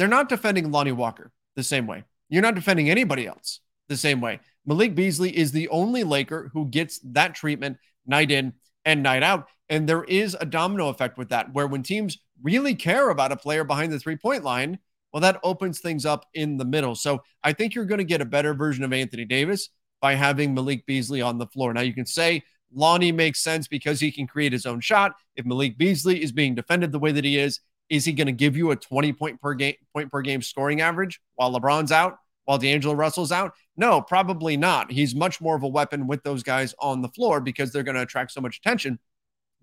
They're 0.03 0.09
not 0.09 0.29
defending 0.29 0.73
Lonnie 0.73 0.91
Walker 0.91 1.31
the 1.55 1.63
same 1.63 1.87
way. 1.87 2.03
You're 2.29 2.43
not 2.43 2.57
defending 2.57 2.91
anybody 2.91 3.25
else 3.25 3.61
the 3.89 3.97
same 3.97 4.21
way. 4.21 4.41
Malik 4.67 4.97
Beasley 4.97 5.31
is 5.31 5.53
the 5.53 5.69
only 5.69 6.03
Laker 6.03 6.51
who 6.53 6.67
gets 6.67 6.99
that 7.13 7.37
treatment 7.37 7.77
night 8.05 8.33
in 8.33 8.55
and 8.85 9.05
night 9.05 9.23
out. 9.23 9.47
And 9.69 9.89
there 9.89 10.03
is 10.03 10.37
a 10.41 10.45
domino 10.45 10.89
effect 10.89 11.19
with 11.19 11.29
that, 11.29 11.55
where 11.55 11.69
when 11.69 11.85
teams 11.85 12.19
really 12.43 12.75
care 12.75 13.11
about 13.11 13.31
a 13.31 13.37
player 13.37 13.63
behind 13.63 13.93
the 13.93 14.01
three 14.01 14.17
point 14.17 14.43
line, 14.43 14.81
well, 15.13 15.21
that 15.21 15.39
opens 15.45 15.79
things 15.79 16.05
up 16.05 16.27
in 16.35 16.57
the 16.57 16.65
middle. 16.65 16.97
So 16.97 17.23
I 17.45 17.53
think 17.53 17.77
you're 17.77 17.85
going 17.85 17.99
to 17.99 18.05
get 18.05 18.21
a 18.21 18.25
better 18.25 18.55
version 18.55 18.83
of 18.83 18.93
Anthony 18.93 19.25
Davis 19.25 19.69
by 20.01 20.17
having 20.17 20.53
Malik 20.53 20.85
Beasley 20.85 21.23
on 21.23 21.39
the 21.39 21.47
floor. 21.47 21.73
Now, 21.73 21.83
you 21.83 21.95
can 21.95 22.07
say 22.07 22.43
Lonnie 22.75 23.13
makes 23.13 23.39
sense 23.41 23.69
because 23.69 24.01
he 24.01 24.11
can 24.11 24.27
create 24.27 24.51
his 24.51 24.67
own 24.67 24.81
shot. 24.81 25.13
If 25.37 25.47
Malik 25.47 25.79
Beasley 25.79 26.25
is 26.25 26.33
being 26.33 26.57
defended 26.57 26.91
the 26.91 26.99
way 26.99 27.13
that 27.13 27.25
he 27.25 27.39
is, 27.39 27.61
is 27.93 28.07
he 28.07 28.13
going 28.13 28.27
to 28.27 28.33
give 28.33 28.57
you 28.57 28.71
a 28.71 28.77
20 28.77 29.13
point 29.13 29.39
per 29.39 29.53
game 29.53 29.75
point 29.93 30.11
per 30.11 30.23
game 30.23 30.41
scoring 30.41 30.81
average 30.81 31.21
while 31.35 31.53
LeBron's 31.53 31.93
out, 31.93 32.17
while 32.47 32.57
D'Angelo 32.57 32.95
Russell's 32.95 33.31
out? 33.31 33.53
No, 33.77 34.01
probably 34.01 34.57
not. 34.57 34.91
He's 34.91 35.15
much 35.15 35.43
more 35.43 35.55
of 35.57 35.63
a 35.63 35.69
weapon 35.69 36.07
with 36.07 36.23
those 36.23 36.43
guys 36.43 36.75
on 36.79 37.03
the 37.03 37.09
floor 37.09 37.39
because 37.39 37.71
they're 37.71 37.83
going 37.83 37.97
to 37.97 38.03
attract 38.03 38.33
so 38.33 38.41
much 38.41 38.57
attention. 38.57 38.99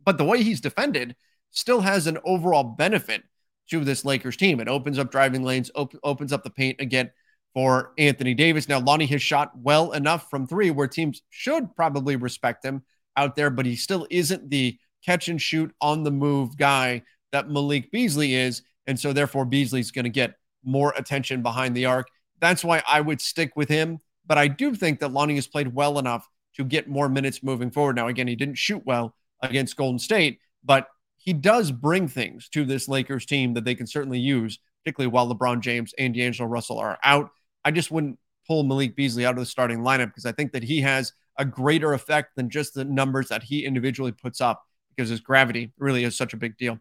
But 0.06 0.20
the 0.20 0.26
way 0.26 0.44
he's 0.44 0.62
defended 0.62 1.16
still 1.50 1.82
has 1.82 2.06
an 2.06 2.20
overall 2.24 2.64
benefit 2.64 3.24
to 3.72 3.84
this 3.84 4.06
Lakers 4.06 4.38
team. 4.38 4.60
It 4.60 4.68
opens 4.68 5.00
up 5.00 5.12
driving 5.12 5.44
lanes, 5.44 5.72
op- 5.74 5.96
opens 6.04 6.32
up 6.32 6.44
the 6.44 6.52
paint 6.52 6.80
again 6.80 7.10
for 7.56 7.94
Anthony 7.98 8.36
Davis. 8.36 8.70
Now, 8.70 8.80
Lonnie 8.80 9.08
has 9.08 9.24
shot 9.24 9.58
well 9.58 9.92
enough 9.94 10.30
from 10.30 10.46
three 10.46 10.70
where 10.70 10.88
teams 10.88 11.24
should 11.32 11.76
probably 11.76 12.15
respect 12.15 12.63
him 12.63 12.84
out 13.18 13.36
there, 13.36 13.50
but 13.50 13.65
he 13.65 13.76
still 13.76 14.06
isn't 14.12 14.52
the 14.52 14.78
catch 15.04 15.30
and 15.30 15.42
shoot 15.42 15.74
on 15.82 16.04
the 16.04 16.12
move 16.12 16.56
guy 16.56 17.02
that 17.32 17.50
Malik 17.50 17.92
Beasley 17.92 18.36
is. 18.36 18.63
And 18.88 19.00
so, 19.00 19.13
therefore, 19.13 19.46
Beasley's 19.46 19.92
going 19.92 20.06
to 20.06 20.10
get 20.10 20.36
more 20.63 20.94
attention 20.98 21.42
behind 21.42 21.76
the 21.76 21.86
arc. 21.86 22.08
That's 22.39 22.63
why 22.63 22.82
I 22.88 23.02
would 23.02 23.22
stick 23.22 23.52
with 23.56 23.70
him. 23.70 24.00
But 24.26 24.38
I 24.38 24.48
do 24.48 24.76
think 24.76 25.00
that 25.00 25.12
Lonnie 25.12 25.36
has 25.36 25.48
played 25.48 25.74
well 25.74 26.00
enough 26.00 26.28
to 26.56 26.63
get 26.63 26.88
more 26.88 27.10
minutes 27.10 27.44
moving 27.44 27.72
forward. 27.72 27.96
Now, 27.96 28.08
again, 28.08 28.28
he 28.28 28.36
didn't 28.36 28.58
shoot 28.58 28.84
well 28.86 29.15
against 29.42 29.78
Golden 29.78 30.00
State, 30.00 30.39
but 30.63 30.88
he 31.18 31.34
does 31.34 31.72
bring 31.72 32.08
things 32.08 32.50
to 32.50 32.65
this 32.65 32.88
Lakers 32.88 33.26
team 33.26 33.54
that 33.54 33.65
they 33.65 33.76
can 33.76 33.88
certainly 33.88 34.20
use, 34.20 34.60
particularly 34.84 35.12
while 35.12 35.34
LeBron 35.34 35.62
James 35.62 35.94
and 35.98 36.13
D'Angelo 36.13 36.50
Russell 36.50 36.80
are 36.80 36.98
out. 37.04 37.30
I 37.63 37.72
just 37.72 37.92
wouldn't 37.92 38.20
pull 38.48 38.63
Malik 38.63 38.96
Beasley 38.96 39.26
out 39.26 39.36
of 39.36 39.39
the 39.39 39.46
starting 39.46 39.80
lineup 39.80 40.08
because 40.08 40.26
I 40.26 40.32
think 40.32 40.54
that 40.54 40.63
he 40.63 40.82
has 40.82 41.13
a 41.38 41.46
greater 41.46 41.94
effect 41.94 42.36
than 42.36 42.50
just 42.50 42.74
the 42.74 42.86
numbers 42.86 43.30
that 43.30 43.44
he 43.44 43.65
individually 43.65 44.12
puts 44.12 44.42
up 44.42 44.63
because 44.96 45.10
his 45.10 45.20
gravity 45.20 45.72
really 45.78 46.04
is 46.04 46.18
such 46.18 46.34
a 46.34 46.38
big 46.38 46.58
deal. 46.58 46.80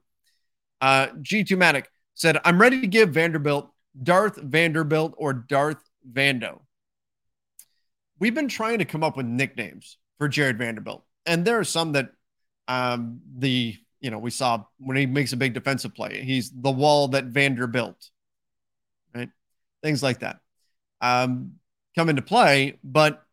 Uh, 0.81 1.09
G2 1.09 1.57
Matic 1.57 1.85
said, 2.15 2.39
I'm 2.45 2.61
ready 2.61 2.81
to 2.81 2.87
give 2.87 3.11
Vanderbilt 3.11 3.71
Darth 4.03 4.37
Vanderbilt 4.37 5.15
or 5.17 5.33
Darth 5.33 5.83
Vando. 6.11 6.61
We've 8.19 8.35
been 8.35 8.49
trying 8.49 8.79
to 8.79 8.85
come 8.85 9.05
up 9.05 9.17
with 9.17 9.27
nicknames 9.27 9.99
for 10.19 10.29
Jared 10.29 10.59
Vanderbilt, 10.59 11.05
and 11.27 11.45
there 11.45 11.59
are 11.59 11.65
some 11.65 11.93
that 11.93 12.11
um, 12.67 13.21
the 13.37 13.77
you 14.01 14.11
know 14.11 14.19
we 14.19 14.31
saw 14.31 14.65
when 14.79 14.97
he 14.97 15.07
makes 15.07 15.33
a 15.33 15.37
big 15.37 15.55
defensive 15.55 15.95
play. 15.95 16.23
He's 16.23 16.51
the 16.51 16.71
wall 16.71 17.09
that 17.09 17.27
Vanderbilt, 17.27 18.11
right? 19.15 19.31
Things 19.83 20.03
like 20.03 20.21
that 20.21 20.41
um, 21.01 21.55
come 21.97 22.09
into 22.09 22.23
play. 22.23 22.79
But 22.83 23.25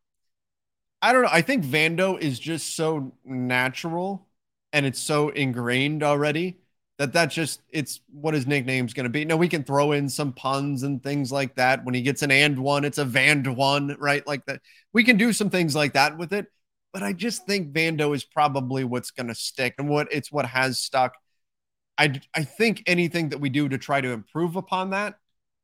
I 1.02 1.14
don't 1.14 1.24
know. 1.24 1.30
I 1.32 1.42
think 1.42 1.64
Vando 1.66 2.20
is 2.20 2.40
just 2.40 2.76
so 2.76 3.14
natural 3.24 4.28
and 4.72 4.86
it's 4.86 5.00
so 5.00 5.30
ingrained 5.30 6.04
already 6.04 6.60
that 6.98 7.12
that's 7.12 7.36
just 7.36 7.62
it's 7.70 8.00
what 8.12 8.34
his 8.34 8.48
nickname's 8.48 8.94
going 8.94 9.04
to 9.06 9.10
be. 9.10 9.26
Now 9.26 9.36
we 9.36 9.50
can 9.50 9.64
throw 9.64 9.92
in 9.92 10.08
some 10.08 10.32
puns 10.32 10.84
and 10.84 11.04
things 11.04 11.32
like 11.32 11.56
that. 11.56 11.84
When 11.84 11.94
he 11.94 12.02
gets 12.02 12.22
an 12.22 12.32
and 12.32 12.58
one, 12.60 12.86
it's 12.86 12.98
a 12.98 13.06
Vand 13.06 13.54
one, 13.56 13.96
right? 14.00 14.26
Like 14.26 14.46
that. 14.46 14.62
We 14.94 15.04
can 15.04 15.18
do 15.18 15.34
some 15.34 15.50
things 15.50 15.76
like 15.76 15.94
that 15.94 16.18
with 16.18 16.32
it. 16.32 16.48
But 16.94 17.04
I 17.04 17.12
just 17.12 17.46
think 17.46 17.74
Vando 17.74 18.16
is 18.16 18.24
probably 18.24 18.86
what's 18.86 19.12
going 19.12 19.28
to 19.28 19.36
stick 19.36 19.76
and 19.78 19.90
what 19.90 20.08
it's 20.12 20.32
what 20.32 20.46
has 20.46 20.80
stuck. 20.80 21.16
I 21.98 22.22
I 22.34 22.44
think 22.46 22.84
anything 22.88 23.30
that 23.30 23.42
we 23.42 23.50
do 23.50 23.68
to 23.68 23.78
try 23.78 24.00
to 24.00 24.12
improve 24.12 24.56
upon 24.56 24.92
that, 24.92 25.16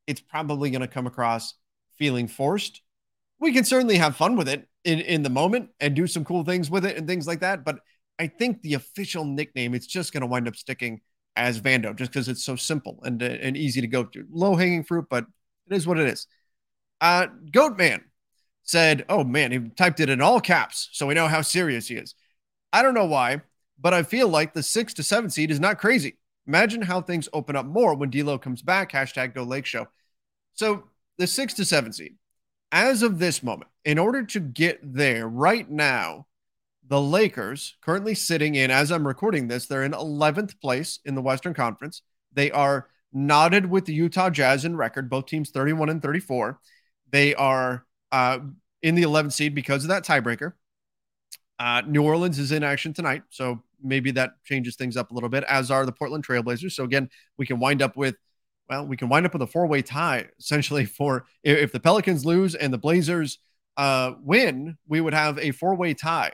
it's 0.06 0.20
probably 0.20 0.70
going 0.70 0.82
to 0.82 0.88
come 0.88 1.06
across 1.06 1.54
feeling 1.98 2.28
forced. 2.28 2.82
We 3.40 3.54
can 3.54 3.64
certainly 3.64 3.96
have 3.96 4.16
fun 4.16 4.36
with 4.36 4.48
it 4.48 4.68
in 4.84 5.00
in 5.00 5.22
the 5.22 5.30
moment 5.30 5.70
and 5.80 5.96
do 5.96 6.06
some 6.06 6.26
cool 6.26 6.44
things 6.44 6.70
with 6.70 6.84
it 6.84 6.98
and 6.98 7.06
things 7.06 7.26
like 7.26 7.40
that. 7.40 7.64
But 7.64 7.78
I 8.18 8.26
think 8.26 8.60
the 8.60 8.74
official 8.74 9.24
nickname 9.24 9.74
it's 9.74 9.86
just 9.86 10.12
going 10.12 10.20
to 10.20 10.26
wind 10.26 10.46
up 10.46 10.56
sticking 10.56 11.00
as 11.36 11.60
Vando 11.60 11.94
just 11.96 12.12
because 12.12 12.28
it's 12.28 12.44
so 12.44 12.56
simple 12.56 12.98
and, 13.04 13.22
uh, 13.22 13.26
and 13.26 13.56
easy 13.56 13.80
to 13.80 13.86
go 13.86 14.04
through. 14.04 14.26
Low 14.30 14.54
hanging 14.54 14.84
fruit, 14.84 15.06
but 15.08 15.26
it 15.70 15.74
is 15.74 15.86
what 15.86 15.98
it 15.98 16.08
is. 16.08 16.26
Uh, 17.00 17.26
Goat 17.50 17.78
Man 17.78 18.04
said, 18.62 19.04
Oh 19.08 19.24
man, 19.24 19.52
he 19.52 19.58
typed 19.70 20.00
it 20.00 20.10
in 20.10 20.20
all 20.20 20.40
caps. 20.40 20.88
So 20.92 21.06
we 21.06 21.14
know 21.14 21.28
how 21.28 21.42
serious 21.42 21.88
he 21.88 21.96
is. 21.96 22.14
I 22.72 22.82
don't 22.82 22.94
know 22.94 23.06
why, 23.06 23.42
but 23.80 23.94
I 23.94 24.02
feel 24.02 24.28
like 24.28 24.54
the 24.54 24.62
six 24.62 24.94
to 24.94 25.02
seven 25.02 25.30
seed 25.30 25.50
is 25.50 25.60
not 25.60 25.78
crazy. 25.78 26.18
Imagine 26.46 26.82
how 26.82 27.00
things 27.00 27.28
open 27.32 27.56
up 27.56 27.66
more 27.66 27.94
when 27.94 28.10
D'Lo 28.10 28.38
comes 28.38 28.62
back. 28.62 28.92
Hashtag 28.92 29.34
Go 29.34 29.42
Lake 29.42 29.66
Show. 29.66 29.88
So 30.54 30.84
the 31.18 31.26
six 31.26 31.54
to 31.54 31.64
seven 31.64 31.92
seed, 31.92 32.16
as 32.70 33.02
of 33.02 33.18
this 33.18 33.42
moment, 33.42 33.70
in 33.84 33.98
order 33.98 34.24
to 34.24 34.40
get 34.40 34.80
there 34.82 35.28
right 35.28 35.68
now, 35.68 36.26
the 36.86 37.00
Lakers, 37.00 37.76
currently 37.80 38.14
sitting 38.14 38.54
in, 38.54 38.70
as 38.70 38.90
I'm 38.90 39.06
recording 39.06 39.48
this, 39.48 39.66
they're 39.66 39.84
in 39.84 39.92
11th 39.92 40.60
place 40.60 40.98
in 41.04 41.14
the 41.14 41.22
Western 41.22 41.54
Conference. 41.54 42.02
They 42.32 42.50
are 42.50 42.88
knotted 43.12 43.66
with 43.66 43.84
the 43.84 43.94
Utah 43.94 44.30
Jazz 44.30 44.64
in 44.64 44.76
record, 44.76 45.08
both 45.08 45.26
teams 45.26 45.50
31 45.50 45.88
and 45.88 46.02
34. 46.02 46.58
They 47.10 47.34
are 47.34 47.84
uh, 48.10 48.40
in 48.82 48.94
the 48.94 49.02
11th 49.02 49.32
seed 49.32 49.54
because 49.54 49.84
of 49.84 49.88
that 49.88 50.04
tiebreaker. 50.04 50.54
Uh, 51.58 51.82
New 51.86 52.02
Orleans 52.02 52.38
is 52.38 52.50
in 52.50 52.64
action 52.64 52.92
tonight, 52.92 53.22
so 53.30 53.62
maybe 53.82 54.10
that 54.12 54.42
changes 54.44 54.76
things 54.76 54.96
up 54.96 55.10
a 55.10 55.14
little 55.14 55.28
bit, 55.28 55.44
as 55.44 55.70
are 55.70 55.86
the 55.86 55.92
Portland 55.92 56.26
Trailblazers. 56.26 56.72
So 56.72 56.84
again, 56.84 57.08
we 57.36 57.46
can 57.46 57.60
wind 57.60 57.82
up 57.82 57.96
with, 57.96 58.16
well, 58.68 58.86
we 58.86 58.96
can 58.96 59.08
wind 59.08 59.26
up 59.26 59.32
with 59.32 59.42
a 59.42 59.46
four-way 59.46 59.82
tie 59.82 60.28
essentially 60.38 60.84
for 60.84 61.26
if 61.44 61.70
the 61.70 61.80
Pelicans 61.80 62.24
lose 62.24 62.54
and 62.54 62.72
the 62.72 62.78
Blazers 62.78 63.38
uh, 63.76 64.12
win, 64.22 64.76
we 64.88 65.00
would 65.00 65.14
have 65.14 65.38
a 65.38 65.52
four-way 65.52 65.94
tie 65.94 66.32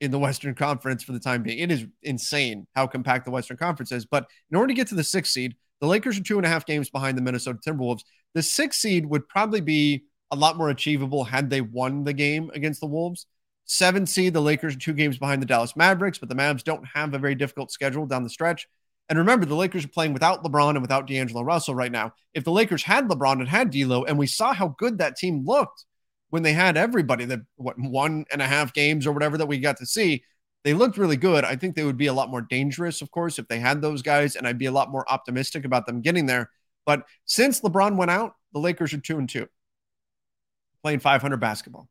in 0.00 0.10
the 0.10 0.18
Western 0.18 0.54
Conference 0.54 1.02
for 1.02 1.12
the 1.12 1.20
time 1.20 1.42
being. 1.42 1.58
It 1.58 1.70
is 1.70 1.86
insane 2.02 2.66
how 2.74 2.86
compact 2.86 3.24
the 3.24 3.30
Western 3.30 3.56
Conference 3.56 3.92
is. 3.92 4.04
But 4.04 4.26
in 4.50 4.56
order 4.56 4.68
to 4.68 4.74
get 4.74 4.88
to 4.88 4.94
the 4.94 5.04
sixth 5.04 5.32
seed, 5.32 5.56
the 5.80 5.86
Lakers 5.86 6.18
are 6.18 6.22
two 6.22 6.36
and 6.36 6.46
a 6.46 6.50
half 6.50 6.66
games 6.66 6.90
behind 6.90 7.16
the 7.16 7.22
Minnesota 7.22 7.58
Timberwolves. 7.66 8.02
The 8.34 8.42
sixth 8.42 8.80
seed 8.80 9.06
would 9.06 9.28
probably 9.28 9.60
be 9.60 10.04
a 10.30 10.36
lot 10.36 10.56
more 10.56 10.70
achievable 10.70 11.24
had 11.24 11.48
they 11.48 11.60
won 11.60 12.04
the 12.04 12.12
game 12.12 12.50
against 12.54 12.80
the 12.80 12.86
Wolves. 12.86 13.26
Seven 13.64 14.06
seed, 14.06 14.32
the 14.32 14.40
Lakers 14.40 14.76
are 14.76 14.78
two 14.78 14.92
games 14.92 15.18
behind 15.18 15.42
the 15.42 15.46
Dallas 15.46 15.76
Mavericks, 15.76 16.18
but 16.18 16.28
the 16.28 16.34
Mavs 16.34 16.62
don't 16.62 16.86
have 16.94 17.14
a 17.14 17.18
very 17.18 17.34
difficult 17.34 17.70
schedule 17.70 18.06
down 18.06 18.22
the 18.22 18.30
stretch. 18.30 18.68
And 19.08 19.18
remember, 19.18 19.46
the 19.46 19.54
Lakers 19.54 19.84
are 19.84 19.88
playing 19.88 20.12
without 20.12 20.44
LeBron 20.44 20.70
and 20.70 20.82
without 20.82 21.06
D'Angelo 21.06 21.42
Russell 21.42 21.74
right 21.74 21.92
now. 21.92 22.12
If 22.34 22.44
the 22.44 22.52
Lakers 22.52 22.82
had 22.82 23.08
LeBron 23.08 23.40
and 23.40 23.48
had 23.48 23.70
D'Lo, 23.70 24.04
and 24.04 24.18
we 24.18 24.26
saw 24.26 24.52
how 24.52 24.74
good 24.78 24.98
that 24.98 25.16
team 25.16 25.44
looked 25.46 25.85
when 26.30 26.42
they 26.42 26.52
had 26.52 26.76
everybody, 26.76 27.24
the 27.24 27.44
what 27.56 27.78
one 27.78 28.24
and 28.32 28.42
a 28.42 28.46
half 28.46 28.72
games 28.72 29.06
or 29.06 29.12
whatever 29.12 29.38
that 29.38 29.46
we 29.46 29.58
got 29.58 29.76
to 29.78 29.86
see, 29.86 30.24
they 30.64 30.74
looked 30.74 30.98
really 30.98 31.16
good. 31.16 31.44
I 31.44 31.56
think 31.56 31.76
they 31.76 31.84
would 31.84 31.96
be 31.96 32.08
a 32.08 32.12
lot 32.12 32.30
more 32.30 32.40
dangerous, 32.40 33.00
of 33.00 33.10
course, 33.10 33.38
if 33.38 33.46
they 33.48 33.60
had 33.60 33.80
those 33.80 34.02
guys, 34.02 34.34
and 34.34 34.46
I'd 34.46 34.58
be 34.58 34.66
a 34.66 34.72
lot 34.72 34.90
more 34.90 35.10
optimistic 35.10 35.64
about 35.64 35.86
them 35.86 36.00
getting 36.00 36.26
there. 36.26 36.50
But 36.84 37.04
since 37.24 37.60
LeBron 37.60 37.96
went 37.96 38.10
out, 38.10 38.34
the 38.52 38.58
Lakers 38.58 38.92
are 38.92 38.98
two 38.98 39.18
and 39.18 39.28
two, 39.28 39.48
playing 40.82 41.00
500 41.00 41.36
basketball. 41.36 41.88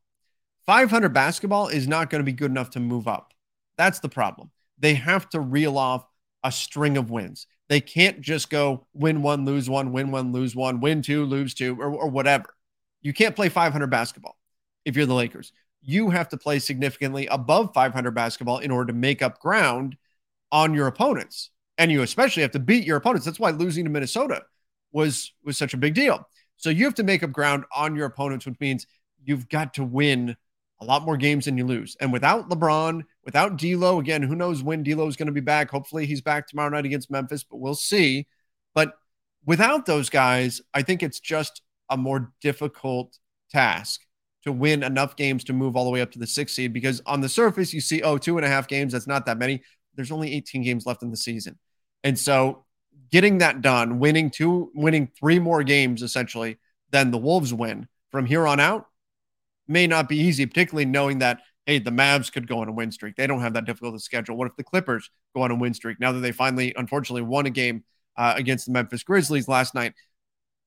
500 0.66 1.10
basketball 1.10 1.68
is 1.68 1.86
not 1.86 2.10
going 2.10 2.20
to 2.20 2.24
be 2.24 2.32
good 2.32 2.50
enough 2.50 2.70
to 2.70 2.80
move 2.80 3.06
up. 3.06 3.32
That's 3.78 4.00
the 4.00 4.08
problem. 4.08 4.50
They 4.78 4.94
have 4.94 5.28
to 5.30 5.40
reel 5.40 5.78
off 5.78 6.06
a 6.42 6.50
string 6.52 6.96
of 6.96 7.10
wins. 7.10 7.46
They 7.68 7.80
can't 7.80 8.20
just 8.20 8.50
go 8.50 8.86
win 8.92 9.22
one, 9.22 9.44
lose 9.44 9.68
one, 9.68 9.92
win 9.92 10.10
one, 10.10 10.32
lose 10.32 10.54
one, 10.54 10.80
win 10.80 11.02
two, 11.02 11.24
lose 11.24 11.54
two, 11.54 11.80
or, 11.80 11.90
or 11.90 12.08
whatever. 12.08 12.55
You 13.06 13.12
can't 13.12 13.36
play 13.36 13.48
500 13.48 13.86
basketball 13.86 14.36
if 14.84 14.96
you're 14.96 15.06
the 15.06 15.14
Lakers. 15.14 15.52
You 15.80 16.10
have 16.10 16.28
to 16.30 16.36
play 16.36 16.58
significantly 16.58 17.28
above 17.28 17.72
500 17.72 18.10
basketball 18.10 18.58
in 18.58 18.72
order 18.72 18.92
to 18.92 18.98
make 18.98 19.22
up 19.22 19.38
ground 19.38 19.96
on 20.50 20.74
your 20.74 20.88
opponents. 20.88 21.50
And 21.78 21.92
you 21.92 22.02
especially 22.02 22.42
have 22.42 22.50
to 22.50 22.58
beat 22.58 22.84
your 22.84 22.96
opponents. 22.96 23.24
That's 23.24 23.38
why 23.38 23.50
losing 23.50 23.84
to 23.84 23.90
Minnesota 23.90 24.42
was 24.90 25.32
was 25.44 25.56
such 25.56 25.72
a 25.72 25.76
big 25.76 25.94
deal. 25.94 26.28
So 26.56 26.68
you 26.68 26.84
have 26.84 26.96
to 26.96 27.04
make 27.04 27.22
up 27.22 27.30
ground 27.30 27.64
on 27.72 27.94
your 27.94 28.06
opponents, 28.06 28.44
which 28.44 28.58
means 28.58 28.88
you've 29.24 29.48
got 29.48 29.74
to 29.74 29.84
win 29.84 30.36
a 30.80 30.84
lot 30.84 31.04
more 31.04 31.16
games 31.16 31.44
than 31.44 31.56
you 31.56 31.64
lose. 31.64 31.96
And 32.00 32.12
without 32.12 32.48
LeBron, 32.48 33.04
without 33.24 33.56
D'Lo, 33.56 34.00
again, 34.00 34.22
who 34.22 34.34
knows 34.34 34.64
when 34.64 34.82
D'Lo 34.82 35.06
is 35.06 35.14
going 35.14 35.26
to 35.26 35.32
be 35.32 35.38
back? 35.38 35.70
Hopefully, 35.70 36.06
he's 36.06 36.22
back 36.22 36.48
tomorrow 36.48 36.70
night 36.70 36.86
against 36.86 37.08
Memphis, 37.08 37.44
but 37.44 37.58
we'll 37.58 37.76
see. 37.76 38.26
But 38.74 38.94
without 39.44 39.86
those 39.86 40.10
guys, 40.10 40.60
I 40.74 40.82
think 40.82 41.04
it's 41.04 41.20
just 41.20 41.62
a 41.90 41.96
more 41.96 42.32
difficult 42.40 43.18
task 43.50 44.02
to 44.44 44.52
win 44.52 44.82
enough 44.82 45.16
games 45.16 45.44
to 45.44 45.52
move 45.52 45.76
all 45.76 45.84
the 45.84 45.90
way 45.90 46.00
up 46.00 46.12
to 46.12 46.18
the 46.18 46.26
sixth 46.26 46.54
seed. 46.54 46.72
Because 46.72 47.02
on 47.06 47.20
the 47.20 47.28
surface, 47.28 47.72
you 47.72 47.80
see, 47.80 48.02
oh, 48.02 48.18
two 48.18 48.38
and 48.38 48.46
a 48.46 48.48
half 48.48 48.68
games. 48.68 48.92
That's 48.92 49.06
not 49.06 49.26
that 49.26 49.38
many. 49.38 49.62
There's 49.94 50.12
only 50.12 50.32
18 50.34 50.62
games 50.62 50.86
left 50.86 51.02
in 51.02 51.10
the 51.10 51.16
season, 51.16 51.58
and 52.04 52.18
so 52.18 52.66
getting 53.10 53.38
that 53.38 53.62
done, 53.62 53.98
winning 53.98 54.30
two, 54.30 54.70
winning 54.74 55.10
three 55.18 55.38
more 55.38 55.62
games 55.62 56.02
essentially 56.02 56.58
than 56.90 57.10
the 57.10 57.18
Wolves 57.18 57.52
win 57.52 57.88
from 58.10 58.26
here 58.26 58.46
on 58.46 58.60
out 58.60 58.86
may 59.68 59.86
not 59.86 60.08
be 60.08 60.18
easy, 60.18 60.46
particularly 60.46 60.84
knowing 60.84 61.18
that, 61.18 61.40
hey, 61.66 61.78
the 61.78 61.90
Mavs 61.90 62.32
could 62.32 62.46
go 62.46 62.60
on 62.60 62.68
a 62.68 62.72
win 62.72 62.92
streak. 62.92 63.16
They 63.16 63.26
don't 63.26 63.40
have 63.40 63.54
that 63.54 63.64
difficult 63.64 64.00
schedule. 64.00 64.36
What 64.36 64.48
if 64.48 64.56
the 64.56 64.64
Clippers 64.64 65.10
go 65.34 65.42
on 65.42 65.50
a 65.50 65.54
win 65.54 65.74
streak 65.74 65.98
now 65.98 66.12
that 66.12 66.20
they 66.20 66.32
finally, 66.32 66.72
unfortunately, 66.76 67.22
won 67.22 67.46
a 67.46 67.50
game 67.50 67.84
uh, 68.16 68.34
against 68.36 68.66
the 68.66 68.72
Memphis 68.72 69.02
Grizzlies 69.02 69.48
last 69.48 69.74
night? 69.74 69.94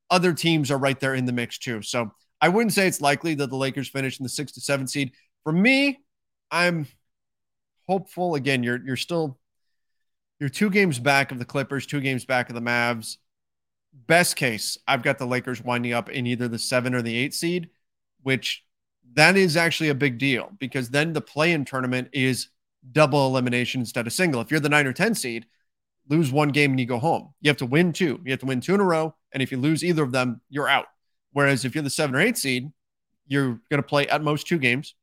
Other 0.10 0.34
teams 0.34 0.72
are 0.72 0.78
right 0.78 1.00
there 1.00 1.16
in 1.16 1.26
the 1.26 1.32
mix 1.32 1.58
too. 1.58 1.82
So 1.82 2.12
I 2.42 2.50
wouldn't 2.50 2.74
say 2.74 2.88
it's 2.88 3.02
likely 3.02 3.36
that 3.36 3.50
the 3.50 3.56
Lakers 3.56 3.90
finish 3.90 4.20
in 4.20 4.24
the 4.24 4.30
six 4.30 4.52
to 4.54 4.62
seven 4.62 4.88
seed. 4.88 5.12
For 5.44 5.52
me, 5.52 6.00
I'm 6.52 6.88
hopeful. 7.88 8.36
Again, 8.36 8.64
you're 8.64 8.84
you're 8.86 8.96
still 8.96 9.40
you're 10.40 10.50
two 10.50 10.70
games 10.70 11.00
back 11.00 11.32
of 11.32 11.40
the 11.40 11.46
Clippers, 11.46 11.86
two 11.86 12.02
games 12.02 12.26
back 12.26 12.50
of 12.50 12.56
the 12.56 12.62
Mavs. 12.62 13.18
Best 14.08 14.36
case, 14.36 14.78
I've 14.88 15.04
got 15.04 15.18
the 15.18 15.26
Lakers 15.26 15.62
winding 15.64 15.94
up 15.94 16.10
in 16.10 16.28
either 16.28 16.48
the 16.48 16.60
seven 16.60 16.94
or 16.94 17.02
the 17.02 17.16
eight 17.16 17.34
seed, 17.34 17.70
which 18.22 18.64
that 19.14 19.36
is 19.36 19.58
actually 19.58 19.90
a 19.90 19.96
big 19.96 20.18
deal 20.18 20.52
because 20.60 20.90
then 20.90 21.14
the 21.14 21.22
play 21.22 21.52
in 21.52 21.66
tournament 21.66 22.10
is 22.14 22.50
double 22.92 23.28
elimination 23.28 23.82
instead 23.82 24.08
of 24.08 24.14
single. 24.14 24.42
If 24.42 24.52
you're 24.52 24.60
the 24.60 24.70
nine 24.70 24.88
or 24.88 24.94
10 24.94 25.16
seed, 25.16 25.46
lose 26.10 26.32
one 26.32 26.50
game 26.50 26.72
and 26.72 26.80
you 26.80 26.86
go 26.86 27.00
home. 27.00 27.34
You 27.42 27.50
have 27.50 27.58
to 27.58 27.66
win 27.66 27.94
two. 27.94 28.20
You 28.26 28.32
have 28.32 28.40
to 28.40 28.46
win 28.46 28.62
two 28.62 28.74
in 28.74 28.82
a 28.82 28.86
row. 28.86 29.16
And 29.32 29.44
if 29.44 29.52
you 29.52 29.58
lose 29.58 29.84
either 29.84 30.04
of 30.04 30.12
them, 30.12 30.42
you're 30.50 30.68
out. 30.68 30.88
Whereas 31.32 31.66
if 31.66 31.76
you're 31.76 31.84
the 31.84 31.90
seven 31.90 32.16
or 32.16 32.20
eight 32.20 32.38
seed, 32.38 32.72
you're 33.28 33.62
going 33.70 33.82
to 33.82 33.84
play 33.84 34.08
at 34.08 34.24
most 34.24 34.48
two 34.48 34.58
games 34.58 34.96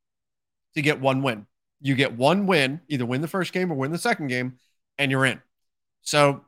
to 0.75 0.83
get 0.83 1.01
one 1.01 1.23
win. 1.23 1.47
You 1.81 1.95
get 1.95 2.17
one 2.17 2.47
win, 2.47 2.81
either 2.89 3.07
win 3.07 3.21
the 3.21 3.29
first 3.29 3.53
game 3.53 3.71
or 3.71 3.77
win 3.77 3.93
the 3.93 3.99
second 3.99 4.27
game, 4.27 4.59
and 4.99 5.11
you're 5.11 5.25
in. 5.25 5.41
So 6.03 6.45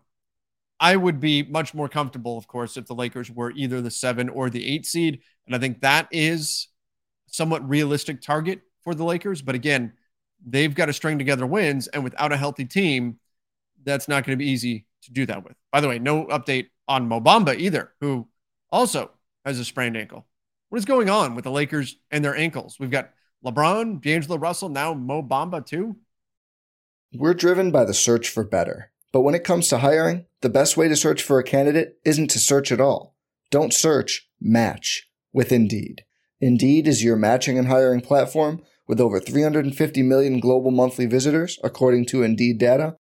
I 0.81 0.97
would 0.97 1.21
be 1.21 1.42
much 1.42 1.75
more 1.75 1.88
comfortable, 1.88 2.37
of 2.37 2.49
course, 2.49 2.77
if 2.77 2.87
the 2.87 2.94
Lakers 2.94 3.31
were 3.31 3.53
either 3.53 3.81
the 3.81 3.90
seven 3.90 4.29
or 4.29 4.51
the 4.51 4.66
eight 4.66 4.87
seed. 4.87 5.21
And 5.47 5.55
I 5.55 5.59
think 5.59 5.81
that 5.81 6.09
is 6.11 6.68
somewhat 7.27 7.68
realistic 7.68 8.23
target 8.23 8.61
for 8.83 8.94
the 8.94 9.05
Lakers. 9.05 9.42
But 9.42 9.55
again, 9.55 9.92
they've 10.44 10.75
got 10.75 10.87
to 10.87 10.92
string 10.92 11.18
together 11.18 11.47
wins, 11.47 11.88
and 11.88 12.03
without 12.03 12.33
a 12.33 12.37
healthy 12.37 12.64
team, 12.64 13.18
that's 13.85 14.09
not 14.09 14.25
going 14.25 14.38
to 14.38 14.43
be 14.43 14.51
easy 14.51 14.87
to 15.03 15.12
do 15.12 15.27
that 15.27 15.45
with. 15.45 15.55
By 15.73 15.81
the 15.81 15.88
way, 15.88 15.99
no 15.99 16.27
update 16.27 16.69
on 16.87 17.09
Mo 17.09 17.21
Bamba 17.21 17.57
either, 17.57 17.93
who 18.01 18.29
also 18.71 19.11
has 19.45 19.59
a 19.59 19.64
sprained 19.64 19.97
ankle. 19.97 20.27
What 20.69 20.79
is 20.79 20.85
going 20.85 21.09
on 21.09 21.35
with 21.35 21.45
the 21.45 21.51
Lakers 21.51 21.97
and 22.11 22.25
their 22.25 22.37
ankles? 22.37 22.77
We've 22.79 22.91
got 22.91 23.11
LeBron, 23.45 24.03
D'Angelo 24.03 24.37
Russell, 24.37 24.69
now 24.69 24.95
Mo 24.95 25.23
Bamba 25.23 25.64
too. 25.64 25.97
We're 27.14 27.35
driven 27.35 27.71
by 27.71 27.85
the 27.85 27.95
search 27.95 28.29
for 28.29 28.45
better. 28.45 28.91
But 29.12 29.23
when 29.23 29.35
it 29.35 29.45
comes 29.45 29.69
to 29.69 29.79
hiring, 29.79 30.27
the 30.43 30.51
best 30.51 30.77
way 30.77 30.88
to 30.88 30.97
search 30.97 31.23
for 31.23 31.38
a 31.38 31.45
candidate 31.45 31.99
isn't 32.05 32.29
to 32.29 32.38
search 32.38 32.71
at 32.71 32.81
all. 32.81 33.17
Don't 33.51 33.73
search, 33.73 34.29
match 34.38 35.09
with 35.33 35.51
Indeed. 35.51 36.05
Indeed 36.41 36.87
is 36.87 37.03
your 37.03 37.17
matching 37.17 37.59
and 37.59 37.69
hiring 37.69 38.03
platform 38.03 38.62
with 38.87 39.01
over 39.01 39.19
350 39.19 40.03
million 40.03 40.38
global 40.38 40.71
monthly 40.71 41.07
visitors, 41.07 41.59
according 41.64 42.05
to 42.07 42.23
Indeed 42.23 42.59
data, 42.59 42.97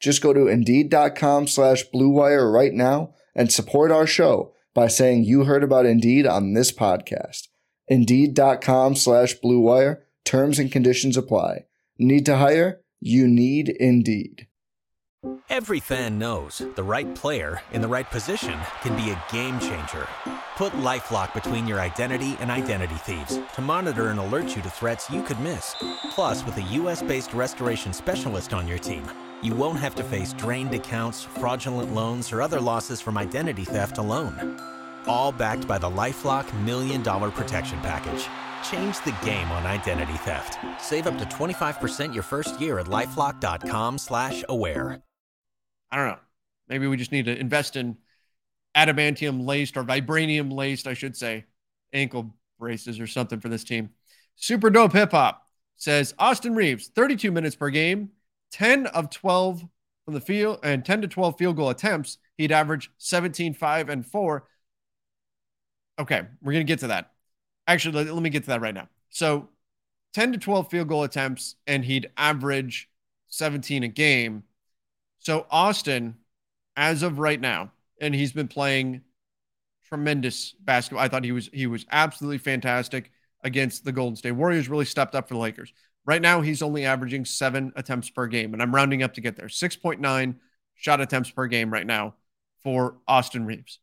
Just 0.00 0.22
go 0.22 0.32
to 0.32 0.46
Indeed.com 0.46 1.46
slash 1.46 1.84
BlueWire 1.94 2.52
right 2.52 2.72
now 2.72 3.14
and 3.34 3.50
support 3.50 3.90
our 3.90 4.06
show 4.06 4.52
by 4.74 4.88
saying 4.88 5.24
you 5.24 5.44
heard 5.44 5.64
about 5.64 5.86
Indeed 5.86 6.26
on 6.26 6.52
this 6.52 6.72
podcast. 6.72 7.48
Indeed.com 7.88 8.96
slash 8.96 9.34
BlueWire. 9.42 10.02
Terms 10.24 10.58
and 10.58 10.70
conditions 10.70 11.16
apply. 11.16 11.66
Need 11.98 12.26
to 12.26 12.36
hire? 12.36 12.80
You 13.00 13.26
need 13.28 13.68
Indeed. 13.68 14.48
Every 15.48 15.80
fan 15.80 16.18
knows 16.18 16.62
the 16.76 16.82
right 16.82 17.12
player 17.14 17.60
in 17.72 17.80
the 17.80 17.88
right 17.88 18.08
position 18.10 18.58
can 18.82 18.94
be 18.96 19.10
a 19.10 19.24
game 19.32 19.58
changer. 19.58 20.06
Put 20.56 20.72
LifeLock 20.74 21.34
between 21.34 21.66
your 21.66 21.80
identity 21.80 22.36
and 22.40 22.50
identity 22.50 22.94
thieves 22.96 23.40
to 23.54 23.60
monitor 23.60 24.08
and 24.08 24.18
alert 24.20 24.54
you 24.54 24.62
to 24.62 24.70
threats 24.70 25.10
you 25.10 25.22
could 25.22 25.40
miss. 25.40 25.74
Plus, 26.10 26.44
with 26.44 26.56
a 26.58 26.62
U.S.-based 26.62 27.34
restoration 27.34 27.92
specialist 27.92 28.52
on 28.52 28.68
your 28.68 28.78
team, 28.78 29.04
you 29.42 29.54
won't 29.54 29.78
have 29.78 29.94
to 29.96 30.04
face 30.04 30.32
drained 30.32 30.74
accounts, 30.74 31.24
fraudulent 31.24 31.94
loans, 31.94 32.32
or 32.32 32.42
other 32.42 32.60
losses 32.60 33.00
from 33.00 33.18
identity 33.18 33.64
theft 33.64 33.98
alone. 33.98 34.60
All 35.06 35.32
backed 35.32 35.66
by 35.68 35.78
the 35.78 35.90
LifeLock 35.90 36.52
Million 36.64 37.02
Dollar 37.02 37.30
Protection 37.30 37.78
Package. 37.80 38.26
Change 38.68 38.96
the 39.04 39.16
game 39.24 39.50
on 39.52 39.66
identity 39.66 40.14
theft. 40.18 40.58
Save 40.80 41.06
up 41.06 41.18
to 41.18 41.24
25% 41.24 42.12
your 42.12 42.22
first 42.22 42.60
year 42.60 42.78
at 42.78 42.86
LifeLock.com 42.86 43.98
slash 43.98 44.44
aware. 44.48 45.02
I 45.90 45.96
don't 45.96 46.08
know. 46.08 46.18
Maybe 46.68 46.86
we 46.86 46.96
just 46.96 47.12
need 47.12 47.26
to 47.26 47.38
invest 47.38 47.76
in 47.76 47.96
adamantium 48.76 49.46
laced 49.46 49.76
or 49.76 49.84
vibranium 49.84 50.52
laced, 50.52 50.86
I 50.86 50.94
should 50.94 51.16
say, 51.16 51.44
ankle 51.92 52.34
braces 52.58 53.00
or 53.00 53.06
something 53.06 53.40
for 53.40 53.48
this 53.48 53.64
team. 53.64 53.90
Super 54.34 54.70
dope 54.70 54.92
hip 54.92 55.12
hop 55.12 55.46
says 55.76 56.14
Austin 56.18 56.54
Reaves, 56.54 56.88
32 56.88 57.30
minutes 57.30 57.54
per 57.56 57.70
game, 57.70 58.10
10 58.56 58.86
of 58.86 59.10
12 59.10 59.66
from 60.06 60.14
the 60.14 60.20
field 60.20 60.60
and 60.62 60.82
10 60.82 61.02
to 61.02 61.08
12 61.08 61.36
field 61.36 61.56
goal 61.56 61.68
attempts. 61.68 62.16
He'd 62.38 62.52
average 62.52 62.90
17, 62.96 63.52
5, 63.52 63.88
and 63.90 64.06
4. 64.06 64.48
Okay, 65.98 66.22
we're 66.42 66.52
going 66.52 66.66
to 66.66 66.70
get 66.70 66.78
to 66.78 66.86
that. 66.86 67.12
Actually, 67.66 68.04
let, 68.04 68.14
let 68.14 68.22
me 68.22 68.30
get 68.30 68.44
to 68.44 68.48
that 68.48 68.62
right 68.62 68.74
now. 68.74 68.88
So 69.10 69.50
10 70.14 70.32
to 70.32 70.38
12 70.38 70.70
field 70.70 70.88
goal 70.88 71.02
attempts, 71.02 71.56
and 71.66 71.84
he'd 71.84 72.10
average 72.16 72.88
17 73.28 73.82
a 73.82 73.88
game. 73.88 74.44
So 75.18 75.46
Austin, 75.50 76.16
as 76.76 77.02
of 77.02 77.18
right 77.18 77.40
now, 77.40 77.72
and 78.00 78.14
he's 78.14 78.32
been 78.32 78.48
playing 78.48 79.02
tremendous 79.86 80.54
basketball. 80.60 81.04
I 81.04 81.08
thought 81.08 81.24
he 81.24 81.32
was 81.32 81.50
he 81.52 81.66
was 81.66 81.84
absolutely 81.92 82.38
fantastic 82.38 83.10
against 83.44 83.84
the 83.84 83.92
Golden 83.92 84.16
State 84.16 84.32
Warriors 84.32 84.68
really 84.68 84.84
stepped 84.86 85.14
up 85.14 85.28
for 85.28 85.34
the 85.34 85.40
Lakers. 85.40 85.72
Right 86.06 86.22
now, 86.22 86.40
he's 86.40 86.62
only 86.62 86.84
averaging 86.84 87.24
seven 87.24 87.72
attempts 87.74 88.08
per 88.10 88.26
game, 88.28 88.52
and 88.52 88.62
I'm 88.62 88.74
rounding 88.74 89.02
up 89.02 89.14
to 89.14 89.20
get 89.20 89.36
there. 89.36 89.48
6.9 89.48 90.36
shot 90.76 91.00
attempts 91.00 91.30
per 91.30 91.46
game 91.46 91.72
right 91.72 91.86
now 91.86 92.14
for 92.62 92.96
Austin 93.08 93.44
Reaves. 93.44 93.80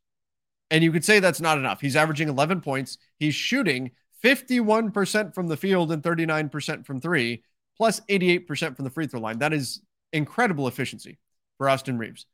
And 0.72 0.84
you 0.84 0.92
could 0.92 1.04
say 1.04 1.20
that's 1.20 1.42
not 1.42 1.58
enough. 1.58 1.82
He's 1.82 1.96
averaging 1.96 2.30
11 2.30 2.62
points. 2.62 2.98
He's 3.20 3.36
shooting 3.36 3.92
51% 4.24 5.36
from 5.36 5.48
the 5.48 5.58
field 5.58 5.92
and 5.92 6.02
39% 6.02 6.86
from 6.86 7.02
three, 7.02 7.44
plus 7.78 8.00
88% 8.10 8.76
from 8.76 8.86
the 8.86 8.92
free 8.92 9.08
throw 9.08 9.20
line. 9.20 9.40
That 9.40 9.54
is 9.54 9.82
incredible 10.14 10.68
efficiency 10.68 11.20
for 11.58 11.70
Austin 11.70 11.98
Reaves. 11.98 12.26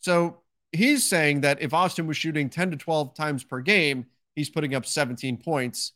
So 0.00 0.38
he's 0.70 1.04
saying 1.04 1.40
that 1.42 1.60
if 1.60 1.74
Austin 1.74 2.06
was 2.06 2.16
shooting 2.16 2.48
10 2.48 2.70
to 2.70 2.76
12 2.76 3.14
times 3.14 3.44
per 3.44 3.60
game, 3.60 4.06
he's 4.36 4.50
putting 4.50 4.74
up 4.74 4.86
17 4.86 5.38
points 5.38 5.92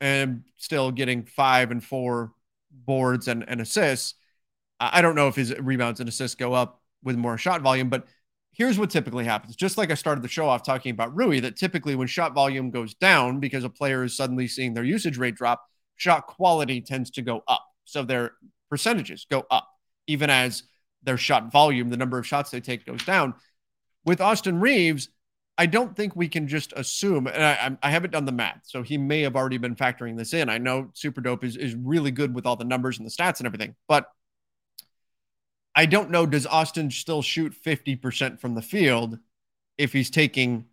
and 0.00 0.42
still 0.56 0.90
getting 0.90 1.24
five 1.24 1.70
and 1.70 1.84
four 1.84 2.32
boards 2.72 3.28
and, 3.28 3.44
and 3.48 3.60
assists. 3.60 4.14
I 4.80 5.00
don't 5.00 5.14
know 5.14 5.28
if 5.28 5.36
his 5.36 5.54
rebounds 5.58 6.00
and 6.00 6.08
assists 6.08 6.34
go 6.34 6.52
up 6.54 6.80
with 7.04 7.16
more 7.16 7.38
shot 7.38 7.62
volume, 7.62 7.88
but 7.88 8.06
here's 8.52 8.78
what 8.78 8.90
typically 8.90 9.24
happens. 9.24 9.56
Just 9.56 9.78
like 9.78 9.90
I 9.90 9.94
started 9.94 10.22
the 10.22 10.28
show 10.28 10.48
off 10.48 10.62
talking 10.62 10.90
about 10.90 11.16
Rui, 11.16 11.40
that 11.40 11.56
typically 11.56 11.94
when 11.94 12.08
shot 12.08 12.34
volume 12.34 12.70
goes 12.70 12.94
down 12.94 13.40
because 13.40 13.64
a 13.64 13.70
player 13.70 14.04
is 14.04 14.16
suddenly 14.16 14.48
seeing 14.48 14.74
their 14.74 14.84
usage 14.84 15.18
rate 15.18 15.36
drop, 15.36 15.64
shot 15.96 16.26
quality 16.26 16.80
tends 16.80 17.10
to 17.12 17.22
go 17.22 17.42
up. 17.46 17.64
So 17.84 18.02
their 18.02 18.32
percentages 18.70 19.26
go 19.30 19.44
up, 19.50 19.68
even 20.06 20.30
as 20.30 20.64
their 21.02 21.16
shot 21.16 21.50
volume, 21.50 21.90
the 21.90 21.96
number 21.96 22.18
of 22.18 22.26
shots 22.26 22.50
they 22.50 22.60
take 22.60 22.86
goes 22.86 23.04
down. 23.04 23.34
With 24.04 24.20
Austin 24.20 24.60
Reaves, 24.60 25.08
I 25.58 25.66
don't 25.66 25.94
think 25.94 26.16
we 26.16 26.28
can 26.28 26.48
just 26.48 26.72
assume, 26.74 27.26
and 27.26 27.44
I, 27.82 27.86
I, 27.86 27.90
haven't 27.90 28.10
done 28.10 28.24
the 28.24 28.32
math, 28.32 28.62
so 28.64 28.82
he 28.82 28.96
may 28.96 29.20
have 29.20 29.36
already 29.36 29.58
been 29.58 29.76
factoring 29.76 30.16
this 30.16 30.32
in. 30.32 30.48
I 30.48 30.56
know 30.56 30.90
Super 30.94 31.20
Dope 31.20 31.44
is, 31.44 31.56
is 31.56 31.74
really 31.74 32.10
good 32.10 32.34
with 32.34 32.46
all 32.46 32.56
the 32.56 32.64
numbers 32.64 32.98
and 32.98 33.06
the 33.06 33.10
stats 33.10 33.38
and 33.38 33.46
everything, 33.46 33.74
but 33.86 34.06
I 35.74 35.86
don't 35.86 36.10
know. 36.10 36.26
Does 36.26 36.46
Austin 36.46 36.90
still 36.90 37.22
shoot 37.22 37.54
50% 37.64 38.40
from 38.40 38.54
the 38.54 38.62
field 38.62 39.18
if 39.78 39.92
he's 39.92 40.10
taking 40.10 40.66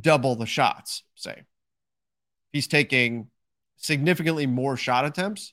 double 0.00 0.36
the 0.36 0.46
shots, 0.46 1.02
say? 1.14 1.44
He's 2.52 2.66
taking 2.66 3.28
significantly 3.76 4.46
more 4.46 4.76
shot 4.76 5.04
attempts. 5.04 5.52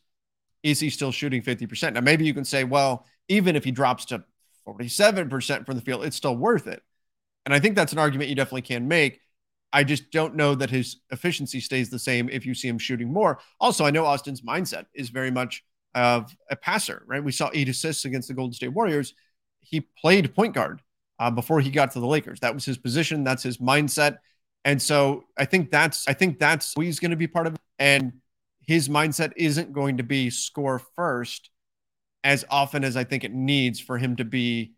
Is 0.64 0.80
he 0.80 0.90
still 0.90 1.12
shooting 1.12 1.42
50%? 1.42 1.94
Now, 1.94 2.02
maybe 2.02 2.26
you 2.26 2.34
can 2.34 2.46
say, 2.46 2.64
well, 2.64 3.06
even 3.28 3.56
if 3.56 3.64
he 3.64 3.72
drops 3.72 4.06
to 4.06 4.24
47% 4.68 5.66
from 5.66 5.76
the 5.76 5.82
field, 5.82 6.06
it's 6.06 6.16
still 6.16 6.36
worth 6.36 6.68
it. 6.68 6.82
And 7.46 7.54
I 7.54 7.60
think 7.60 7.76
that's 7.76 7.94
an 7.94 8.00
argument 8.00 8.30
you 8.30 8.36
definitely 8.36 8.64
can 8.64 8.88
make. 8.88 9.22
I 9.72 9.84
just 9.84 10.10
don't 10.12 10.36
know 10.36 10.56
that 10.56 10.70
his 10.70 10.98
efficiency 11.12 11.60
stays 11.60 11.90
the 11.90 12.00
same 12.00 12.30
if 12.30 12.46
you 12.46 12.54
see 12.54 12.68
him 12.68 12.80
shooting 12.80 13.12
more. 13.12 13.40
Also, 13.60 13.86
I 13.86 13.92
know 13.92 14.06
Austin's 14.06 14.42
mindset 14.42 14.86
is 14.94 15.10
very 15.10 15.32
much 15.32 15.64
of 15.94 16.36
a 16.50 16.56
passer, 16.56 17.04
right? 17.08 17.24
We 17.24 17.32
saw 17.32 17.50
eight 17.54 17.70
assists 17.70 18.06
against 18.06 18.28
the 18.28 18.34
Golden 18.34 18.54
State 18.54 18.70
Warriors. 18.70 19.14
He 19.60 19.82
played 19.82 20.34
point 20.34 20.54
guard 20.54 20.82
uh, 21.20 21.32
before 21.32 21.60
he 21.60 21.72
got 21.72 21.92
to 21.92 22.00
the 22.00 22.08
Lakers. 22.08 22.40
That 22.40 22.54
was 22.54 22.66
his 22.66 22.78
position. 22.78 23.24
That's 23.24 23.44
his 23.44 23.58
mindset. 23.58 24.18
And 24.64 24.82
so 24.82 25.26
I 25.38 25.46
think 25.46 25.72
that's 25.72 26.08
I 26.08 26.14
think 26.14 26.40
that's 26.40 26.74
he's 26.74 27.00
going 27.00 27.12
to 27.12 27.18
be 27.18 27.28
part 27.28 27.48
of. 27.48 27.56
And 27.78 28.14
his 28.62 28.90
mindset 28.90 29.34
isn't 29.36 29.74
going 29.74 29.98
to 29.98 30.04
be 30.04 30.30
score 30.30 30.80
first 30.96 31.50
as 32.24 32.44
often 32.50 32.84
as 32.84 32.98
I 32.98 33.04
think 33.04 33.24
it 33.24 33.34
needs 33.34 33.80
for 33.80 33.98
him 33.98 34.16
to 34.16 34.26
be 34.26 34.75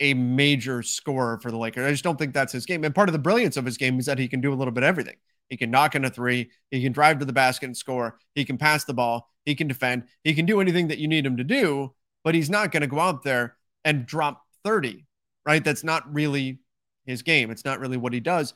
a 0.00 0.14
major 0.14 0.82
scorer 0.82 1.38
for 1.38 1.50
the 1.50 1.56
Lakers. 1.56 1.86
I 1.86 1.90
just 1.90 2.04
don't 2.04 2.18
think 2.18 2.34
that's 2.34 2.52
his 2.52 2.66
game. 2.66 2.84
And 2.84 2.94
part 2.94 3.08
of 3.08 3.12
the 3.12 3.18
brilliance 3.18 3.56
of 3.56 3.64
his 3.64 3.76
game 3.76 3.98
is 3.98 4.06
that 4.06 4.18
he 4.18 4.28
can 4.28 4.40
do 4.40 4.52
a 4.52 4.56
little 4.56 4.72
bit 4.72 4.84
of 4.84 4.88
everything. 4.88 5.16
He 5.48 5.56
can 5.56 5.70
knock 5.70 5.94
in 5.94 6.04
a 6.04 6.10
three, 6.10 6.50
he 6.70 6.82
can 6.82 6.92
drive 6.92 7.20
to 7.20 7.24
the 7.24 7.32
basket 7.32 7.66
and 7.66 7.76
score, 7.76 8.18
he 8.34 8.44
can 8.44 8.58
pass 8.58 8.84
the 8.84 8.94
ball, 8.94 9.30
he 9.44 9.54
can 9.54 9.68
defend, 9.68 10.04
he 10.24 10.34
can 10.34 10.44
do 10.44 10.60
anything 10.60 10.88
that 10.88 10.98
you 10.98 11.06
need 11.06 11.24
him 11.24 11.36
to 11.36 11.44
do, 11.44 11.94
but 12.24 12.34
he's 12.34 12.50
not 12.50 12.72
going 12.72 12.80
to 12.80 12.88
go 12.88 12.98
out 12.98 13.22
there 13.22 13.56
and 13.84 14.06
drop 14.06 14.42
30, 14.64 15.06
right? 15.44 15.62
That's 15.62 15.84
not 15.84 16.12
really 16.12 16.58
his 17.04 17.22
game. 17.22 17.52
It's 17.52 17.64
not 17.64 17.78
really 17.78 17.96
what 17.96 18.12
he 18.12 18.18
does. 18.18 18.54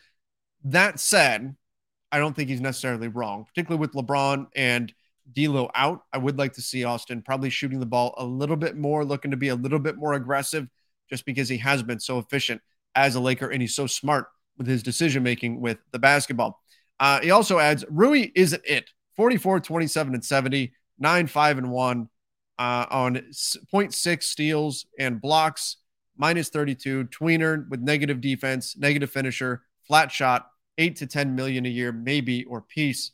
That 0.64 0.98
said, 0.98 1.54
I 2.12 2.18
don't 2.18 2.34
think 2.34 2.48
he's 2.48 2.60
necessarily 2.60 3.08
wrong, 3.08 3.44
particularly 3.44 3.80
with 3.80 3.92
LeBron 3.92 4.48
and 4.56 4.92
D'Lo 5.32 5.70
out. 5.74 6.02
I 6.12 6.18
would 6.18 6.38
like 6.38 6.54
to 6.54 6.62
see 6.62 6.82
Austin 6.82 7.22
probably 7.22 7.50
shooting 7.50 7.78
the 7.78 7.86
ball 7.86 8.14
a 8.18 8.24
little 8.24 8.56
bit 8.56 8.76
more, 8.76 9.04
looking 9.04 9.30
to 9.30 9.36
be 9.36 9.48
a 9.48 9.54
little 9.54 9.78
bit 9.78 9.96
more 9.96 10.14
aggressive, 10.14 10.68
just 11.10 11.26
because 11.26 11.48
he 11.48 11.58
has 11.58 11.82
been 11.82 12.00
so 12.00 12.18
efficient 12.18 12.62
as 12.94 13.14
a 13.14 13.20
Laker 13.20 13.48
and 13.48 13.60
he's 13.60 13.74
so 13.74 13.86
smart 13.86 14.28
with 14.56 14.66
his 14.66 14.82
decision 14.82 15.22
making 15.22 15.60
with 15.60 15.78
the 15.92 15.98
basketball. 15.98 16.62
Uh, 16.98 17.20
he 17.20 17.30
also 17.30 17.58
adds 17.58 17.84
Rui 17.90 18.30
isn't 18.34 18.62
it 18.64 18.90
44, 19.16 19.60
27, 19.60 20.14
and 20.14 20.24
70, 20.24 20.72
9, 20.98 21.26
5, 21.26 21.58
and 21.58 21.70
1 21.70 22.08
uh, 22.58 22.86
on 22.90 23.14
0.6 23.14 24.22
steals 24.22 24.86
and 24.98 25.20
blocks, 25.20 25.76
minus 26.16 26.48
32. 26.50 27.04
Tweener 27.04 27.68
with 27.68 27.80
negative 27.80 28.20
defense, 28.20 28.76
negative 28.76 29.10
finisher, 29.10 29.62
flat 29.86 30.12
shot, 30.12 30.46
8 30.78 30.96
to 30.96 31.06
10 31.06 31.34
million 31.34 31.66
a 31.66 31.68
year, 31.70 31.92
maybe, 31.92 32.44
or 32.44 32.62
piece. 32.62 33.12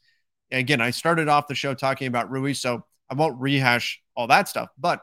Again, 0.53 0.81
I 0.81 0.91
started 0.91 1.29
off 1.29 1.49
the 1.49 1.55
show 1.55 1.75
talking 1.75 2.09
about 2.09 2.31
Rui, 2.31 2.55
so 2.55 2.85
I 3.11 3.15
won't 3.15 3.41
rehash 3.41 4.01
all 4.17 4.27
that 4.29 4.49
stuff. 4.49 4.69
But 4.79 5.01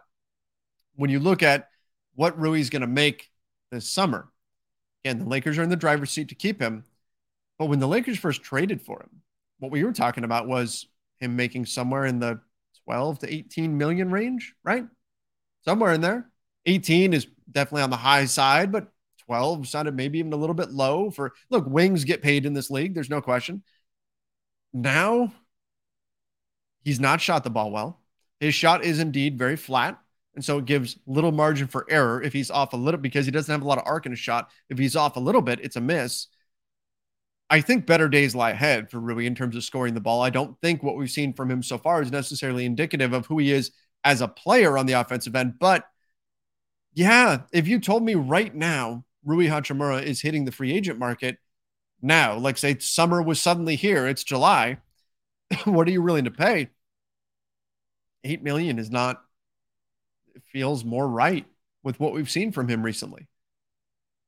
when 0.96 1.10
you 1.10 1.20
look 1.20 1.44
at 1.44 1.68
what 2.16 2.40
Rui's 2.40 2.70
going 2.70 2.82
to 2.82 2.88
make 2.88 3.30
this 3.72 3.90
summer, 3.90 4.30
again, 5.04 5.20
the 5.20 5.26
Lakers 5.26 5.58
are 5.58 5.64
in 5.64 5.70
the 5.70 5.76
driver's 5.76 6.12
seat 6.12 6.30
to 6.30 6.36
keep 6.36 6.62
him. 6.62 6.84
But 7.58 7.68
when 7.68 7.80
the 7.80 7.88
Lakers 7.88 8.18
first 8.18 8.44
traded 8.44 8.82
for 8.82 9.02
him, 9.02 9.22
what 9.60 9.72
we 9.72 9.84
were 9.84 9.94
talking 9.94 10.24
about 10.24 10.48
was 10.48 10.88
him 11.20 11.36
making 11.36 11.66
somewhere 11.66 12.06
in 12.06 12.20
the 12.20 12.40
12 12.86 13.20
to 13.20 13.34
18 13.34 13.78
million 13.78 14.12
range, 14.12 14.54
right? 14.64 14.86
Somewhere 15.64 15.94
in 15.94 16.02
there. 16.02 16.30
18 16.66 17.14
is 17.14 17.28
definitely 17.52 17.84
on 17.84 17.90
the 17.90 17.98
high 17.98 18.26
side, 18.26 18.72
but 18.72 18.88
12 19.26 19.68
sounded 19.68 19.96
maybe 19.96 20.20
even 20.20 20.34
a 20.34 20.38
little 20.38 20.54
bit 20.54 20.72
low 20.72 21.10
for 21.10 21.34
look, 21.50 21.66
wings 21.66 22.04
get 22.04 22.22
paid 22.22 22.46
in 22.46 22.54
this 22.54 22.70
league. 22.70 22.94
There's 22.94 23.10
no 23.10 23.22
question. 23.22 23.64
Now 24.74 25.34
he's 26.84 27.00
not 27.00 27.22
shot 27.22 27.44
the 27.44 27.50
ball 27.50 27.72
well. 27.72 28.02
His 28.40 28.54
shot 28.54 28.84
is 28.84 29.00
indeed 29.00 29.38
very 29.38 29.56
flat. 29.56 30.00
And 30.36 30.44
so 30.44 30.58
it 30.58 30.66
gives 30.66 30.98
little 31.06 31.32
margin 31.32 31.68
for 31.68 31.86
error 31.90 32.22
if 32.22 32.34
he's 32.34 32.50
off 32.50 32.74
a 32.74 32.78
little 32.78 33.00
because 33.00 33.26
he 33.26 33.32
doesn't 33.32 33.52
have 33.52 33.62
a 33.62 33.68
lot 33.68 33.78
of 33.78 33.84
arc 33.86 34.06
in 34.06 34.12
his 34.12 34.20
shot. 34.20 34.50
If 34.70 34.80
he's 34.80 34.96
off 34.96 35.16
a 35.16 35.20
little 35.20 35.42
bit, 35.42 35.60
it's 35.62 35.76
a 35.76 35.82
miss. 35.82 36.28
I 37.50 37.62
think 37.62 37.86
better 37.86 38.10
days 38.10 38.34
lie 38.34 38.52
ahead 38.52 38.90
for 38.90 39.00
Rui 39.00 39.28
in 39.28 39.36
terms 39.36 39.56
of 39.56 39.64
scoring 39.64 39.94
the 39.94 40.02
ball. 40.02 40.22
I 40.22 40.32
don't 40.32 40.60
think 40.62 40.82
what 40.82 40.96
we've 40.96 41.12
seen 41.12 41.34
from 41.34 41.52
him 41.52 41.62
so 41.62 41.78
far 41.78 42.02
is 42.02 42.12
necessarily 42.12 42.66
indicative 42.66 43.14
of 43.14 43.28
who 43.28 43.38
he 43.38 43.52
is 43.52 43.72
as 44.04 44.22
a 44.22 44.28
player 44.28 44.78
on 44.78 44.88
the 44.88 44.94
offensive 44.94 45.36
end. 45.36 45.60
But 45.60 45.86
yeah, 46.94 47.42
if 47.52 47.68
you 47.68 47.80
told 47.80 48.04
me 48.04 48.16
right 48.16 48.54
now 48.54 49.06
Rui 49.24 49.48
Hachimura 49.48 50.02
is 50.02 50.22
hitting 50.22 50.46
the 50.46 50.52
free 50.52 50.74
agent 50.74 50.98
market 51.00 51.38
now, 52.02 52.38
like 52.38 52.58
say 52.58 52.78
summer 52.80 53.22
was 53.22 53.40
suddenly 53.40 53.76
here, 53.76 54.08
it's 54.08 54.24
July, 54.24 54.78
what 55.66 55.88
are 55.88 55.92
you 55.92 56.02
willing 56.02 56.26
to 56.26 56.32
pay? 56.32 56.70
Eight 58.24 58.42
million 58.42 58.80
is 58.80 58.90
not 58.90 59.22
feels 60.52 60.84
more 60.84 61.08
right 61.08 61.46
with 61.84 62.00
what 62.00 62.14
we've 62.14 62.30
seen 62.30 62.52
from 62.52 62.68
him 62.68 62.84
recently. 62.84 63.28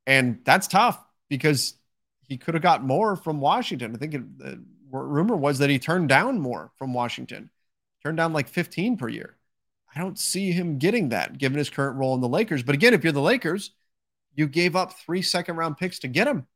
And 0.06 0.40
that's 0.44 0.68
tough 0.68 1.02
because 1.28 1.74
he 2.22 2.36
could 2.36 2.54
have 2.54 2.62
got 2.62 2.84
more 2.84 3.16
from 3.16 3.40
Washington. 3.40 3.94
I 3.94 3.98
think 3.98 4.14
it, 4.14 4.38
the 4.38 4.62
rumor 4.90 5.36
was 5.36 5.58
that 5.58 5.70
he 5.70 5.78
turned 5.78 6.08
down 6.08 6.40
more 6.40 6.70
from 6.76 6.94
Washington, 6.94 7.50
turned 8.02 8.16
down 8.16 8.32
like 8.32 8.48
15 8.48 8.96
per 8.96 9.08
year. 9.08 9.36
I 9.94 9.98
don't 9.98 10.18
see 10.18 10.52
him 10.52 10.78
getting 10.78 11.08
that 11.10 11.38
given 11.38 11.58
his 11.58 11.70
current 11.70 11.96
role 11.96 12.14
in 12.14 12.20
the 12.20 12.28
Lakers. 12.28 12.62
But 12.62 12.74
again, 12.74 12.94
if 12.94 13.02
you're 13.02 13.12
the 13.12 13.20
Lakers, 13.20 13.72
you 14.34 14.46
gave 14.46 14.76
up 14.76 14.92
three 14.92 15.22
second 15.22 15.56
round 15.56 15.78
picks 15.78 16.00
to 16.00 16.08
get 16.08 16.26
him. 16.26 16.46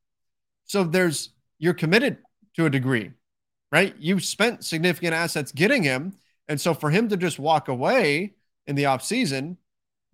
So 0.66 0.84
there's 0.84 1.30
you're 1.58 1.74
committed 1.74 2.18
to 2.56 2.66
a 2.66 2.70
degree, 2.70 3.12
right? 3.72 3.94
You've 3.98 4.24
spent 4.24 4.64
significant 4.64 5.14
assets 5.14 5.52
getting 5.52 5.82
him. 5.82 6.14
And 6.48 6.60
so 6.60 6.74
for 6.74 6.90
him 6.90 7.08
to 7.08 7.16
just 7.16 7.38
walk 7.38 7.68
away 7.68 8.34
in 8.70 8.76
the 8.76 8.84
offseason 8.84 9.56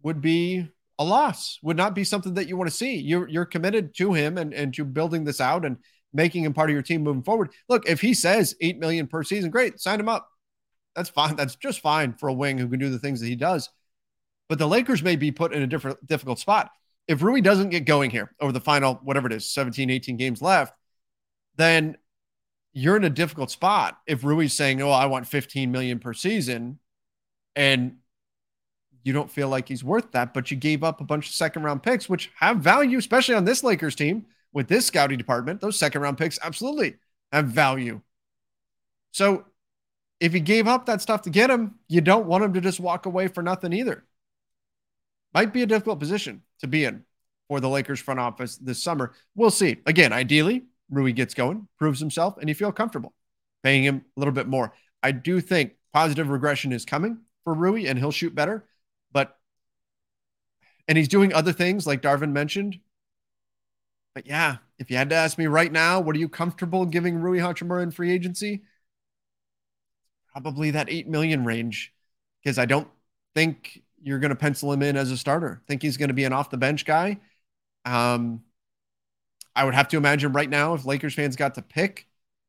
would 0.03 0.23
be 0.23 0.66
a 0.99 1.05
loss 1.05 1.59
would 1.62 1.77
not 1.77 1.95
be 1.95 2.05
something 2.05 2.35
that 2.35 2.49
you 2.49 2.57
want 2.57 2.71
to 2.71 2.77
see. 2.77 2.97
You're 2.97 3.29
you're 3.29 3.45
committed 3.45 3.95
to 3.97 4.14
him 4.14 4.38
and, 4.38 4.55
and 4.55 4.73
to 4.75 4.85
building 4.85 5.25
this 5.25 5.42
out 5.42 5.66
and 5.66 5.77
making 6.14 6.42
him 6.42 6.55
part 6.55 6.71
of 6.71 6.75
your 6.75 6.83
team 6.83 7.03
moving 7.03 7.23
forward. 7.23 7.51
Look, 7.69 7.87
if 7.87 8.01
he 8.01 8.14
says 8.14 8.57
eight 8.62 8.79
million 8.79 9.07
per 9.07 9.23
season, 9.23 9.51
great, 9.51 9.79
sign 9.79 10.01
him 10.01 10.09
up. 10.09 10.29
That's 10.95 11.11
fine. 11.11 11.37
That's 11.37 11.55
just 11.57 11.81
fine 11.81 12.14
for 12.14 12.31
a 12.31 12.33
wing 12.33 12.57
who 12.57 12.66
can 12.66 12.81
do 12.81 12.88
the 12.88 12.99
things 12.99 13.21
that 13.21 13.27
he 13.27 13.37
does. 13.37 13.69
But 14.49 14.59
the 14.59 14.66
Lakers 14.66 15.03
may 15.03 15.16
be 15.16 15.31
put 15.31 15.53
in 15.53 15.62
a 15.62 15.66
different 15.66 16.05
difficult 16.07 16.38
spot. 16.38 16.71
If 17.07 17.23
Rui 17.23 17.42
doesn't 17.42 17.69
get 17.69 17.85
going 17.85 18.11
here 18.11 18.33
over 18.40 18.53
the 18.53 18.61
final, 18.61 18.95
whatever 19.03 19.27
it 19.27 19.35
is, 19.35 19.53
17, 19.53 19.90
18 19.90 20.16
games 20.16 20.40
left, 20.40 20.75
then 21.57 21.99
you're 22.73 22.97
in 22.97 23.05
a 23.05 23.11
difficult 23.11 23.51
spot. 23.51 23.99
If 24.07 24.25
Rui's 24.25 24.55
saying, 24.55 24.81
Oh, 24.81 24.90
I 24.90 25.07
want 25.07 25.27
15 25.27 25.71
million 25.71 25.99
per 25.99 26.14
season, 26.14 26.79
and 27.55 27.97
you 29.07 29.12
don't 29.12 29.31
feel 29.31 29.49
like 29.49 29.69
he's 29.69 29.85
worth 29.85 30.11
that, 30.12 30.35
but 30.35 30.51
you 30.51 30.57
gave 30.57 30.83
up 30.83 31.01
a 31.01 31.05
bunch 31.05 31.29
of 31.29 31.35
second 31.35 31.62
round 31.62 31.83
picks, 31.83 32.09
which 32.09 32.31
have 32.37 32.59
value, 32.59 32.99
especially 32.99 33.37
on 33.37 33.45
this 33.45 33.62
Lakers 33.62 33.95
team 33.95 34.27
with 34.53 34.66
this 34.66 34.87
scouting 34.87 35.16
department. 35.16 35.61
Those 35.61 35.79
second 35.79 36.03
round 36.03 36.19
picks 36.19 36.38
absolutely 36.42 36.97
have 37.31 37.47
value. 37.47 38.01
So 39.12 39.45
if 40.19 40.35
you 40.35 40.40
gave 40.40 40.66
up 40.66 40.87
that 40.87 41.03
stuff 41.03 41.23
to 41.23 41.31
get 41.31 41.51
him, 41.51 41.77
you 41.88 42.01
don't 42.01 42.27
want 42.27 42.45
him 42.45 42.55
to 42.55 42.61
just 42.61 42.81
walk 42.81 43.07
away 43.07 43.29
for 43.29 43.42
nothing 43.42 43.73
either. 43.73 44.05
Might 45.33 45.53
be 45.53 45.62
a 45.62 45.66
difficult 45.66 46.01
position 46.01 46.42
to 46.61 46.66
be 46.66 46.85
in 46.85 47.05
for 47.49 47.61
the 47.61 47.69
Lakers 47.69 48.01
front 48.01 48.19
office 48.19 48.57
this 48.57 48.83
summer. 48.83 49.12
We'll 49.35 49.51
see. 49.51 49.77
Again, 49.87 50.12
ideally, 50.12 50.64
Rui 50.90 51.12
gets 51.12 51.35
going, 51.35 51.69
proves 51.79 52.01
himself, 52.01 52.38
and 52.38 52.49
you 52.49 52.55
feel 52.55 52.73
comfortable 52.73 53.14
paying 53.62 53.85
him 53.85 54.05
a 54.16 54.21
little 54.21 54.35
bit 54.35 54.49
more. 54.49 54.73
I 55.03 55.12
do 55.12 55.40
think 55.40 55.75
positive 55.92 56.29
regression 56.29 56.73
is 56.73 56.85
coming 56.85 57.19
for 57.45 57.55
Rui 57.55 57.87
and 57.87 57.99
he'll 57.99 58.11
shoot 58.11 58.35
better, 58.35 58.64
and 60.88 60.96
he's 60.96 61.09
doing 61.09 61.33
other 61.33 61.53
things 61.53 61.87
like 61.87 62.03
Darvin 62.03 62.33
mentioned. 62.33 62.79
But 64.14 64.27
yeah, 64.27 64.59
if 64.79 64.90
you 64.90 64.96
had 64.96 65.11
to 65.11 65.16
ask 65.16 65.37
me 65.37 65.46
right 65.46 65.70
now, 65.70 66.01
what 66.01 66.16
are 66.16 66.18
you 66.18 66.29
comfortable 66.29 66.87
giving 66.87 67.16
Rui 67.16 67.38
Hachimura 67.38 67.83
in 67.83 67.90
free 67.90 68.11
agency? 68.11 68.62
Probably 70.33 70.70
that 70.70 70.88
8 70.88 71.09
million 71.09 71.44
range 71.44 71.92
because 72.42 72.59
I 72.59 72.66
don't 72.66 72.88
think 73.35 73.83
you're 74.03 74.18
going 74.18 74.31
to 74.31 74.37
pencil 74.37 74.72
him 74.72 74.83
in 74.83 74.96
as 74.96 75.11
a 75.11 75.16
starter. 75.16 75.61
I 75.62 75.66
think 75.66 75.83
he's 75.83 75.96
going 75.96 76.09
to 76.09 76.14
be 76.14 76.25
an 76.25 76.33
off 76.33 76.51
the 76.51 76.57
bench 76.57 76.85
guy. 76.85 77.18
Um, 77.85 78.42
I 79.55 79.64
would 79.64 79.75
have 79.75 79.88
to 79.88 79.96
imagine 79.96 80.33
right 80.33 80.49
now 80.49 80.75
if 80.75 80.85
Lakers 80.85 81.14
fans 81.14 81.35
got 81.35 81.55
to 81.57 81.62
pick, 81.62 82.07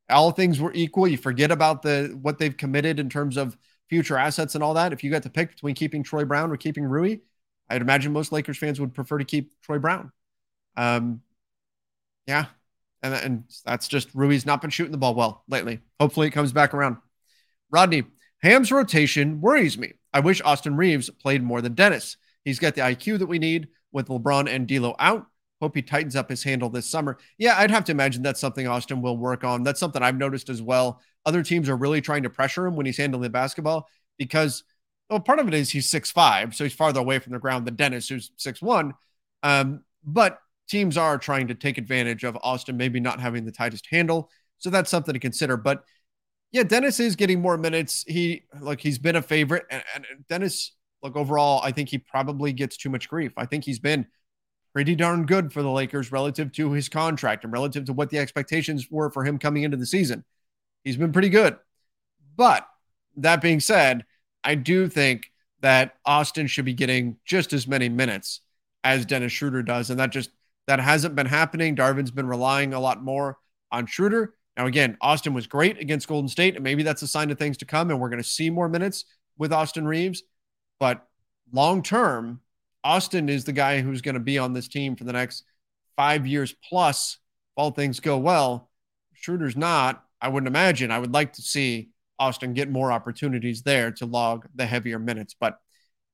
all 0.09 0.31
things 0.31 0.59
were 0.59 0.73
equal. 0.73 1.07
You 1.07 1.17
forget 1.17 1.51
about 1.51 1.81
the 1.81 2.17
what 2.21 2.37
they've 2.37 2.55
committed 2.55 2.99
in 2.99 3.09
terms 3.09 3.37
of 3.37 3.57
future 3.89 4.17
assets 4.17 4.55
and 4.55 4.63
all 4.63 4.73
that. 4.75 4.93
If 4.93 5.03
you 5.03 5.11
got 5.11 5.23
to 5.23 5.29
pick 5.29 5.49
between 5.51 5.75
keeping 5.75 6.03
Troy 6.03 6.25
Brown 6.25 6.51
or 6.51 6.57
keeping 6.57 6.83
Rui, 6.83 7.17
I'd 7.69 7.81
imagine 7.81 8.13
most 8.13 8.31
Lakers 8.31 8.57
fans 8.57 8.79
would 8.79 8.93
prefer 8.93 9.17
to 9.17 9.25
keep 9.25 9.59
Troy 9.61 9.79
Brown. 9.79 10.11
Um, 10.75 11.21
yeah, 12.25 12.45
and, 13.01 13.13
and 13.13 13.43
that's 13.65 13.87
just 13.87 14.13
Rui's 14.13 14.45
not 14.45 14.61
been 14.61 14.69
shooting 14.69 14.91
the 14.91 14.97
ball 14.97 15.15
well 15.15 15.43
lately. 15.47 15.79
Hopefully, 15.99 16.27
it 16.27 16.31
comes 16.31 16.51
back 16.51 16.73
around. 16.73 16.97
Rodney 17.71 18.03
Ham's 18.41 18.71
rotation 18.71 19.41
worries 19.41 19.77
me. 19.77 19.93
I 20.13 20.19
wish 20.19 20.41
Austin 20.41 20.77
Reaves 20.77 21.09
played 21.09 21.43
more 21.43 21.61
than 21.61 21.73
Dennis. 21.73 22.17
He's 22.45 22.59
got 22.59 22.75
the 22.75 22.81
IQ 22.81 23.19
that 23.19 23.27
we 23.27 23.39
need 23.39 23.67
with 23.91 24.07
LeBron 24.07 24.47
and 24.49 24.67
D'Lo 24.67 24.95
out. 24.99 25.25
Hope 25.61 25.75
he 25.75 25.81
tightens 25.81 26.15
up 26.15 26.29
his 26.29 26.43
handle 26.43 26.69
this 26.69 26.85
summer. 26.85 27.17
Yeah, 27.37 27.57
I'd 27.57 27.71
have 27.71 27.85
to 27.85 27.91
imagine 27.91 28.21
that's 28.21 28.39
something 28.39 28.67
Austin 28.67 29.01
will 29.01 29.17
work 29.17 29.43
on. 29.43 29.63
That's 29.63 29.79
something 29.79 30.03
I've 30.03 30.17
noticed 30.17 30.49
as 30.49 30.61
well. 30.61 31.01
Other 31.25 31.41
teams 31.41 31.67
are 31.67 31.75
really 31.75 31.99
trying 31.99 32.23
to 32.23 32.29
pressure 32.29 32.67
him 32.67 32.75
when 32.75 32.85
he's 32.85 32.97
handling 32.97 33.23
the 33.23 33.29
basketball 33.29 33.89
because, 34.19 34.63
well, 35.09 35.19
part 35.19 35.39
of 35.39 35.47
it 35.47 35.53
is 35.53 35.69
he's 35.69 35.89
six 35.89 36.11
five, 36.11 36.55
so 36.55 36.63
he's 36.63 36.73
farther 36.73 36.99
away 36.99 37.19
from 37.19 37.33
the 37.33 37.39
ground 37.39 37.65
than 37.65 37.75
Dennis, 37.75 38.09
who's 38.09 38.31
six 38.37 38.61
one. 38.61 38.93
Um, 39.43 39.83
but 40.03 40.39
teams 40.67 40.97
are 40.97 41.17
trying 41.17 41.47
to 41.47 41.55
take 41.55 41.77
advantage 41.77 42.23
of 42.23 42.37
Austin 42.41 42.77
maybe 42.77 42.99
not 42.99 43.19
having 43.19 43.45
the 43.45 43.51
tightest 43.51 43.87
handle, 43.89 44.29
so 44.57 44.69
that's 44.69 44.89
something 44.89 45.13
to 45.13 45.19
consider. 45.19 45.57
But 45.57 45.83
yeah, 46.51 46.63
Dennis 46.63 46.99
is 46.99 47.15
getting 47.15 47.41
more 47.41 47.57
minutes. 47.57 48.03
He 48.07 48.43
like 48.59 48.81
he's 48.81 48.99
been 48.99 49.15
a 49.15 49.21
favorite, 49.21 49.65
and, 49.69 49.83
and 49.95 50.05
Dennis, 50.27 50.73
look 51.03 51.15
overall, 51.15 51.61
I 51.63 51.71
think 51.71 51.89
he 51.89 51.97
probably 51.97 52.53
gets 52.53 52.77
too 52.77 52.89
much 52.89 53.07
grief. 53.07 53.31
I 53.37 53.45
think 53.45 53.63
he's 53.63 53.79
been 53.79 54.07
pretty 54.73 54.95
darn 54.95 55.25
good 55.25 55.51
for 55.51 55.63
the 55.63 55.71
Lakers 55.71 56.11
relative 56.11 56.51
to 56.53 56.71
his 56.71 56.89
contract 56.89 57.43
and 57.43 57.51
relative 57.51 57.85
to 57.85 57.93
what 57.93 58.09
the 58.09 58.19
expectations 58.19 58.87
were 58.91 59.09
for 59.09 59.23
him 59.23 59.39
coming 59.39 59.63
into 59.63 59.77
the 59.77 59.85
season. 59.85 60.23
He's 60.83 60.97
been 60.97 61.11
pretty 61.11 61.29
good. 61.29 61.57
But 62.35 62.67
that 63.15 63.41
being 63.41 63.59
said, 63.59 64.05
I 64.47 64.55
do 64.55 64.87
think 64.87 65.29
that 65.59 65.95
Austin 66.05 66.47
should 66.47 66.63
be 66.63 66.73
getting 66.73 67.17
just 67.25 67.51
as 67.51 67.67
many 67.67 67.89
minutes 67.89 68.39
as 68.81 69.05
Dennis 69.05 69.33
Schroeder 69.33 69.61
does. 69.61 69.89
And 69.89 69.99
that 69.99 70.13
just 70.13 70.29
that 70.67 70.79
hasn't 70.79 71.15
been 71.15 71.25
happening. 71.25 71.75
Darvin's 71.75 72.11
been 72.11 72.27
relying 72.27 72.73
a 72.73 72.79
lot 72.79 73.03
more 73.03 73.37
on 73.73 73.85
Schroeder. 73.87 74.35
Now, 74.55 74.65
again, 74.65 74.97
Austin 75.01 75.33
was 75.33 75.47
great 75.47 75.79
against 75.79 76.07
Golden 76.07 76.29
State, 76.29 76.55
and 76.55 76.63
maybe 76.63 76.81
that's 76.81 77.01
a 77.01 77.07
sign 77.07 77.29
of 77.29 77.37
things 77.37 77.57
to 77.57 77.65
come, 77.65 77.91
and 77.91 77.99
we're 77.99 78.09
going 78.09 78.23
to 78.23 78.27
see 78.27 78.49
more 78.49 78.69
minutes 78.69 79.03
with 79.37 79.51
Austin 79.51 79.85
Reaves. 79.85 80.23
But 80.79 81.05
long 81.51 81.83
term, 81.83 82.39
Austin 82.85 83.27
is 83.27 83.43
the 83.43 83.51
guy 83.51 83.81
who's 83.81 84.01
going 84.01 84.15
to 84.15 84.21
be 84.21 84.37
on 84.37 84.53
this 84.53 84.69
team 84.69 84.95
for 84.95 85.03
the 85.03 85.13
next 85.13 85.43
five 85.97 86.25
years 86.25 86.55
plus. 86.69 87.17
If 87.51 87.57
all 87.57 87.71
things 87.71 87.99
go 87.99 88.17
well, 88.17 88.69
Schroeder's 89.13 89.57
not. 89.57 90.05
I 90.21 90.29
wouldn't 90.29 90.47
imagine. 90.47 90.89
I 90.89 90.99
would 90.99 91.13
like 91.13 91.33
to 91.33 91.41
see 91.41 91.89
Austin 92.19 92.53
get 92.53 92.69
more 92.69 92.91
opportunities 92.91 93.61
there 93.61 93.91
to 93.91 94.05
log 94.05 94.47
the 94.55 94.65
heavier 94.65 94.99
minutes. 94.99 95.35
But 95.39 95.57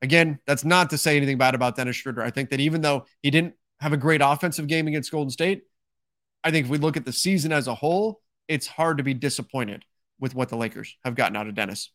again, 0.01 0.39
that's 0.45 0.65
not 0.65 0.89
to 0.91 0.97
say 0.97 1.17
anything 1.17 1.37
bad 1.37 1.55
about 1.55 1.75
Dennis 1.75 1.95
Schroeder. 1.95 2.21
I 2.21 2.29
think 2.29 2.49
that 2.49 2.59
even 2.59 2.81
though 2.81 3.05
he 3.21 3.31
didn't 3.31 3.55
have 3.79 3.93
a 3.93 3.97
great 3.97 4.21
offensive 4.23 4.67
game 4.67 4.87
against 4.87 5.11
Golden 5.11 5.31
State, 5.31 5.63
I 6.43 6.51
think 6.51 6.65
if 6.65 6.69
we 6.71 6.77
look 6.77 6.97
at 6.97 7.05
the 7.05 7.13
season 7.13 7.51
as 7.51 7.67
a 7.67 7.75
whole, 7.75 8.21
it's 8.47 8.67
hard 8.67 8.97
to 8.97 9.03
be 9.03 9.13
disappointed 9.13 9.85
with 10.19 10.35
what 10.35 10.49
the 10.49 10.57
Lakers 10.57 10.97
have 11.03 11.15
gotten 11.15 11.35
out 11.35 11.47
of 11.47 11.55
Dennis. 11.55 11.91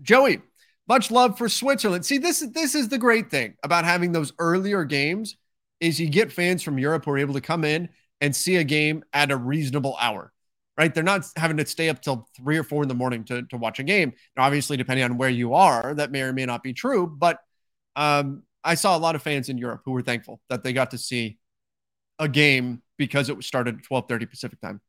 Joey, 0.00 0.40
much 0.88 1.10
love 1.10 1.38
for 1.38 1.48
Switzerland. 1.48 2.04
See, 2.04 2.18
this 2.18 2.42
is 2.42 2.52
this 2.52 2.74
is 2.74 2.88
the 2.88 2.98
great 2.98 3.30
thing 3.30 3.54
about 3.62 3.84
having 3.84 4.12
those 4.12 4.32
earlier 4.38 4.84
games 4.84 5.36
is 5.80 6.00
you 6.00 6.08
get 6.08 6.32
fans 6.32 6.62
from 6.62 6.78
Europe 6.78 7.04
who 7.04 7.12
are 7.12 7.18
able 7.18 7.34
to 7.34 7.40
come 7.40 7.64
in 7.64 7.88
and 8.20 8.34
see 8.34 8.56
a 8.56 8.64
game 8.64 9.04
at 9.12 9.30
a 9.30 9.36
reasonable 9.36 9.96
hour. 10.00 10.32
Right? 10.78 10.94
They're 10.94 11.04
not 11.04 11.26
having 11.36 11.58
to 11.58 11.66
stay 11.66 11.90
up 11.90 12.00
till 12.00 12.26
three 12.34 12.56
or 12.56 12.64
four 12.64 12.82
in 12.82 12.88
the 12.88 12.94
morning 12.94 13.24
to, 13.24 13.42
to 13.42 13.56
watch 13.58 13.78
a 13.78 13.82
game. 13.82 14.14
Now, 14.36 14.44
obviously, 14.44 14.76
depending 14.78 15.04
on 15.04 15.18
where 15.18 15.28
you 15.28 15.52
are, 15.52 15.94
that 15.94 16.10
may 16.10 16.22
or 16.22 16.32
may 16.32 16.46
not 16.46 16.62
be 16.62 16.72
true. 16.72 17.06
But 17.06 17.38
um, 17.94 18.44
I 18.64 18.74
saw 18.74 18.96
a 18.96 18.98
lot 18.98 19.14
of 19.14 19.22
fans 19.22 19.48
in 19.48 19.58
Europe 19.58 19.82
who 19.84 19.92
were 19.92 20.02
thankful 20.02 20.40
that 20.48 20.62
they 20.62 20.72
got 20.72 20.92
to 20.92 20.98
see 20.98 21.38
a 22.18 22.28
game 22.28 22.82
because 22.96 23.28
it 23.28 23.42
started 23.44 23.78
at 23.78 23.84
12:30 23.84 24.30
Pacific 24.30 24.60
time. 24.60 24.80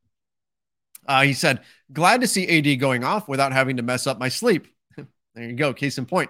Uh, 1.08 1.24
he 1.24 1.34
said, 1.34 1.62
"Glad 1.92 2.22
to 2.22 2.28
see 2.28 2.48
AD 2.48 2.80
going 2.80 3.04
off 3.04 3.28
without 3.28 3.52
having 3.52 3.78
to 3.78 3.84
mess 3.84 4.08
up 4.08 4.20
my 4.20 4.30
sleep. 4.30 4.68
There 5.36 5.50
you 5.50 5.56
go. 5.56 5.74
Case 5.74 5.98
in 5.98 6.06
point. 6.06 6.30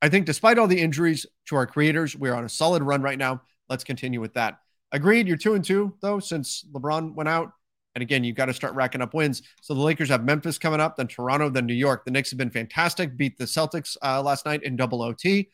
I 0.00 0.08
think 0.08 0.24
despite 0.24 0.58
all 0.58 0.66
the 0.66 0.80
injuries 0.80 1.26
to 1.48 1.56
our 1.56 1.66
creators, 1.66 2.16
we're 2.16 2.32
on 2.32 2.46
a 2.46 2.48
solid 2.48 2.82
run 2.82 3.02
right 3.02 3.18
now. 3.18 3.42
Let's 3.68 3.84
continue 3.84 4.22
with 4.22 4.34
that. 4.34 4.58
Agreed. 4.90 5.28
You're 5.28 5.36
two 5.36 5.52
and 5.52 5.62
two, 5.62 5.94
though, 6.00 6.18
since 6.18 6.64
LeBron 6.72 7.14
went 7.14 7.28
out. 7.28 7.52
And 7.98 8.02
again, 8.04 8.22
you've 8.22 8.36
got 8.36 8.46
to 8.46 8.54
start 8.54 8.74
racking 8.74 9.02
up 9.02 9.12
wins. 9.12 9.42
So 9.60 9.74
the 9.74 9.80
Lakers 9.80 10.08
have 10.10 10.22
Memphis 10.22 10.56
coming 10.56 10.78
up, 10.78 10.94
then 10.94 11.08
Toronto, 11.08 11.50
then 11.50 11.66
New 11.66 11.74
York. 11.74 12.04
The 12.04 12.12
Knicks 12.12 12.30
have 12.30 12.38
been 12.38 12.48
fantastic. 12.48 13.16
Beat 13.16 13.36
the 13.36 13.44
Celtics 13.44 13.96
uh, 14.04 14.22
last 14.22 14.46
night 14.46 14.62
in 14.62 14.76
double 14.76 15.02
OT. 15.02 15.48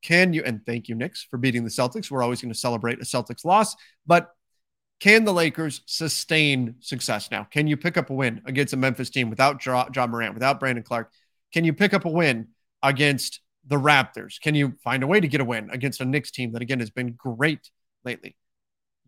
Can 0.00 0.32
you, 0.32 0.44
and 0.44 0.64
thank 0.64 0.88
you, 0.88 0.94
Knicks, 0.94 1.26
for 1.28 1.36
beating 1.36 1.64
the 1.64 1.68
Celtics. 1.68 2.08
We're 2.08 2.22
always 2.22 2.40
going 2.40 2.52
to 2.52 2.58
celebrate 2.58 3.00
a 3.00 3.04
Celtics 3.04 3.44
loss. 3.44 3.74
But 4.06 4.30
can 5.00 5.24
the 5.24 5.32
Lakers 5.32 5.80
sustain 5.86 6.76
success 6.78 7.28
now? 7.32 7.42
Can 7.42 7.66
you 7.66 7.76
pick 7.76 7.96
up 7.96 8.08
a 8.08 8.14
win 8.14 8.40
against 8.44 8.72
a 8.72 8.76
Memphis 8.76 9.10
team 9.10 9.28
without 9.28 9.66
Ja 9.66 10.06
Morant, 10.06 10.34
without 10.34 10.60
Brandon 10.60 10.84
Clarke? 10.84 11.10
Can 11.52 11.64
you 11.64 11.72
pick 11.72 11.92
up 11.92 12.04
a 12.04 12.08
win 12.08 12.50
against 12.84 13.40
the 13.66 13.80
Raptors? 13.80 14.40
Can 14.40 14.54
you 14.54 14.74
find 14.84 15.02
a 15.02 15.08
way 15.08 15.18
to 15.18 15.26
get 15.26 15.40
a 15.40 15.44
win 15.44 15.70
against 15.72 16.00
a 16.00 16.04
Knicks 16.04 16.30
team 16.30 16.52
that, 16.52 16.62
again, 16.62 16.78
has 16.78 16.90
been 16.90 17.14
great 17.18 17.68
lately? 18.04 18.36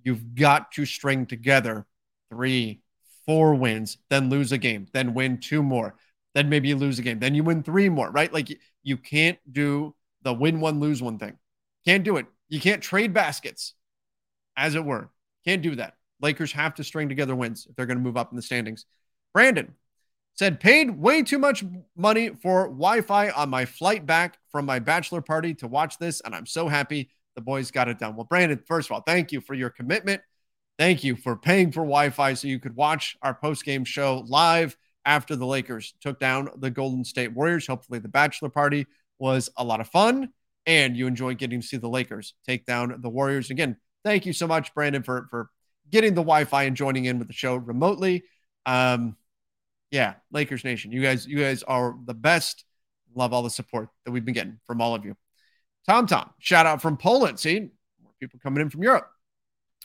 You've 0.02 0.34
got 0.34 0.72
to 0.72 0.84
string 0.84 1.26
together 1.26 1.86
three, 2.32 2.80
four 3.26 3.54
wins, 3.54 3.98
then 4.08 4.30
lose 4.30 4.52
a 4.52 4.58
game, 4.58 4.86
then 4.94 5.12
win 5.12 5.38
two 5.38 5.62
more, 5.62 5.94
then 6.34 6.48
maybe 6.48 6.68
you 6.68 6.76
lose 6.76 6.98
a 6.98 7.02
game, 7.02 7.18
then 7.18 7.34
you 7.34 7.44
win 7.44 7.62
three 7.62 7.90
more, 7.90 8.10
right? 8.10 8.32
Like 8.32 8.48
you 8.82 8.96
can't 8.96 9.38
do 9.50 9.94
the 10.22 10.32
win 10.32 10.60
one, 10.60 10.80
lose 10.80 11.02
one 11.02 11.18
thing. 11.18 11.36
Can't 11.84 12.04
do 12.04 12.16
it. 12.16 12.24
You 12.48 12.58
can't 12.58 12.82
trade 12.82 13.12
baskets, 13.12 13.74
as 14.56 14.74
it 14.74 14.84
were. 14.84 15.10
Can't 15.44 15.60
do 15.60 15.76
that. 15.76 15.96
Lakers 16.22 16.52
have 16.52 16.74
to 16.76 16.84
string 16.84 17.10
together 17.10 17.34
wins 17.34 17.66
if 17.68 17.76
they're 17.76 17.86
going 17.86 17.98
to 17.98 18.04
move 18.04 18.16
up 18.16 18.30
in 18.32 18.36
the 18.36 18.42
standings. 18.42 18.86
Brandon, 19.34 19.74
said 20.34 20.60
paid 20.60 20.98
way 20.98 21.22
too 21.22 21.38
much 21.38 21.62
money 21.94 22.30
for 22.40 22.64
Wi-Fi 22.68 23.30
on 23.30 23.50
my 23.50 23.66
flight 23.66 24.06
back 24.06 24.38
from 24.50 24.64
my 24.64 24.78
bachelor 24.78 25.20
party 25.20 25.52
to 25.54 25.68
watch 25.68 25.98
this, 25.98 26.22
and 26.22 26.34
I'm 26.34 26.46
so 26.46 26.68
happy 26.68 27.10
the 27.34 27.42
boys 27.42 27.70
got 27.70 27.88
it 27.88 27.98
done. 27.98 28.16
Well, 28.16 28.24
Brandon, 28.24 28.62
first 28.66 28.88
of 28.88 28.94
all, 28.94 29.02
thank 29.02 29.32
you 29.32 29.40
for 29.40 29.54
your 29.54 29.70
commitment. 29.70 30.22
Thank 30.82 31.04
you 31.04 31.14
for 31.14 31.36
paying 31.36 31.70
for 31.70 31.82
Wi-Fi 31.82 32.34
so 32.34 32.48
you 32.48 32.58
could 32.58 32.74
watch 32.74 33.16
our 33.22 33.34
post-game 33.34 33.84
show 33.84 34.24
live 34.26 34.76
after 35.04 35.36
the 35.36 35.46
Lakers 35.46 35.94
took 36.00 36.18
down 36.18 36.48
the 36.56 36.72
Golden 36.72 37.04
State 37.04 37.32
Warriors. 37.32 37.68
Hopefully, 37.68 38.00
the 38.00 38.08
bachelor 38.08 38.48
party 38.48 38.88
was 39.20 39.48
a 39.56 39.62
lot 39.62 39.80
of 39.80 39.86
fun, 39.86 40.30
and 40.66 40.96
you 40.96 41.06
enjoyed 41.06 41.38
getting 41.38 41.60
to 41.60 41.66
see 41.68 41.76
the 41.76 41.88
Lakers 41.88 42.34
take 42.44 42.66
down 42.66 43.00
the 43.00 43.08
Warriors. 43.08 43.48
Again, 43.48 43.76
thank 44.04 44.26
you 44.26 44.32
so 44.32 44.48
much, 44.48 44.74
Brandon, 44.74 45.04
for 45.04 45.28
for 45.30 45.50
getting 45.88 46.14
the 46.14 46.20
Wi-Fi 46.20 46.64
and 46.64 46.76
joining 46.76 47.04
in 47.04 47.20
with 47.20 47.28
the 47.28 47.32
show 47.32 47.54
remotely. 47.54 48.24
Um, 48.66 49.16
yeah, 49.92 50.14
Lakers 50.32 50.64
Nation, 50.64 50.90
you 50.90 51.00
guys, 51.00 51.28
you 51.28 51.38
guys 51.38 51.62
are 51.62 51.96
the 52.06 52.14
best. 52.14 52.64
Love 53.14 53.32
all 53.32 53.44
the 53.44 53.50
support 53.50 53.88
that 54.04 54.10
we've 54.10 54.24
been 54.24 54.34
getting 54.34 54.58
from 54.66 54.80
all 54.80 54.96
of 54.96 55.04
you. 55.04 55.16
Tom 55.88 56.08
Tom, 56.08 56.30
shout 56.40 56.66
out 56.66 56.82
from 56.82 56.96
Poland. 56.96 57.38
See, 57.38 57.70
more 58.02 58.12
people 58.18 58.40
coming 58.42 58.60
in 58.60 58.68
from 58.68 58.82
Europe. 58.82 59.08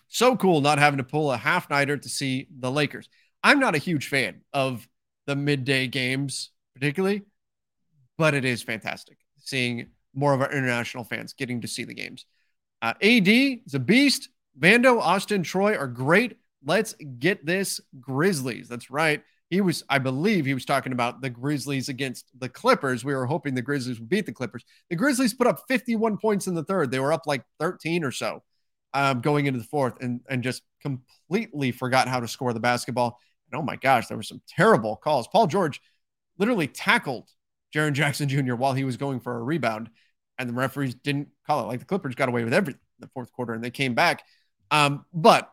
So 0.08 0.36
cool 0.36 0.62
not 0.62 0.80
having 0.80 0.98
to 0.98 1.04
pull 1.04 1.32
a 1.32 1.38
half 1.38 1.70
nighter 1.70 1.98
to 1.98 2.10
see 2.10 2.48
the 2.60 2.72
Lakers. 2.72 3.10
I'm 3.44 3.60
not 3.60 3.76
a 3.76 3.80
huge 3.80 4.08
fan 4.08 4.42
of 4.54 4.88
the 5.26 5.36
midday 5.36 5.88
games, 5.88 6.52
particularly, 6.74 7.22
but 8.18 8.34
it 8.34 8.46
is 8.46 8.64
fantastic 8.64 9.18
seeing 9.38 9.88
more 10.14 10.34
of 10.34 10.42
our 10.42 10.52
international 10.52 11.04
fans 11.04 11.34
getting 11.34 11.62
to 11.62 11.68
see 11.68 11.84
the 11.84 11.94
games. 11.94 12.26
Uh, 12.82 12.94
AD 13.02 13.28
is 13.28 13.74
a 13.74 13.80
beast. 13.80 14.30
Vando, 14.60 15.00
Austin, 15.00 15.44
Troy 15.44 15.76
are 15.76 15.88
great. 15.88 16.38
Let's 16.66 16.96
get 17.20 17.46
this 17.46 17.80
Grizzlies. 18.00 18.68
That's 18.68 18.90
right. 18.90 19.24
He 19.50 19.62
was, 19.62 19.84
I 19.90 20.00
believe, 20.00 20.46
he 20.46 20.54
was 20.54 20.66
talking 20.66 20.92
about 20.92 21.22
the 21.22 21.30
Grizzlies 21.30 21.88
against 21.88 22.26
the 22.38 22.50
Clippers. 22.50 23.06
We 23.06 23.16
were 23.16 23.26
hoping 23.26 23.56
the 23.56 23.62
Grizzlies 23.62 24.00
would 24.00 24.10
beat 24.10 24.26
the 24.26 24.34
Clippers. 24.34 24.66
The 24.90 24.96
Grizzlies 24.96 25.34
put 25.34 25.48
up 25.48 25.64
51 25.68 26.18
points 26.18 26.48
in 26.48 26.56
the 26.56 26.64
third. 26.64 26.92
They 26.92 27.00
were 27.00 27.14
up 27.14 27.28
like 27.28 27.44
13 27.60 28.04
or 28.04 28.12
so 28.12 28.44
um, 28.94 29.22
going 29.22 29.46
into 29.46 29.60
the 29.60 29.66
fourth, 29.66 30.02
and 30.02 30.22
and 30.30 30.44
just 30.44 30.64
completely 30.82 31.72
forgot 31.72 32.08
how 32.08 32.20
to 32.20 32.28
score 32.28 32.54
the 32.54 32.60
basketball. 32.60 33.20
And 33.52 33.60
oh 33.60 33.64
my 33.64 33.76
gosh, 33.76 34.08
there 34.08 34.18
were 34.18 34.24
some 34.24 34.42
terrible 34.48 34.96
calls. 34.96 35.28
Paul 35.28 35.48
George 35.48 35.82
literally 36.38 36.68
tackled 36.68 37.30
Jaren 37.74 37.94
Jackson 37.94 38.30
Jr. 38.30 38.56
while 38.56 38.74
he 38.74 38.84
was 38.84 38.98
going 38.98 39.20
for 39.20 39.38
a 39.38 39.44
rebound, 39.44 39.90
and 40.38 40.50
the 40.50 40.54
referees 40.54 40.96
didn't 40.96 41.30
call 41.46 41.62
it. 41.62 41.68
Like 41.68 41.80
the 41.80 41.86
Clippers 41.86 42.16
got 42.16 42.30
away 42.30 42.44
with 42.44 42.54
everything 42.54 42.82
in 43.00 43.02
the 43.02 43.12
fourth 43.14 43.32
quarter, 43.32 43.54
and 43.54 43.64
they 43.64 43.72
came 43.72 43.94
back. 43.94 44.24
Um, 44.72 45.06
but 45.14 45.52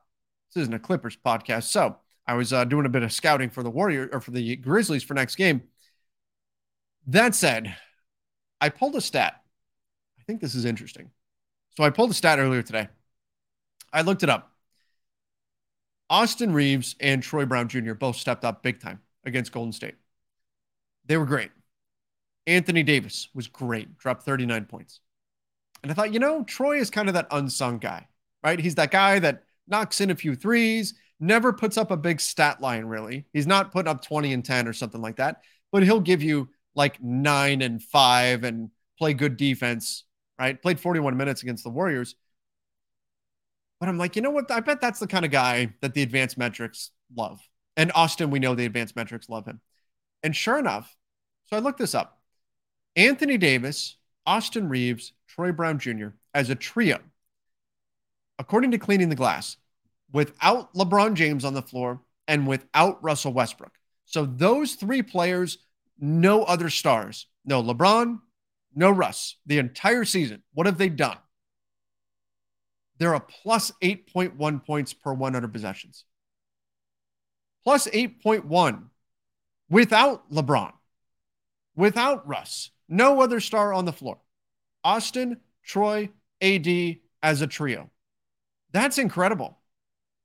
this 0.54 0.62
isn't 0.62 0.74
a 0.74 0.78
Clippers 0.78 1.16
podcast, 1.16 1.64
so 1.64 1.96
I 2.26 2.34
was 2.34 2.52
uh, 2.52 2.64
doing 2.64 2.86
a 2.86 2.90
bit 2.90 3.02
of 3.02 3.12
scouting 3.12 3.50
for 3.50 3.62
the 3.62 3.70
Warrior 3.70 4.08
or 4.12 4.20
for 4.20 4.30
the 4.30 4.56
Grizzlies 4.56 5.02
for 5.02 5.14
next 5.14 5.36
game. 5.36 5.62
That 7.06 7.34
said, 7.34 7.76
I 8.60 8.70
pulled 8.70 8.96
a 8.96 9.00
stat. 9.00 9.42
I 10.18 10.22
think 10.22 10.40
this 10.40 10.54
is 10.54 10.64
interesting. 10.64 11.10
So 11.76 11.84
I 11.84 11.90
pulled 11.90 12.10
a 12.10 12.14
stat 12.14 12.38
earlier 12.38 12.62
today. 12.62 12.88
I 13.94 14.02
looked 14.02 14.24
it 14.24 14.28
up. 14.28 14.50
Austin 16.10 16.52
Reaves 16.52 16.96
and 17.00 17.22
Troy 17.22 17.46
Brown 17.46 17.68
Jr. 17.68 17.94
both 17.94 18.16
stepped 18.16 18.44
up 18.44 18.62
big 18.62 18.80
time 18.80 19.00
against 19.24 19.52
Golden 19.52 19.72
State. 19.72 19.94
They 21.06 21.16
were 21.16 21.24
great. 21.24 21.50
Anthony 22.46 22.82
Davis 22.82 23.28
was 23.34 23.48
great, 23.48 23.96
dropped 23.96 24.24
39 24.24 24.66
points. 24.66 25.00
And 25.82 25.90
I 25.90 25.94
thought, 25.94 26.12
you 26.12 26.18
know, 26.18 26.44
Troy 26.44 26.78
is 26.78 26.90
kind 26.90 27.08
of 27.08 27.14
that 27.14 27.28
unsung 27.30 27.78
guy, 27.78 28.08
right? 28.42 28.58
He's 28.58 28.74
that 28.74 28.90
guy 28.90 29.18
that 29.20 29.44
knocks 29.66 30.00
in 30.00 30.10
a 30.10 30.14
few 30.14 30.34
threes, 30.34 30.94
never 31.20 31.52
puts 31.52 31.78
up 31.78 31.90
a 31.90 31.96
big 31.96 32.20
stat 32.20 32.60
line, 32.60 32.84
really. 32.84 33.24
He's 33.32 33.46
not 33.46 33.72
putting 33.72 33.88
up 33.88 34.04
20 34.04 34.32
and 34.32 34.44
10 34.44 34.68
or 34.68 34.72
something 34.72 35.00
like 35.00 35.16
that, 35.16 35.42
but 35.72 35.82
he'll 35.82 36.00
give 36.00 36.22
you 36.22 36.48
like 36.74 37.02
nine 37.02 37.62
and 37.62 37.82
five 37.82 38.44
and 38.44 38.70
play 38.98 39.14
good 39.14 39.36
defense, 39.36 40.04
right? 40.38 40.60
Played 40.60 40.80
41 40.80 41.16
minutes 41.16 41.42
against 41.42 41.64
the 41.64 41.70
Warriors. 41.70 42.14
But 43.80 43.88
I'm 43.88 43.98
like, 43.98 44.16
you 44.16 44.22
know 44.22 44.30
what? 44.30 44.50
I 44.50 44.60
bet 44.60 44.80
that's 44.80 45.00
the 45.00 45.06
kind 45.06 45.24
of 45.24 45.30
guy 45.30 45.74
that 45.80 45.94
the 45.94 46.02
advanced 46.02 46.38
metrics 46.38 46.90
love. 47.14 47.40
And 47.76 47.90
Austin, 47.94 48.30
we 48.30 48.38
know 48.38 48.54
the 48.54 48.66
advanced 48.66 48.96
metrics 48.96 49.28
love 49.28 49.46
him. 49.46 49.60
And 50.22 50.34
sure 50.34 50.58
enough, 50.58 50.96
so 51.46 51.56
I 51.56 51.60
looked 51.60 51.78
this 51.78 51.94
up. 51.94 52.20
Anthony 52.96 53.36
Davis, 53.36 53.96
Austin 54.26 54.68
Reaves, 54.68 55.12
Troy 55.28 55.52
Brown 55.52 55.78
Jr. 55.78 56.08
as 56.32 56.48
a 56.50 56.54
trio, 56.54 56.98
according 58.38 58.70
to 58.70 58.78
Cleaning 58.78 59.08
the 59.08 59.16
Glass, 59.16 59.56
without 60.12 60.72
LeBron 60.74 61.14
James 61.14 61.44
on 61.44 61.54
the 61.54 61.62
floor 61.62 62.00
and 62.28 62.46
without 62.46 63.02
Russell 63.02 63.32
Westbrook. 63.32 63.72
So 64.06 64.24
those 64.24 64.74
three 64.74 65.02
players, 65.02 65.58
no 65.98 66.44
other 66.44 66.70
stars. 66.70 67.26
No 67.44 67.62
LeBron, 67.62 68.20
no 68.74 68.90
Russ. 68.90 69.36
The 69.46 69.58
entire 69.58 70.04
season, 70.04 70.42
what 70.54 70.66
have 70.66 70.78
they 70.78 70.88
done? 70.88 71.18
They're 72.98 73.14
a 73.14 73.20
plus 73.20 73.72
8.1 73.82 74.64
points 74.64 74.92
per 74.92 75.12
100 75.12 75.52
possessions. 75.52 76.04
Plus 77.64 77.88
8.1 77.88 78.84
without 79.70 80.30
LeBron, 80.30 80.72
without 81.74 82.26
Russ, 82.28 82.70
no 82.88 83.20
other 83.20 83.40
star 83.40 83.72
on 83.72 83.84
the 83.84 83.92
floor. 83.92 84.18
Austin, 84.84 85.40
Troy, 85.64 86.10
AD 86.42 86.68
as 87.22 87.40
a 87.40 87.46
trio. 87.46 87.90
That's 88.72 88.98
incredible. 88.98 89.58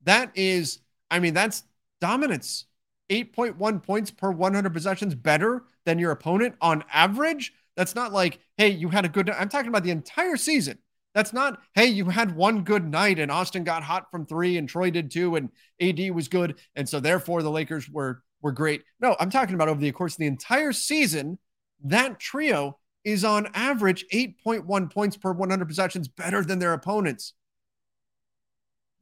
That 0.03 0.32
is, 0.36 0.80
I 1.09 1.20
mean, 1.20 1.34
that's 1.34 1.63
dominance. 2.01 2.65
8.1 3.09 3.82
points 3.82 4.11
per 4.11 4.32
100 4.32 4.72
possessions 4.74 5.15
better 5.15 5.63
than 5.86 5.97
your 5.97 6.11
opponent 6.11 6.55
on 6.61 6.84
average. 6.91 7.53
That's 7.76 7.95
not 7.95 8.11
like, 8.11 8.39
hey, 8.57 8.70
you 8.70 8.89
had 8.89 9.05
a 9.05 9.09
good. 9.09 9.30
I'm 9.30 9.49
talking 9.49 9.70
about 9.70 9.84
the 9.84 9.91
entire 9.91 10.36
season. 10.36 10.78
That's 11.16 11.34
not, 11.34 11.60
hey, 11.74 11.88
you 11.88 12.05
had 12.05 12.36
one 12.36 12.64
good 12.64 12.86
night 12.86 13.20
and 13.20 13.32
Austin 13.32 13.64
got 13.64 13.84
hot 13.84 14.12
from 14.12 14.26
three 14.26 14.57
and 14.57 14.70
Troy 14.70 14.91
did 14.91 15.10
too 15.12 15.36
and 15.36 15.49
AD 15.82 16.12
was 16.12 16.28
good. 16.28 16.60
And 16.76 16.88
so 16.88 16.99
therefore 16.99 17.41
the 17.41 17.51
Lakers 17.51 17.89
were 17.89 18.24
were 18.41 18.51
great. 18.51 18.84
No, 18.99 19.16
I'm 19.20 19.30
talking 19.30 19.55
about 19.55 19.70
over 19.70 19.82
the 19.82 19.91
course 19.91 20.14
of 20.14 20.20
the 20.20 20.28
entire 20.28 20.72
season, 20.72 21.39
that 21.84 22.20
trio 22.20 22.80
is 23.03 23.24
on 23.24 23.47
average 23.53 24.05
8.1 24.14 24.91
points 24.91 25.18
per 25.18 25.32
100 25.32 25.66
possessions 25.68 26.07
better 26.07 26.43
than 26.43 26.60
their 26.60 26.74
opponents. 26.74 27.34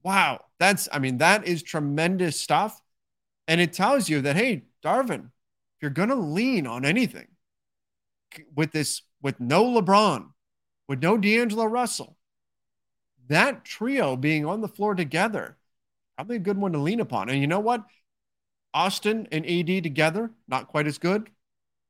Wow. 0.03 0.41
That's, 0.59 0.87
I 0.91 0.99
mean, 0.99 1.17
that 1.17 1.47
is 1.47 1.63
tremendous 1.63 2.39
stuff. 2.39 2.81
And 3.47 3.59
it 3.61 3.73
tells 3.73 4.09
you 4.09 4.21
that, 4.21 4.35
hey, 4.35 4.63
Darvin, 4.83 5.25
if 5.25 5.81
you're 5.81 5.91
going 5.91 6.09
to 6.09 6.15
lean 6.15 6.67
on 6.67 6.85
anything 6.85 7.27
with 8.55 8.71
this, 8.71 9.01
with 9.21 9.39
no 9.39 9.65
LeBron, 9.65 10.27
with 10.87 11.01
no 11.01 11.17
D'Angelo 11.17 11.65
Russell, 11.65 12.17
that 13.27 13.65
trio 13.65 14.15
being 14.15 14.45
on 14.45 14.61
the 14.61 14.67
floor 14.67 14.95
together, 14.95 15.57
probably 16.15 16.37
a 16.37 16.39
good 16.39 16.57
one 16.57 16.71
to 16.71 16.77
lean 16.79 16.99
upon. 16.99 17.29
And 17.29 17.39
you 17.39 17.47
know 17.47 17.59
what? 17.59 17.85
Austin 18.73 19.27
and 19.31 19.45
AD 19.45 19.83
together, 19.83 20.31
not 20.47 20.67
quite 20.67 20.87
as 20.87 20.97
good. 20.97 21.29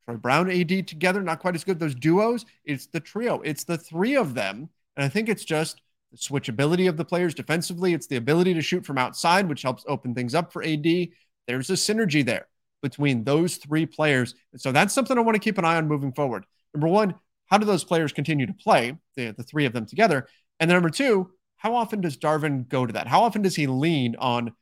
Troy 0.05 0.17
Brown, 0.17 0.49
AD 0.49 0.87
together, 0.87 1.21
not 1.21 1.39
quite 1.39 1.55
as 1.55 1.63
good. 1.63 1.79
Those 1.79 1.95
duos, 1.95 2.45
it's 2.63 2.87
the 2.87 2.99
trio, 2.99 3.41
it's 3.41 3.65
the 3.65 3.77
three 3.77 4.15
of 4.15 4.33
them. 4.33 4.69
And 4.95 5.03
I 5.03 5.09
think 5.09 5.29
it's 5.29 5.45
just 5.45 5.81
the 6.11 6.17
switchability 6.17 6.87
of 6.87 6.97
the 6.97 7.05
players 7.05 7.33
defensively. 7.33 7.93
It's 7.93 8.07
the 8.07 8.15
ability 8.15 8.53
to 8.53 8.61
shoot 8.61 8.85
from 8.85 8.97
outside, 8.97 9.49
which 9.49 9.63
helps 9.63 9.83
open 9.87 10.15
things 10.15 10.33
up 10.33 10.53
for 10.53 10.63
AD. 10.63 11.09
There's 11.47 11.69
a 11.69 11.73
synergy 11.73 12.25
there 12.25 12.47
between 12.81 13.23
those 13.23 13.57
three 13.57 13.85
players. 13.85 14.33
And 14.53 14.61
so 14.61 14.71
that's 14.71 14.93
something 14.93 15.17
I 15.17 15.21
want 15.21 15.35
to 15.35 15.39
keep 15.39 15.57
an 15.57 15.65
eye 15.65 15.75
on 15.75 15.87
moving 15.87 16.13
forward. 16.13 16.45
Number 16.73 16.87
one, 16.87 17.15
how 17.47 17.57
do 17.57 17.65
those 17.65 17.83
players 17.83 18.13
continue 18.13 18.45
to 18.45 18.53
play, 18.53 18.97
the, 19.15 19.31
the 19.31 19.43
three 19.43 19.65
of 19.65 19.73
them 19.73 19.85
together? 19.85 20.27
And 20.59 20.69
then 20.69 20.75
number 20.75 20.89
two, 20.89 21.31
how 21.57 21.75
often 21.75 22.01
does 22.01 22.17
Darvin 22.17 22.67
go 22.69 22.85
to 22.85 22.93
that? 22.93 23.07
How 23.07 23.23
often 23.23 23.41
does 23.41 23.55
he 23.55 23.67
lean 23.67 24.15
on 24.19 24.53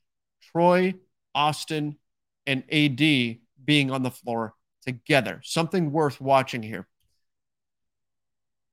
Troy, 0.52 0.96
Austin, 1.34 1.98
and 2.46 2.64
AD 2.72 3.00
being 3.66 3.92
on 3.92 4.04
the 4.04 4.12
floor 4.12 4.54
together. 4.86 5.42
Something 5.44 5.92
worth 5.92 6.22
watching 6.22 6.64
here. 6.64 6.88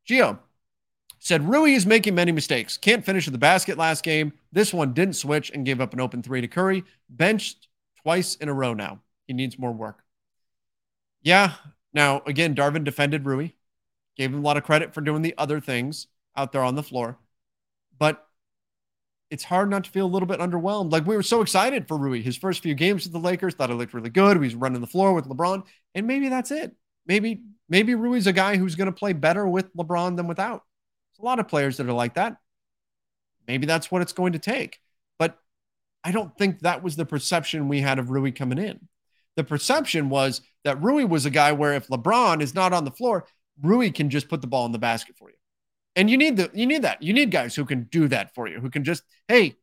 Gio 0.08 0.38
said 1.18 1.48
Rui 1.48 1.72
is 1.72 1.86
making 1.86 2.14
many 2.14 2.32
mistakes. 2.32 2.76
Can't 2.76 3.04
finish 3.04 3.26
at 3.26 3.32
the 3.32 3.38
basket 3.38 3.78
last 3.78 4.02
game. 4.04 4.32
This 4.50 4.74
one 4.74 4.92
didn't 4.92 5.14
switch 5.14 5.50
and 5.50 5.64
gave 5.64 5.80
up 5.80 5.92
an 5.92 6.00
open 6.00 6.22
three 6.22 6.40
to 6.40 6.48
Curry. 6.48 6.84
Benched 7.08 7.68
twice 8.02 8.34
in 8.36 8.48
a 8.48 8.54
row 8.54 8.74
now. 8.74 9.00
He 9.26 9.32
needs 9.32 9.58
more 9.58 9.72
work. 9.72 10.02
Yeah. 11.22 11.54
Now, 11.94 12.22
again, 12.26 12.54
Darvin 12.54 12.84
defended 12.84 13.26
Rui, 13.26 13.50
gave 14.16 14.32
him 14.32 14.40
a 14.40 14.42
lot 14.42 14.56
of 14.56 14.64
credit 14.64 14.94
for 14.94 15.00
doing 15.00 15.22
the 15.22 15.34
other 15.38 15.60
things 15.60 16.06
out 16.36 16.52
there 16.52 16.62
on 16.62 16.74
the 16.74 16.82
floor. 16.82 17.18
But 17.98 18.26
it's 19.30 19.44
hard 19.44 19.70
not 19.70 19.84
to 19.84 19.90
feel 19.90 20.04
a 20.04 20.08
little 20.08 20.26
bit 20.26 20.40
underwhelmed. 20.40 20.92
Like 20.92 21.06
we 21.06 21.16
were 21.16 21.22
so 21.22 21.40
excited 21.40 21.88
for 21.88 21.96
Rui. 21.96 22.20
His 22.20 22.36
first 22.36 22.62
few 22.62 22.74
games 22.74 23.04
with 23.04 23.12
the 23.12 23.18
Lakers, 23.18 23.54
thought 23.54 23.70
he 23.70 23.76
looked 23.76 23.94
really 23.94 24.10
good. 24.10 24.36
He 24.36 24.40
was 24.40 24.54
running 24.54 24.80
the 24.80 24.86
floor 24.86 25.14
with 25.14 25.26
LeBron, 25.26 25.64
and 25.94 26.06
maybe 26.06 26.28
that's 26.28 26.50
it. 26.50 26.76
Maybe 27.06 27.42
maybe 27.68 27.94
Rui's 27.94 28.26
a 28.26 28.32
guy 28.32 28.56
who's 28.56 28.74
going 28.74 28.86
to 28.86 28.92
play 28.92 29.14
better 29.14 29.48
with 29.48 29.74
LeBron 29.74 30.16
than 30.16 30.26
without. 30.26 30.64
There's 31.10 31.22
a 31.22 31.24
lot 31.24 31.40
of 31.40 31.48
players 31.48 31.78
that 31.78 31.86
are 31.86 31.92
like 31.92 32.14
that. 32.14 32.36
Maybe 33.48 33.66
that's 33.66 33.90
what 33.90 34.02
it's 34.02 34.12
going 34.12 34.34
to 34.34 34.38
take. 34.38 34.78
But 35.18 35.38
I 36.04 36.12
don't 36.12 36.36
think 36.36 36.60
that 36.60 36.82
was 36.82 36.96
the 36.96 37.06
perception 37.06 37.68
we 37.68 37.80
had 37.80 37.98
of 37.98 38.10
Rui 38.10 38.32
coming 38.32 38.58
in. 38.58 38.86
The 39.36 39.44
perception 39.44 40.10
was 40.10 40.42
that 40.64 40.82
Rui 40.82 41.04
was 41.04 41.24
a 41.24 41.30
guy 41.30 41.52
where 41.52 41.72
if 41.72 41.88
LeBron 41.88 42.42
is 42.42 42.54
not 42.54 42.74
on 42.74 42.84
the 42.84 42.90
floor, 42.90 43.26
Rui 43.62 43.90
can 43.90 44.10
just 44.10 44.28
put 44.28 44.40
the 44.40 44.46
ball 44.46 44.66
in 44.66 44.72
the 44.72 44.78
basket 44.78 45.16
for 45.16 45.30
you. 45.30 45.36
And 45.94 46.10
you 46.10 46.16
need 46.16 46.36
the 46.36 46.50
you 46.52 46.66
need 46.66 46.82
that. 46.82 47.02
You 47.02 47.12
need 47.12 47.30
guys 47.30 47.54
who 47.54 47.64
can 47.64 47.84
do 47.84 48.08
that 48.08 48.34
for 48.34 48.48
you, 48.48 48.60
who 48.60 48.70
can 48.70 48.84
just, 48.84 49.02
hey, 49.28 49.56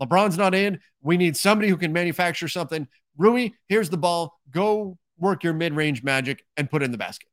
LeBron's 0.00 0.36
not 0.36 0.54
in. 0.54 0.80
We 1.00 1.16
need 1.16 1.36
somebody 1.36 1.68
who 1.68 1.76
can 1.76 1.92
manufacture 1.92 2.48
something. 2.48 2.86
Rui, 3.16 3.50
here's 3.68 3.88
the 3.88 3.96
ball. 3.96 4.38
Go 4.50 4.98
work 5.18 5.42
your 5.42 5.54
mid-range 5.54 6.02
magic 6.02 6.44
and 6.56 6.70
put 6.70 6.82
in 6.82 6.90
the 6.90 6.98
basket. 6.98 7.28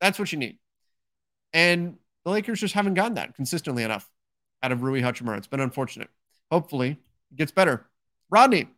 That's 0.00 0.18
what 0.18 0.32
you 0.32 0.38
need. 0.38 0.58
And 1.52 1.96
the 2.24 2.30
Lakers 2.30 2.60
just 2.60 2.74
haven't 2.74 2.94
gotten 2.94 3.14
that 3.14 3.34
consistently 3.34 3.84
enough 3.84 4.08
out 4.62 4.72
of 4.72 4.82
Rui 4.82 5.02
Hachimura. 5.02 5.38
It's 5.38 5.46
been 5.46 5.60
unfortunate. 5.60 6.08
Hopefully 6.50 6.98
it 7.30 7.36
gets 7.36 7.52
better. 7.52 7.86
Rodney, 8.30 8.68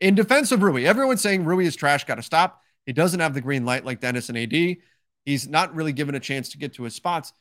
in 0.00 0.14
defense 0.14 0.52
of 0.52 0.62
Rui, 0.62 0.86
everyone's 0.86 1.20
saying 1.20 1.44
Rui 1.44 1.66
is 1.66 1.76
trash, 1.76 2.04
got 2.04 2.14
to 2.14 2.22
stop. 2.22 2.62
He 2.86 2.92
doesn't 2.92 3.20
have 3.20 3.34
the 3.34 3.40
green 3.40 3.64
light 3.64 3.84
like 3.84 4.00
Dennis 4.00 4.30
and 4.30 4.38
AD. 4.38 4.76
He's 5.24 5.48
not 5.48 5.74
really 5.74 5.92
given 5.92 6.14
a 6.14 6.20
chance 6.20 6.50
to 6.50 6.58
get 6.58 6.74
to 6.74 6.84
his 6.84 6.94
spots 6.94 7.32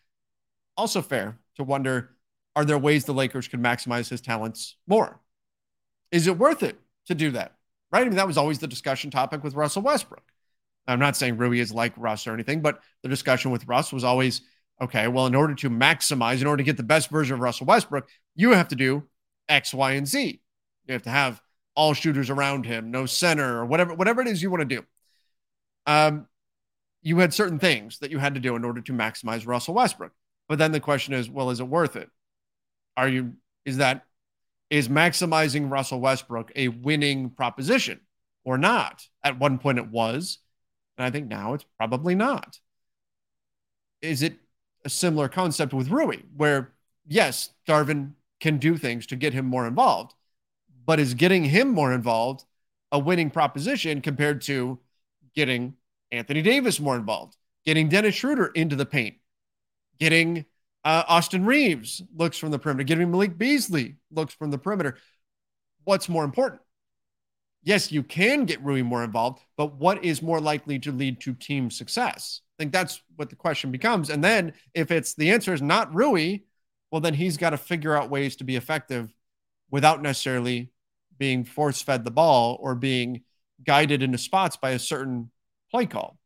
also 0.80 1.02
fair 1.02 1.38
to 1.58 1.64
wonder 1.64 2.12
are 2.56 2.66
there 2.66 2.78
ways 2.78 3.06
the 3.06 3.14
Lakers 3.14 3.48
could 3.48 3.62
maximize 3.62 4.10
his 4.10 4.22
talents 4.22 4.76
more? 4.88 5.20
Is 6.12 6.26
it 6.26 6.38
worth 6.38 6.64
it 6.64 6.80
to 7.06 7.16
do 7.16 7.32
that? 7.32 7.54
Right? 7.92 8.02
I 8.02 8.06
mean, 8.06 8.16
that 8.16 8.28
was 8.28 8.38
always 8.38 8.60
the 8.60 8.68
discussion 8.68 9.12
topic 9.12 9.44
with 9.44 9.54
Russell 9.54 9.84
Westbrook. 9.84 10.24
I'm 10.88 11.00
not 11.00 11.16
saying 11.16 11.38
Rui 11.38 11.60
is 11.60 11.72
like 11.72 11.94
Russ 11.96 12.26
or 12.26 12.34
anything, 12.34 12.62
but 12.62 12.80
the 13.04 13.10
discussion 13.10 13.52
with 13.52 13.68
Russ 13.68 13.94
was 13.94 14.04
always 14.04 14.42
okay, 14.82 15.10
well, 15.10 15.28
in 15.28 15.36
order 15.36 15.54
to 15.54 15.70
maximize, 15.70 16.40
in 16.40 16.48
order 16.48 16.58
to 16.58 16.64
get 16.64 16.78
the 16.78 16.84
best 16.84 17.10
version 17.10 17.36
of 17.36 17.42
Russell 17.42 17.66
Westbrook, 17.66 18.08
you 18.36 18.52
have 18.52 18.70
to 18.70 18.76
do 18.76 19.04
X, 19.50 19.74
Y, 19.74 19.92
and 19.92 20.08
Z. 20.08 20.42
You 20.86 20.94
have 20.94 21.04
to 21.04 21.10
have 21.10 21.42
all 21.76 21.94
shooters 21.94 22.30
around 22.30 22.66
him, 22.66 22.90
no 22.90 23.06
center, 23.06 23.60
or 23.60 23.66
whatever, 23.66 23.94
whatever 23.94 24.22
it 24.22 24.28
is 24.28 24.42
you 24.42 24.50
want 24.50 24.62
to 24.68 24.76
do. 24.78 24.86
Um, 25.86 26.28
you 27.02 27.20
had 27.20 27.34
certain 27.34 27.60
things 27.60 28.00
that 28.00 28.12
you 28.12 28.18
had 28.18 28.36
to 28.36 28.39
do 28.39 28.56
in 28.56 28.66
order 28.66 28.82
to 28.82 28.93
maximize 28.93 29.47
Russell 29.47 29.74
Westbrook. 29.74 30.12
But 30.47 30.58
then 30.58 30.72
the 30.72 30.80
question 30.80 31.14
is, 31.14 31.30
well, 31.30 31.50
is 31.50 31.60
it 31.60 31.68
worth 31.68 31.95
it? 31.95 32.10
Are 32.97 33.08
you, 33.08 33.34
is 33.66 33.78
that, 33.78 34.06
is 34.70 34.88
maximizing 34.88 35.72
Russell 35.72 36.00
Westbrook 36.00 36.52
a 36.56 36.68
winning 36.68 37.30
proposition 37.30 38.02
or 38.43 38.58
not? 38.58 39.04
At 39.24 39.39
one 39.39 39.58
point 39.60 39.78
it 39.78 39.89
was. 39.89 40.39
And 40.97 41.06
I 41.06 41.12
think 41.12 41.28
now 41.28 41.54
it's 41.54 41.66
probably 41.78 42.16
not. 42.16 42.60
Is 44.02 44.22
it 44.22 44.38
a 44.86 44.89
similar 44.89 45.30
concept 45.30 45.74
with 45.74 45.89
Rui, 45.89 46.18
where 46.36 46.74
yes, 47.08 47.50
Darvin 47.68 48.14
can 48.39 48.58
do 48.58 48.78
things 48.78 49.06
to 49.08 49.16
get 49.16 49.34
him 49.34 49.45
more 49.45 49.68
involved, 49.68 50.14
but 50.86 51.00
is 51.00 51.14
getting 51.14 51.45
him 51.45 51.70
more 51.70 51.93
involved 51.93 52.45
a 52.91 53.00
winning 53.00 53.30
proposition 53.30 54.02
compared 54.02 54.41
to 54.41 54.80
getting 55.36 55.76
Anthony 56.12 56.41
Davis 56.41 56.80
more 56.80 56.95
involved, 56.95 57.36
getting 57.66 57.89
Dennis 57.89 58.16
Schroeder 58.16 58.47
into 58.47 58.76
the 58.76 58.86
paint, 58.86 59.16
getting 59.99 60.45
uh, 60.84 61.03
Austin 61.07 61.45
Reaves 61.45 62.01
looks 62.16 62.38
from 62.38 62.51
the 62.51 62.60
perimeter, 62.60 62.84
getting 62.84 63.12
Malik 63.12 63.38
Beasley 63.38 63.97
looks 64.12 64.34
from 64.34 64.51
the 64.51 64.57
perimeter. 64.57 64.97
What's 65.84 66.10
more 66.10 66.24
important? 66.24 66.62
Yes, 67.64 67.91
you 67.91 68.03
can 68.03 68.45
get 68.45 68.64
Rui 68.64 68.84
more 68.84 69.03
involved, 69.03 69.41
but 69.57 69.76
what 69.76 70.03
is 70.03 70.22
more 70.22 70.39
likely 70.39 70.80
to 70.80 70.91
lead 70.91 71.20
to 71.22 71.34
team 71.34 71.70
success? 71.70 72.41
I 72.57 72.64
think 72.64 72.72
that's 72.72 73.01
what 73.16 73.30
the 73.30 73.36
question 73.36 73.72
becomes. 73.72 74.10
And 74.10 74.24
then 74.24 74.53
if 74.74 74.91
it's 74.91 75.14
the 75.14 75.32
answer 75.32 75.53
is 75.53 75.62
not 75.62 75.93
Rui, 75.93 76.39
well, 76.91 77.01
then 77.01 77.14
he's 77.14 77.38
got 77.38 77.51
to 77.51 77.57
figure 77.57 77.95
out 77.95 78.10
ways 78.10 78.38
to 78.38 78.43
be 78.43 78.55
effective 78.55 79.14
without 79.70 80.01
necessarily 80.01 80.72
being 81.18 81.43
force 81.43 81.82
fed 81.82 82.05
the 82.05 82.12
ball 82.12 82.57
or 82.62 82.76
being 82.76 83.24
guided 83.64 84.01
into 84.01 84.18
spots 84.18 84.55
by 84.55 84.72
a 84.72 84.80
certain 84.80 85.30
play 85.72 85.86
call. 85.86 86.17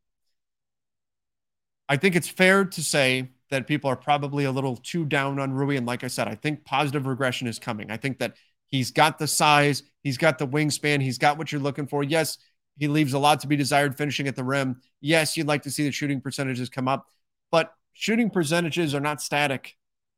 I 1.90 1.98
think 1.98 2.16
it's 2.16 2.28
fair 2.28 2.66
to 2.66 2.82
say 2.82 3.30
that 3.50 3.68
people 3.68 3.90
are 3.90 3.96
probably 3.96 4.46
a 4.46 4.52
little 4.52 4.76
too 4.76 5.06
down 5.06 5.40
on 5.40 5.54
Rui. 5.54 5.78
And 5.78 5.86
like 5.86 6.04
I 6.04 6.08
said, 6.08 6.28
I 6.28 6.36
think 6.36 6.66
positive 6.66 7.06
regression 7.06 7.48
is 7.48 7.60
coming. 7.60 7.92
I 7.92 7.98
think 7.98 8.20
that 8.20 8.36
he's 8.68 8.90
got 8.90 9.20
the 9.20 9.28
size, 9.28 9.84
he's 10.02 10.18
got 10.18 10.40
the 10.40 10.48
wingspan, 10.48 11.02
he's 11.02 11.18
got 11.20 11.38
what 11.38 11.52
you're 11.52 11.62
looking 11.62 11.86
for. 11.86 12.04
Yes, 12.04 12.38
he 12.78 12.88
leaves 12.88 13.14
a 13.14 13.20
lot 13.20 13.42
to 13.42 13.48
be 13.48 13.56
desired 13.56 13.96
finishing 13.96 14.28
at 14.28 14.36
the 14.36 14.44
rim. 14.44 14.82
Yes, 15.02 15.38
you'd 15.38 15.48
like 15.48 15.62
to 15.64 15.72
see 15.72 15.84
the 15.84 15.92
shooting 15.92 16.20
percentages 16.20 16.70
come 16.70 16.88
up, 16.88 17.06
but 17.52 17.72
shooting 17.92 18.30
percentages 18.30 18.96
are 18.96 19.00
not 19.00 19.22
static. 19.22 19.76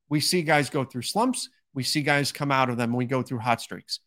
We 0.08 0.20
see 0.20 0.42
guys 0.42 0.70
go 0.70 0.84
through 0.84 1.02
slumps, 1.02 1.50
we 1.74 1.82
see 1.82 2.00
guys 2.00 2.32
come 2.32 2.50
out 2.50 2.70
of 2.70 2.78
them, 2.78 2.94
we 2.94 3.04
go 3.04 3.22
through 3.22 3.40
hot 3.40 3.60
streaks. 3.60 4.00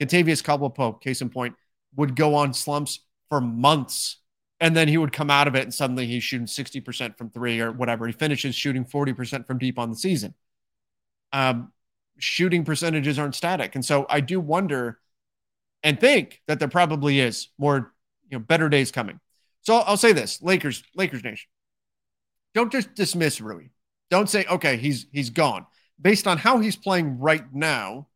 Kentavious 0.00 0.44
Caldwell 0.44 0.70
Pope, 0.70 1.02
case 1.02 1.22
in 1.22 1.28
point, 1.28 1.56
would 1.96 2.14
go 2.14 2.36
on 2.36 2.54
slumps 2.54 3.00
for 3.28 3.40
months 3.40 4.19
and 4.60 4.76
then 4.76 4.88
he 4.88 4.98
would 4.98 5.12
come 5.12 5.30
out 5.30 5.48
of 5.48 5.54
it 5.54 5.62
and 5.62 5.72
suddenly 5.72 6.06
he's 6.06 6.22
shooting 6.22 6.46
60% 6.46 7.16
from 7.16 7.30
three 7.30 7.60
or 7.60 7.72
whatever. 7.72 8.06
He 8.06 8.12
finishes 8.12 8.54
shooting 8.54 8.84
40% 8.84 9.46
from 9.46 9.58
deep 9.58 9.78
on 9.78 9.88
the 9.88 9.96
season. 9.96 10.34
Um, 11.32 11.72
shooting 12.18 12.64
percentages 12.64 13.18
aren't 13.18 13.34
static. 13.34 13.74
And 13.74 13.84
so 13.84 14.04
I 14.08 14.20
do 14.20 14.38
wonder 14.38 14.98
and 15.82 15.98
think 15.98 16.42
that 16.46 16.58
there 16.58 16.68
probably 16.68 17.20
is 17.20 17.48
more, 17.56 17.94
you 18.28 18.38
know, 18.38 18.44
better 18.44 18.68
days 18.68 18.92
coming. 18.92 19.18
So 19.62 19.76
I'll 19.76 19.96
say 19.96 20.12
this 20.12 20.42
Lakers, 20.42 20.82
Lakers 20.94 21.24
Nation. 21.24 21.48
Don't 22.54 22.70
just 22.70 22.94
dismiss 22.94 23.40
Rui. 23.40 23.68
Don't 24.10 24.28
say, 24.28 24.44
okay, 24.44 24.76
he's 24.76 25.06
he's 25.12 25.30
gone. 25.30 25.66
Based 26.00 26.26
on 26.26 26.36
how 26.36 26.58
he's 26.58 26.76
playing 26.76 27.18
right 27.18 27.44
now, 27.54 28.08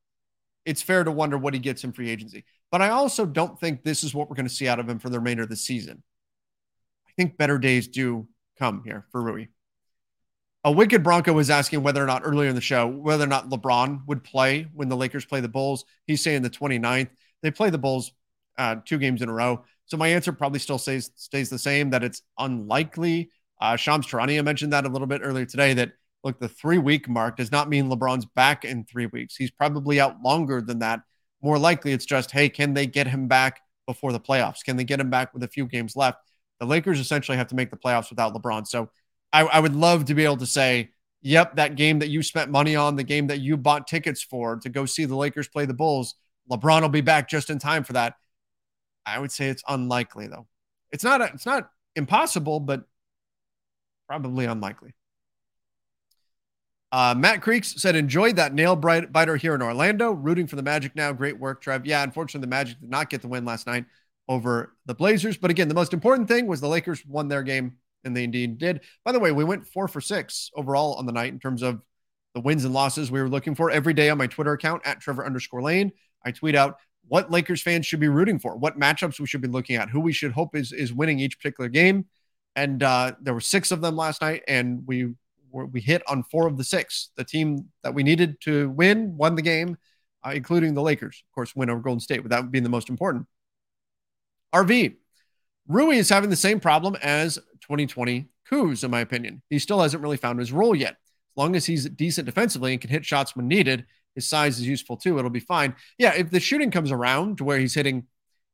it's 0.66 0.82
fair 0.82 1.05
to 1.05 1.11
wonder 1.11 1.38
what 1.38 1.55
he 1.55 1.61
gets 1.61 1.84
in 1.84 1.92
free 1.92 2.11
agency. 2.11 2.45
But 2.72 2.82
I 2.82 2.88
also 2.88 3.24
don't 3.24 3.59
think 3.61 3.82
this 3.82 4.03
is 4.03 4.12
what 4.12 4.28
we're 4.28 4.36
going 4.36 4.49
to 4.49 4.55
see 4.55 4.66
out 4.66 4.80
of 4.80 4.88
him 4.88 4.99
for 4.99 5.09
the 5.09 5.18
remainder 5.18 5.45
of 5.45 5.49
the 5.49 5.57
season 5.57 6.03
think 7.17 7.37
better 7.37 7.59
days 7.59 7.89
do 7.89 8.29
come 8.59 8.83
here 8.85 9.07
for 9.11 9.23
Rui. 9.23 9.47
A 10.67 10.73
wicked 10.73 11.03
Bronco 11.03 11.33
was 11.35 11.51
asking 11.51 11.83
whether 11.83 12.03
or 12.03 12.07
not 12.07 12.23
earlier 12.25 12.49
in 12.49 12.55
the 12.55 12.61
show 12.61 12.87
whether 12.87 13.25
or 13.25 13.29
not 13.29 13.51
LeBron 13.51 14.07
would 14.07 14.25
play 14.25 14.67
when 14.73 14.89
the 14.89 14.97
Lakers 14.97 15.27
play 15.27 15.41
the 15.41 15.49
Bulls. 15.49 15.85
He's 16.07 16.23
saying 16.23 16.43
the 16.43 16.51
29th. 16.51 17.11
They 17.43 17.51
play 17.51 17.69
the 17.69 17.79
Bulls 17.79 18.12
uh, 18.57 18.77
two 18.85 18.99
games 18.99 19.21
in 19.21 19.29
a 19.29 19.33
row. 19.33 19.65
So 19.87 19.97
my 19.97 20.09
answer 20.09 20.33
probably 20.33 20.61
still 20.61 20.79
stays 20.79 21.11
stays 21.17 21.51
the 21.51 21.59
same 21.59 21.91
that 21.91 22.03
it's 22.03 22.23
unlikely. 22.39 23.31
Uh, 23.61 23.77
Shams 23.77 24.07
Charania 24.07 24.43
mentioned 24.43 24.73
that 24.73 24.87
a 24.87 24.89
little 24.89 25.07
bit 25.07 25.21
earlier 25.23 25.45
today. 25.45 25.75
That 25.75 25.93
look, 26.23 26.41
the 26.41 26.49
three 26.49 26.79
week 26.79 27.09
mark 27.09 27.37
does 27.37 27.53
not 27.53 27.69
mean 27.69 27.91
LeBron's 27.91 28.25
back 28.25 28.65
in 28.65 28.85
three 28.85 29.07
weeks. 29.07 29.37
He's 29.37 29.51
probably 29.51 30.01
out 30.01 30.23
longer 30.23 30.62
than 30.62 30.79
that. 30.79 31.01
More 31.43 31.59
likely, 31.59 31.93
it's 31.93 32.07
just 32.07 32.31
hey, 32.31 32.49
can 32.49 32.73
they 32.73 32.87
get 32.87 33.07
him 33.07 33.29
back 33.29 33.61
before 33.87 34.12
the 34.12 34.21
playoffs? 34.21 34.65
Can 34.65 34.77
they 34.77 34.85
get 34.85 35.01
him 35.01 35.11
back 35.11 35.35
with 35.35 35.43
a 35.43 35.49
few 35.49 35.67
games 35.67 35.95
left? 35.95 36.19
The 36.61 36.67
Lakers 36.67 37.01
essentially 37.01 37.37
have 37.37 37.49
to 37.49 37.55
make 37.55 37.71
the 37.71 37.77
playoffs 37.77 38.11
without 38.11 38.35
LeBron. 38.35 38.67
So 38.67 38.91
I, 39.33 39.43
I 39.43 39.61
would 39.61 39.75
love 39.75 40.05
to 40.07 40.15
be 40.15 40.25
able 40.25 40.37
to 40.39 40.47
say, 40.47 40.91
yep, 41.23 41.57
that 41.57 41.75
game 41.75 41.99
that 41.99 42.09
you 42.09 42.23
spent 42.23 42.51
money 42.51 42.77
on, 42.77 42.97
the 42.97 43.03
game 43.05 43.27
that 43.27 43.41
you 43.41 43.57
bought 43.57 43.87
tickets 43.87 44.23
for 44.23 44.57
to 44.57 44.69
go 44.69 44.87
see 44.87 45.05
the 45.05 45.17
Lakers 45.17 45.49
play 45.49 45.67
the 45.67 45.75
Bulls, 45.75 46.15
LeBron 46.51 46.83
will 46.83 46.89
be 46.89 47.01
back 47.01 47.29
just 47.29 47.51
in 47.51 47.59
time 47.59 47.85
for 47.85 47.95
that. 47.95 48.15
I 49.07 49.19
would 49.19 49.33
say 49.33 49.49
it's 49.49 49.63
unlikely 49.69 50.29
though. 50.29 50.47
It's 50.93 51.05
not 51.05 51.21
it's 51.21 51.47
not 51.47 51.69
impossible, 51.97 52.61
but 52.61 52.85
probably 54.07 54.45
unlikely. 54.45 54.95
Uh, 56.93 57.13
Matt 57.17 57.43
Creeks 57.43 57.75
said, 57.83 57.97
enjoyed 57.97 58.37
that 58.37 58.55
nail 58.55 58.77
biter 58.77 59.35
here 59.35 59.57
in 59.57 59.63
Orlando. 59.63 60.13
Rooting 60.13 60.47
for 60.47 60.55
the 60.55 60.63
Magic 60.63 60.95
now. 60.95 61.13
Great 61.13 61.41
work, 61.41 61.61
Trev. 61.61 61.85
Yeah, 61.85 62.05
unfortunately, 62.05 62.47
the 62.47 62.51
Magic 62.51 62.79
did 62.81 62.89
not 62.89 63.11
get 63.11 63.21
the 63.21 63.27
win 63.27 63.45
last 63.45 63.67
night 63.67 63.85
over 64.29 64.75
the 64.87 64.95
Blazers. 64.95 65.37
But 65.37 65.51
again, 65.51 65.68
the 65.68 65.75
most 65.75 65.93
important 65.93 66.29
thing 66.29 66.47
was 66.47 66.61
the 66.61 66.68
Lakers 66.68 67.05
won 67.07 67.29
their 67.29 67.43
game, 67.43 67.77
and 68.05 68.16
they 68.16 68.25
indeed 68.25 68.59
did. 68.59 68.81
By 69.05 69.12
the 69.12 69.20
way, 69.20 69.33
we 69.33 69.45
went 69.45 69.66
four 69.66 69.89
for 69.89 70.01
six 70.01 70.51
overall 70.55 70.95
on 70.95 71.07
the 71.07 71.12
night 71.12 71.33
in 71.33 71.39
terms 71.39 71.62
of 71.62 71.81
the 72.35 72.41
wins 72.41 72.64
and 72.64 72.75
losses 72.75 73.11
we 73.11 73.20
were 73.20 73.29
looking 73.29 73.55
for 73.55 73.70
every 73.70 73.95
day 73.95 74.11
on 74.11 74.18
my 74.18 74.27
Twitter 74.27 74.53
account 74.53 74.83
at 74.85 75.01
Trevor 75.01 75.25
underscore 75.25 75.62
Lane. 75.62 75.93
I 76.25 76.33
tweet 76.33 76.55
out 76.55 76.79
what 77.07 77.31
Lakers 77.31 77.62
fans 77.62 77.87
should 77.87 78.01
be 78.01 78.09
rooting 78.09 78.39
for, 78.39 78.57
what 78.57 78.79
matchups 78.79 79.20
we 79.20 79.27
should 79.27 79.43
be 79.43 79.49
looking 79.49 79.77
at, 79.77 79.91
who 79.91 80.01
we 80.01 80.12
should 80.12 80.33
hope 80.33 80.57
is 80.57 80.72
is 80.72 80.93
winning 80.93 81.18
each 81.18 81.39
particular 81.39 81.68
game. 81.68 82.07
And 82.57 82.83
uh, 82.83 83.12
there 83.20 83.35
were 83.35 83.41
six 83.41 83.70
of 83.72 83.81
them 83.81 83.97
last 83.97 84.22
night, 84.22 84.43
and 84.49 84.83
we 84.87 85.14
we 85.51 85.81
hit 85.81 86.03
on 86.09 86.25
four 86.25 86.47
of 86.49 86.57
the 86.57 86.64
six. 86.64 87.11
The 87.16 87.25
team 87.25 87.66
that 87.83 87.95
we 87.95 88.03
needed 88.03 88.41
to 88.43 88.70
win 88.70 89.16
won 89.16 89.37
the 89.37 89.43
game, 89.43 89.77
uh, 90.27 90.31
including 90.31 90.75
the 90.75 90.83
Lakers, 90.83 91.22
of 91.29 91.35
course, 91.35 91.55
win 91.55 91.70
over 91.70 91.81
Golden 91.81 92.01
State, 92.01 92.22
but 92.22 92.31
that 92.31 92.51
being 92.51 92.64
the 92.64 92.70
most 92.70 92.89
important. 92.89 93.27
RV. 94.55 94.97
Rui 95.67 95.97
is 95.97 96.09
having 96.09 96.31
the 96.31 96.37
same 96.37 96.61
problem 96.61 96.97
as 97.03 97.37
2020 97.63 98.29
Kuz, 98.51 98.85
in 98.85 98.91
my 98.91 99.01
opinion. 99.01 99.43
He 99.49 99.59
still 99.59 99.81
hasn't 99.81 100.03
really 100.03 100.17
found 100.17 100.39
his 100.39 100.53
role 100.53 100.75
yet. 100.75 100.93
As 100.93 101.37
long 101.37 101.57
as 101.57 101.67
he's 101.67 101.89
decent 101.89 102.27
defensively 102.27 102.73
and 102.73 102.81
can 102.81 102.91
hit 102.91 103.05
shots 103.05 103.35
when 103.35 103.49
needed, 103.49 103.87
his 104.15 104.29
size 104.29 104.59
is 104.59 104.69
useful 104.69 104.97
too. 104.97 105.19
It'll 105.19 105.31
be 105.31 105.41
fine. 105.41 105.75
Yeah, 105.99 106.15
if 106.15 106.31
the 106.31 106.41
shooting 106.41 106.71
comes 106.71 106.93
around 106.93 107.39
to 107.39 107.45
where 107.45 107.59
he's 107.59 107.75
hitting, 107.75 108.05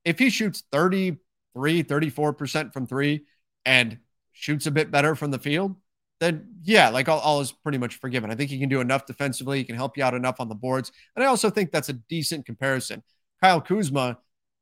if 0.05 0.19
he 0.19 0.31
shoots 0.31 0.63
33, 0.73 1.83
34% 1.83 2.73
from 2.73 2.87
three 2.87 3.27
and 3.65 3.99
shoots 4.33 4.67
a 4.67 4.71
bit 4.71 4.91
better 4.91 5.15
from 5.15 5.31
the 5.31 5.39
field, 5.39 5.77
then 6.21 6.55
yeah, 6.63 6.89
like 6.91 7.09
all, 7.09 7.19
all 7.19 7.41
is 7.41 7.53
pretty 7.53 7.79
much 7.79 7.97
forgiven. 7.97 8.31
I 8.31 8.35
think 8.35 8.51
he 8.51 8.59
can 8.59 8.69
do 8.69 8.81
enough 8.81 9.07
defensively. 9.07 9.59
He 9.59 9.65
can 9.65 9.77
help 9.77 9.97
you 9.97 10.05
out 10.05 10.15
enough 10.15 10.41
on 10.41 10.49
the 10.49 10.55
boards. 10.55 10.93
And 11.17 11.25
I 11.25 11.29
also 11.29 11.51
think 11.51 11.73
that's 11.73 11.89
a 11.89 11.95
decent 11.95 12.47
comparison. 12.47 13.03
Kyle 13.43 13.61
Kuzma 13.61 14.19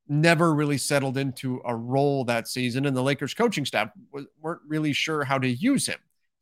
never 0.08 0.54
really 0.54 0.78
settled 0.78 1.18
into 1.18 1.60
a 1.64 1.74
role 1.74 2.24
that 2.24 2.48
season, 2.48 2.86
and 2.86 2.96
the 2.96 3.02
Lakers 3.02 3.34
coaching 3.34 3.64
staff 3.64 3.90
weren't 4.40 4.60
really 4.66 4.92
sure 4.92 5.24
how 5.24 5.38
to 5.38 5.48
use 5.48 5.86
him. 5.86 5.98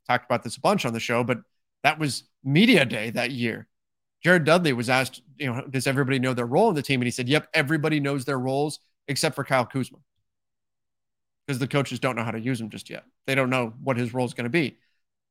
Talked 0.06 0.26
about 0.26 0.42
this 0.42 0.56
a 0.56 0.60
bunch 0.60 0.84
on 0.84 0.92
the 0.92 1.00
show, 1.00 1.24
but 1.24 1.38
that 1.82 1.98
was 1.98 2.24
media 2.44 2.84
day 2.84 3.10
that 3.10 3.30
year. 3.32 3.66
Jared 4.22 4.44
Dudley 4.44 4.72
was 4.72 4.88
asked, 4.88 5.22
you 5.38 5.52
know, 5.52 5.66
does 5.68 5.86
everybody 5.86 6.18
know 6.18 6.34
their 6.34 6.46
role 6.46 6.68
in 6.68 6.74
the 6.74 6.82
team? 6.82 7.00
And 7.00 7.06
he 7.06 7.10
said, 7.10 7.28
yep, 7.28 7.48
everybody 7.54 8.00
knows 8.00 8.24
their 8.24 8.38
roles 8.38 8.80
except 9.08 9.34
for 9.36 9.44
Kyle 9.44 9.66
Kuzma. 9.66 9.98
Because 11.46 11.58
the 11.58 11.68
coaches 11.68 12.00
don't 12.00 12.16
know 12.16 12.24
how 12.24 12.32
to 12.32 12.40
use 12.40 12.60
him 12.60 12.70
just 12.70 12.90
yet. 12.90 13.04
They 13.26 13.36
don't 13.36 13.50
know 13.50 13.72
what 13.82 13.96
his 13.96 14.14
role 14.14 14.26
is 14.26 14.34
going 14.34 14.44
to 14.44 14.50
be. 14.50 14.78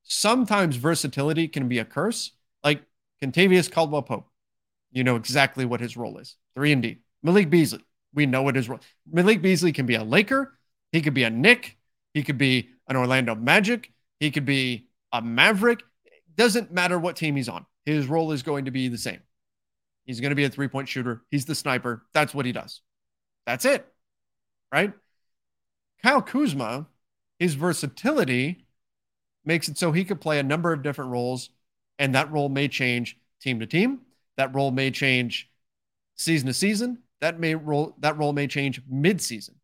Sometimes 0.03 0.75
versatility 0.77 1.47
can 1.47 1.67
be 1.67 1.79
a 1.79 1.86
curse, 1.86 2.31
like 2.63 2.83
Kentavious 3.21 3.69
Caldwell 3.69 4.03
Pope. 4.03 4.27
You 4.91 5.03
know 5.03 5.17
exactly 5.17 5.65
what 5.65 5.81
his 5.81 5.97
role 5.97 6.17
is. 6.19 6.36
Three 6.55 6.71
and 6.71 6.81
D. 6.81 6.99
Malik 7.21 7.49
Beasley. 7.49 7.83
We 8.16 8.26
know 8.26 8.41
what 8.41 8.55
his 8.55 8.68
role. 8.68 8.80
Malik 9.11 9.41
Beasley 9.41 9.74
can 9.74 9.86
be 9.86 9.95
a 9.95 10.03
Laker. 10.03 10.57
He 10.91 11.01
could 11.01 11.13
be 11.13 11.24
a 11.24 11.30
Nick. 11.30 11.78
He 12.13 12.24
could 12.24 12.38
be 12.38 12.70
an 12.88 12.95
Orlando 12.95 13.36
Magic. 13.36 13.91
He 14.20 14.32
could 14.32 14.45
be 14.45 14.88
a 15.11 15.22
Maverick. 15.22 15.82
Doesn't 16.36 16.72
matter 16.72 16.97
what 16.97 17.18
team 17.18 17.36
he's 17.36 17.49
on. 17.49 17.66
His 17.86 18.07
role 18.07 18.32
is 18.32 18.41
going 18.41 18.66
to 18.66 18.72
be 18.72 18.88
the 18.88 18.97
same. 18.97 19.20
He's 20.05 20.22
going 20.22 20.32
to 20.32 20.36
be 20.36 20.45
a 20.45 20.49
three 20.49 20.68
point 20.68 20.88
shooter. 20.88 21.24
He's 21.30 21.45
the 21.45 21.55
sniper. 21.55 22.05
That's 22.13 22.34
what 22.34 22.45
he 22.45 22.51
does. 22.51 22.82
That's 23.45 23.66
it. 23.66 23.86
Right? 24.72 24.93
Kyle 26.01 26.22
Kuzma, 26.22 26.88
his 27.39 27.55
versatility 27.55 28.66
makes 29.43 29.68
it 29.68 29.78
so 29.78 29.91
he 29.91 30.05
could 30.05 30.22
play 30.22 30.39
a 30.39 30.43
number 30.43 30.74
of 30.74 30.82
different 30.82 31.11
roles, 31.11 31.49
and 31.99 32.16
that 32.16 32.32
role 32.32 32.49
may 32.49 32.68
change 32.68 33.18
team 33.41 33.59
to 33.59 33.66
team. 33.66 34.01
That 34.38 34.53
role 34.53 34.72
may 34.72 34.91
change 34.91 35.49
season 36.16 36.47
to 36.47 36.53
season. 36.53 36.99
That 37.22 37.39
may 37.39 37.55
role 37.55 37.95
that 37.99 38.18
role 38.18 38.34
may 38.34 38.47
change 38.47 38.82
mid-season. 38.89 39.55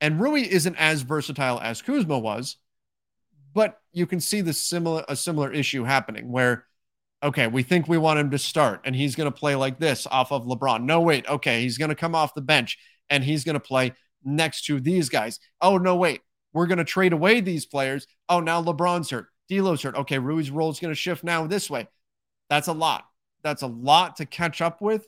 And 0.00 0.20
Rui 0.20 0.42
isn't 0.42 0.76
as 0.76 1.02
versatile 1.02 1.58
as 1.60 1.82
Kuzma 1.82 2.18
was, 2.18 2.56
but 3.54 3.80
you 3.92 4.06
can 4.06 4.20
see 4.20 4.40
the 4.40 4.52
similar 4.52 5.04
a 5.08 5.16
similar 5.16 5.52
issue 5.52 5.84
happening 5.84 6.30
where 6.30 6.66
okay, 7.22 7.46
we 7.46 7.62
think 7.62 7.88
we 7.88 7.98
want 7.98 8.18
him 8.18 8.30
to 8.30 8.38
start 8.38 8.80
and 8.84 8.94
he's 8.94 9.16
going 9.16 9.30
to 9.30 9.36
play 9.36 9.54
like 9.54 9.78
this 9.78 10.06
off 10.06 10.32
of 10.32 10.44
LeBron. 10.44 10.84
No, 10.84 11.00
wait, 11.00 11.28
okay, 11.28 11.62
he's 11.62 11.78
going 11.78 11.88
to 11.88 11.94
come 11.94 12.14
off 12.14 12.34
the 12.34 12.40
bench 12.40 12.78
and 13.10 13.24
he's 13.24 13.44
going 13.44 13.54
to 13.54 13.60
play 13.60 13.92
next 14.24 14.64
to 14.66 14.80
these 14.80 15.08
guys. 15.08 15.40
Oh, 15.60 15.78
no, 15.78 15.96
wait, 15.96 16.20
we're 16.52 16.66
going 16.66 16.78
to 16.78 16.84
trade 16.84 17.12
away 17.12 17.40
these 17.40 17.66
players. 17.66 18.06
Oh, 18.28 18.40
now 18.40 18.62
LeBron's 18.62 19.10
hurt. 19.10 19.28
D'Lo's 19.48 19.82
hurt. 19.82 19.94
Okay, 19.94 20.18
Rui's 20.18 20.50
role 20.50 20.70
is 20.70 20.80
going 20.80 20.92
to 20.92 20.98
shift 20.98 21.24
now 21.24 21.46
this 21.46 21.70
way. 21.70 21.88
That's 22.50 22.68
a 22.68 22.72
lot. 22.72 23.04
That's 23.42 23.62
a 23.62 23.68
lot 23.68 24.16
to 24.16 24.26
catch 24.26 24.60
up 24.60 24.80
with. 24.80 25.06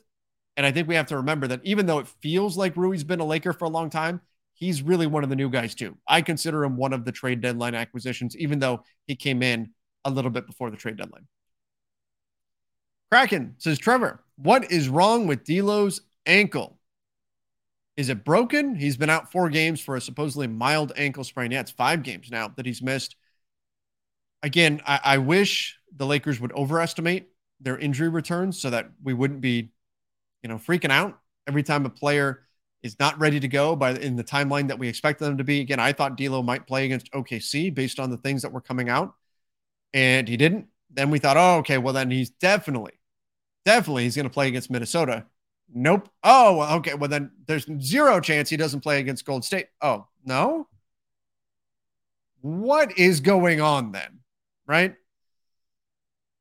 And 0.59 0.65
I 0.65 0.73
think 0.73 0.89
we 0.89 0.95
have 0.95 1.05
to 1.05 1.15
remember 1.15 1.47
that 1.47 1.61
even 1.63 1.85
though 1.85 1.99
it 1.99 2.07
feels 2.21 2.57
like 2.57 2.75
Rui's 2.75 3.05
been 3.05 3.21
a 3.21 3.25
Laker 3.25 3.53
for 3.53 3.63
a 3.63 3.69
long 3.69 3.89
time, 3.89 4.19
he's 4.55 4.81
really 4.81 5.07
one 5.07 5.23
of 5.23 5.29
the 5.29 5.35
new 5.37 5.49
guys 5.49 5.73
too. 5.73 5.97
I 6.05 6.21
consider 6.21 6.65
him 6.65 6.75
one 6.75 6.91
of 6.91 7.05
the 7.05 7.13
trade 7.13 7.39
deadline 7.39 7.75
acquisitions, 7.75 8.35
even 8.35 8.59
though 8.59 8.83
he 9.07 9.15
came 9.15 9.41
in 9.41 9.69
a 10.03 10.11
little 10.11 10.29
bit 10.29 10.45
before 10.45 10.69
the 10.69 10.75
trade 10.75 10.97
deadline. 10.97 11.27
Kraken 13.09 13.55
says, 13.57 13.79
Trevor, 13.79 14.21
what 14.35 14.69
is 14.69 14.89
wrong 14.89 15.27
with 15.27 15.45
D'Lo's 15.45 16.01
ankle? 16.25 16.77
Is 17.95 18.09
it 18.09 18.25
broken? 18.25 18.75
He's 18.75 18.97
been 18.97 19.09
out 19.09 19.31
four 19.31 19.49
games 19.49 19.79
for 19.79 19.95
a 19.95 20.01
supposedly 20.01 20.47
mild 20.47 20.91
ankle 20.97 21.23
sprain. 21.23 21.51
Yeah, 21.51 21.61
it's 21.61 21.71
five 21.71 22.03
games 22.03 22.29
now 22.29 22.49
that 22.57 22.65
he's 22.65 22.81
missed. 22.81 23.15
Again, 24.43 24.81
I, 24.85 24.99
I 25.05 25.17
wish 25.19 25.79
the 25.95 26.05
Lakers 26.05 26.41
would 26.41 26.51
overestimate 26.51 27.29
their 27.61 27.77
injury 27.77 28.09
returns 28.09 28.59
so 28.59 28.69
that 28.71 28.89
we 29.01 29.13
wouldn't 29.13 29.39
be, 29.39 29.69
you 30.43 30.49
know, 30.49 30.55
freaking 30.55 30.91
out 30.91 31.19
every 31.47 31.63
time 31.63 31.85
a 31.85 31.89
player 31.89 32.41
is 32.81 32.97
not 32.99 33.19
ready 33.19 33.39
to 33.39 33.47
go 33.47 33.75
by 33.75 33.91
in 33.91 34.15
the 34.15 34.23
timeline 34.23 34.67
that 34.69 34.79
we 34.79 34.87
expect 34.87 35.19
them 35.19 35.37
to 35.37 35.43
be. 35.43 35.59
Again, 35.61 35.79
I 35.79 35.91
thought 35.91 36.17
D'Lo 36.17 36.41
might 36.41 36.67
play 36.67 36.85
against 36.85 37.11
OKC 37.11 37.73
based 37.73 37.99
on 37.99 38.09
the 38.09 38.17
things 38.17 38.41
that 38.41 38.51
were 38.51 38.61
coming 38.61 38.89
out, 38.89 39.13
and 39.93 40.27
he 40.27 40.37
didn't. 40.37 40.67
Then 40.89 41.11
we 41.11 41.19
thought, 41.19 41.37
oh, 41.37 41.57
okay, 41.59 41.77
well 41.77 41.93
then 41.93 42.09
he's 42.09 42.29
definitely, 42.29 42.93
definitely 43.65 44.03
he's 44.03 44.15
going 44.15 44.27
to 44.27 44.33
play 44.33 44.47
against 44.47 44.71
Minnesota. 44.71 45.25
Nope. 45.71 46.09
Oh, 46.23 46.77
okay. 46.77 46.95
Well 46.95 47.09
then 47.09 47.31
there's 47.45 47.67
zero 47.81 48.19
chance 48.19 48.49
he 48.49 48.57
doesn't 48.57 48.81
play 48.81 48.99
against 48.99 49.25
Gold 49.25 49.45
State. 49.45 49.67
Oh 49.81 50.07
no. 50.25 50.67
What 52.41 52.97
is 52.97 53.19
going 53.19 53.61
on 53.61 53.91
then, 53.91 54.19
right? 54.65 54.95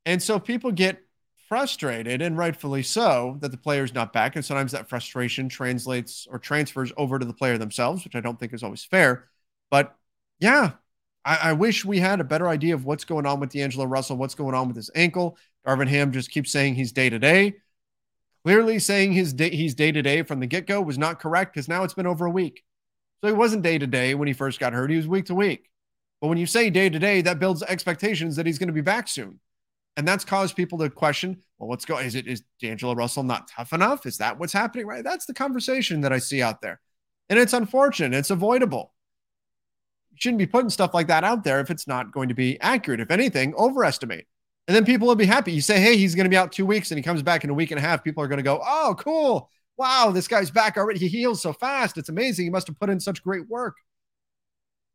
And 0.07 0.23
so 0.23 0.39
people 0.39 0.73
get 0.73 1.03
frustrated, 1.49 2.21
and 2.21 2.37
rightfully 2.37 2.83
so, 2.83 3.39
that 3.41 3.51
the 3.51 3.57
player's 3.57 3.95
not 3.95 4.13
back. 4.13 4.37
And 4.37 4.45
sometimes 4.45 4.73
that 4.73 4.89
frustration 4.89 5.49
translates 5.49 6.27
or 6.31 6.39
transfers 6.39 6.93
over 6.97 7.19
to 7.19 7.25
the 7.25 7.33
player 7.33 7.59
themselves, 7.59 8.05
which 8.05 8.15
I 8.15 8.21
don't 8.21 8.39
think 8.39 8.53
is 8.53 8.63
always 8.63 8.85
fair. 8.85 9.29
But 9.71 9.97
yeah, 10.41 10.73
I, 11.25 11.51
I 11.51 11.53
wish 11.55 11.85
we 11.85 11.99
had 11.99 12.21
a 12.21 12.25
better 12.25 12.49
idea 12.49 12.75
of 12.75 12.85
what's 12.85 13.05
going 13.05 13.27
on 13.27 13.41
with 13.41 13.51
D'Angelo 13.51 13.87
Russell, 13.87 14.17
what's 14.17 14.35
going 14.35 14.55
on 14.55 14.69
with 14.69 14.77
his 14.77 14.91
ankle. 14.95 15.39
Darvin 15.67 15.89
Ham 15.89 16.13
just 16.13 16.31
keeps 16.31 16.53
saying 16.53 16.75
he's 16.75 16.93
day 16.93 17.11
to 17.11 17.19
day. 17.19 17.57
Clearly, 18.45 18.79
saying 18.79 19.13
his 19.13 19.33
day, 19.33 19.51
he's 19.51 19.75
day 19.75 19.93
to 19.93 20.01
day 20.01 20.23
from 20.23 20.41
the 20.41 20.47
get 20.47 20.67
go 20.67 20.81
was 20.81 20.97
not 20.97 21.21
correct 21.21 21.53
because 21.53 21.69
now 21.69 21.83
it's 21.83 21.95
been 21.95 22.07
over 22.07 22.25
a 22.25 22.31
week. 22.31 22.65
So 23.21 23.27
he 23.27 23.35
wasn't 23.35 23.63
day 23.63 23.79
to 23.79 23.87
day 23.87 24.15
when 24.15 24.29
he 24.29 24.35
first 24.35 24.61
got 24.61 24.73
hurt. 24.73 24.91
He 24.91 24.97
was 24.97 25.09
week 25.09 25.27
to 25.27 25.35
week. 25.35 25.69
But 26.21 26.29
when 26.29 26.39
you 26.39 26.47
say 26.47 26.71
day 26.71 26.89
to 26.89 26.99
day, 26.99 27.21
that 27.23 27.39
builds 27.39 27.63
expectations 27.63 28.37
that 28.37 28.47
he's 28.47 28.59
going 28.59 28.69
to 28.69 28.73
be 28.73 28.81
back 28.81 29.09
soon. 29.09 29.41
And 29.99 30.07
that's 30.07 30.25
caused 30.25 30.55
people 30.55 30.79
to 30.79 30.89
question, 30.89 31.43
well, 31.59 31.69
what's 31.69 31.85
going? 31.85 32.07
Is 32.07 32.15
it 32.15 32.29
is 32.29 32.45
D'Angelo 32.61 32.95
Russell 32.95 33.25
not 33.25 33.49
tough 33.49 33.73
enough? 33.73 34.07
Is 34.07 34.19
that 34.19 34.39
what's 34.39 34.53
happening? 34.53 34.87
Right? 34.87 35.03
That's 35.03 35.27
the 35.27 35.35
conversation 35.35 36.03
that 36.03 36.13
I 36.13 36.19
see 36.19 36.41
out 36.41 36.63
there, 36.63 36.81
and 37.29 37.37
it's 37.37 37.53
unfortunate. 37.53 38.17
It's 38.17 38.31
avoidable. 38.31 38.95
You 40.13 40.19
shouldn't 40.21 40.39
be 40.39 40.47
putting 40.47 40.71
stuff 40.71 40.95
like 40.95 41.09
that 41.09 41.25
out 41.25 41.43
there 41.43 41.59
if 41.59 41.69
it's 41.69 41.89
not 41.89 42.13
going 42.13 42.29
to 42.29 42.35
be 42.37 42.61
accurate. 42.61 43.01
If 43.01 43.11
anything, 43.11 43.55
overestimate, 43.57 44.29
and 44.69 44.77
then 44.77 44.85
people 44.85 45.09
will 45.09 45.17
be 45.17 45.27
happy. 45.27 45.51
You 45.51 45.61
say, 45.61 45.81
hey, 45.81 45.97
he's 45.97 46.15
going 46.15 46.27
to 46.27 46.31
be 46.31 46.37
out 46.37 46.53
two 46.53 46.65
weeks, 46.65 46.93
and 46.93 46.99
he 46.99 47.03
comes 47.03 47.25
back 47.25 47.43
in 47.43 47.51
a 47.51 47.55
week 47.55 47.73
and 47.73 47.79
a 47.79 47.83
half. 47.83 48.05
People 48.05 48.23
are 48.23 48.29
going 48.29 48.37
to 48.37 48.45
go, 48.45 48.63
oh, 48.65 48.95
cool. 49.01 49.51
Wow, 49.77 50.13
this 50.15 50.29
guy's 50.29 50.53
back 50.53 50.77
already. 50.77 51.01
He 51.01 51.09
heals 51.09 51.43
so 51.43 51.53
fast. 51.53 51.99
It's 51.99 52.09
amazing. 52.09 52.45
He 52.47 52.51
must 52.51 52.69
have 52.69 52.79
put 52.79 52.89
in 52.89 53.01
such 53.01 53.21
great 53.25 53.49
work. 53.49 53.75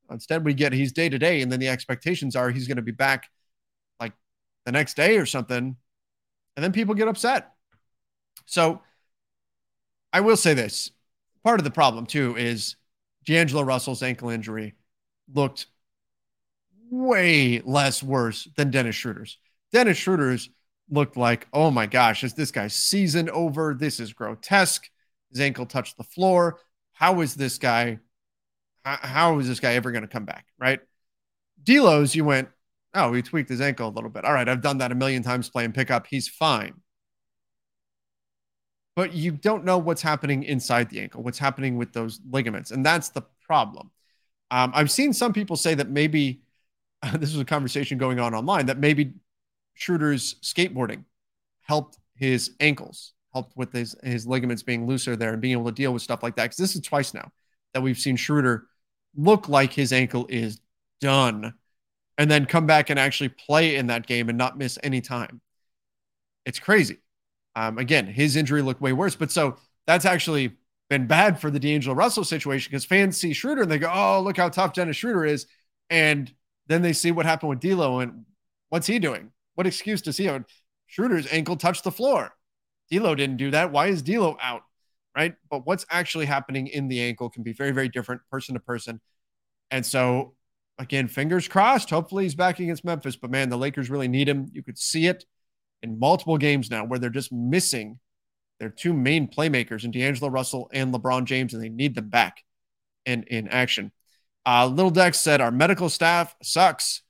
Instead, 0.10 0.46
we 0.46 0.54
get 0.54 0.72
he's 0.72 0.94
day 0.94 1.10
to 1.10 1.20
day, 1.20 1.42
and 1.42 1.52
then 1.52 1.60
the 1.60 1.68
expectations 1.68 2.38
are 2.38 2.52
he's 2.52 2.70
going 2.70 2.78
to 2.78 2.82
be 2.82 2.94
back 2.94 3.28
the 4.66 4.72
next 4.72 4.96
day 4.96 5.18
or 5.18 5.26
something, 5.26 5.76
and 6.56 6.64
then 6.64 6.72
people 6.72 6.96
get 6.96 7.08
upset. 7.08 7.52
So 8.46 8.82
I 10.12 10.22
will 10.22 10.38
say 10.38 10.54
this 10.54 10.92
part 11.44 11.60
of 11.60 11.64
the 11.64 11.72
problem 11.72 12.06
too 12.06 12.36
is 12.38 12.76
D'Angelo 13.26 13.64
Russell's 13.64 14.04
ankle 14.04 14.30
injury 14.30 14.76
looked 15.34 15.68
way 16.90 17.62
less 17.66 18.04
worse 18.04 18.48
than 18.56 18.72
Dennis 18.72 18.96
Schroeder's. 18.96 19.38
Dennis 19.72 19.98
Schroeder's 19.98 20.50
looked 20.90 21.18
like, 21.18 21.48
oh 21.54 21.72
my 21.72 21.88
gosh, 21.88 22.24
is 22.24 22.34
this 22.34 22.52
guy's 22.52 22.74
season 22.74 23.30
over? 23.30 23.74
This 23.74 24.00
is 24.00 24.14
grotesque. 24.14 24.90
His 25.32 25.42
ankle 25.42 25.66
touched 25.66 25.98
the 25.98 26.04
floor. 26.04 26.60
How 26.92 27.22
is 27.22 27.36
this 27.36 27.58
guy? 27.58 28.00
How 28.84 29.40
is 29.40 29.48
this 29.48 29.60
guy 29.60 29.74
ever 29.74 29.92
going 29.92 30.04
to 30.04 30.08
come 30.08 30.26
back? 30.26 30.46
Right? 30.60 30.82
D'Lo's, 31.64 32.14
you 32.14 32.26
went, 32.26 32.50
Oh, 32.94 33.14
he 33.14 33.22
tweaked 33.22 33.50
his 33.50 33.62
ankle 33.62 33.88
a 33.88 33.92
little 33.92 34.10
bit. 34.10 34.26
All 34.26 34.34
right, 34.34 34.48
I've 34.48 34.62
done 34.62 34.78
that 34.78 34.92
a 34.92 34.96
million 34.96 35.24
times 35.24 35.50
playing 35.50 35.72
pickup. 35.72 36.06
He's 36.08 36.28
fine. 36.28 36.74
But 38.96 39.14
you 39.14 39.32
don't 39.32 39.66
know 39.66 39.80
what's 39.80 40.04
happening 40.04 40.44
inside 40.44 40.90
the 40.90 41.00
ankle, 41.00 41.24
what's 41.24 41.40
happening 41.40 41.78
with 41.78 41.94
those 41.94 42.20
ligaments. 42.30 42.70
And 42.70 42.86
that's 42.86 43.10
the 43.10 43.24
problem. 43.48 43.90
Um, 44.52 44.72
I've 44.76 44.92
seen 44.92 45.14
some 45.14 45.34
people 45.34 45.56
say 45.56 45.74
that 45.74 45.90
maybe 45.90 46.44
this 47.14 47.32
was 47.32 47.40
a 47.40 47.46
conversation 47.46 47.98
going 47.98 48.20
on 48.20 48.36
online 48.36 48.68
that 48.68 48.78
maybe 48.78 49.14
Schroeder's 49.74 50.36
skateboarding 50.44 51.06
helped 51.62 51.98
his 52.16 52.52
ankles, 52.60 53.14
helped 53.34 53.58
with 53.58 53.74
his, 53.74 53.96
his 54.04 54.28
ligaments 54.28 54.62
being 54.62 54.86
looser 54.86 55.16
there 55.16 55.34
and 55.34 55.42
being 55.42 55.54
able 55.54 55.66
to 55.66 55.72
deal 55.72 55.92
with 55.92 56.04
stuff 56.04 56.22
like 56.22 56.36
that. 56.36 56.44
Because 56.44 56.58
this 56.58 56.76
is 56.76 56.82
twice 56.82 57.16
now 57.16 57.32
that 57.74 57.82
we've 57.82 57.98
seen 57.98 58.16
Schroeder 58.16 58.68
look 59.16 59.50
like 59.50 59.74
his 59.74 59.92
ankle 59.92 60.28
is 60.30 60.60
done 61.02 61.56
and 62.18 62.30
then 62.30 62.46
come 62.46 62.66
back 62.66 62.90
and 62.90 63.00
actually 63.00 63.30
play 63.30 63.76
in 63.76 63.88
that 63.88 64.06
game 64.06 64.30
and 64.30 64.38
not 64.38 64.58
miss 64.58 64.78
any 64.84 65.02
time. 65.02 65.42
It's 66.46 66.60
crazy. 66.60 66.98
Um, 67.56 67.78
again, 67.78 68.08
his 68.08 68.36
injury 68.36 68.62
looked 68.62 68.82
way 68.82 68.94
worse, 68.94 69.16
but 69.16 69.32
so 69.32 69.58
that's 69.88 70.06
actually 70.06 70.58
been 70.90 71.08
bad 71.08 71.40
for 71.40 71.50
the 71.50 71.60
D'Angelo 71.60 71.96
Russell 71.96 72.24
situation 72.24 72.70
because 72.70 72.86
fans 72.86 73.18
see 73.18 73.34
Schroeder 73.34 73.64
and 73.64 73.72
they 73.72 73.80
go, 73.80 73.92
"Oh, 73.94 74.22
look 74.22 74.38
how 74.38 74.50
tough 74.50 74.74
Dennis 74.74 74.98
Schroeder 74.98 75.26
is," 75.26 75.48
and 75.90 76.34
then 76.68 76.82
they 76.82 76.94
see 76.94 77.12
what 77.12 77.26
happened 77.26 77.50
with 77.50 77.60
D'Lo 77.60 78.00
and 78.00 78.26
what's 78.70 78.88
he 78.88 79.00
doing? 79.00 79.32
What 79.56 79.68
excuse 79.68 80.02
does 80.02 80.18
he 80.18 80.26
have? 80.26 80.46
Schroeder's 80.88 81.28
ankle 81.32 81.56
touched 81.56 81.84
the 81.84 81.92
floor. 81.92 82.36
D'Lo 82.92 83.16
didn't 83.16 83.38
do 83.38 83.52
that. 83.52 83.72
Why 83.72 83.88
is 83.88 84.02
D'Lo 84.02 84.38
out? 84.42 84.64
Right? 85.16 85.36
But 85.50 85.66
what's 85.66 85.86
actually 85.90 86.26
happening 86.26 86.68
in 86.68 86.88
the 86.88 87.02
ankle 87.02 87.30
can 87.30 87.44
be 87.44 87.54
very, 87.54 87.72
very 87.72 87.90
different 87.90 88.22
person 88.32 88.56
to 88.56 88.60
person. 88.60 89.00
And 89.70 89.86
so 89.86 90.34
again, 90.78 91.08
fingers 91.08 91.48
crossed. 91.48 91.90
Hopefully 91.90 92.24
he's 92.24 92.36
back 92.36 92.60
against 92.60 92.86
Memphis. 92.86 93.16
But 93.16 93.32
man, 93.32 93.50
the 93.50 93.58
Lakers 93.58 93.90
really 93.90 94.08
need 94.08 94.28
him. 94.30 94.48
You 94.52 94.64
could 94.64 94.78
see 94.78 95.08
it 95.08 95.26
in 95.82 96.00
multiple 96.00 96.38
games 96.38 96.70
now 96.72 96.86
where 96.86 97.00
they're 97.00 97.10
just 97.10 97.32
missing 97.32 98.00
their 98.60 98.70
two 98.70 98.94
main 98.94 99.28
playmakers 99.28 99.84
in 99.84 99.92
D'Angelo 99.92 100.30
Russell 100.30 100.70
and 100.74 100.94
LeBron 100.94 101.26
James, 101.26 101.54
and 101.54 101.62
they 101.62 101.70
need 101.70 101.96
them 101.96 102.10
back 102.10 102.44
in, 103.06 103.24
in 103.24 103.48
action. 103.48 103.92
Uh, 104.46 104.68
Little 104.68 104.92
Dex 104.92 105.20
said, 105.20 105.42
Our 105.42 105.52
medical 105.52 105.90
staff 105.90 106.36
sucks. 106.42 107.02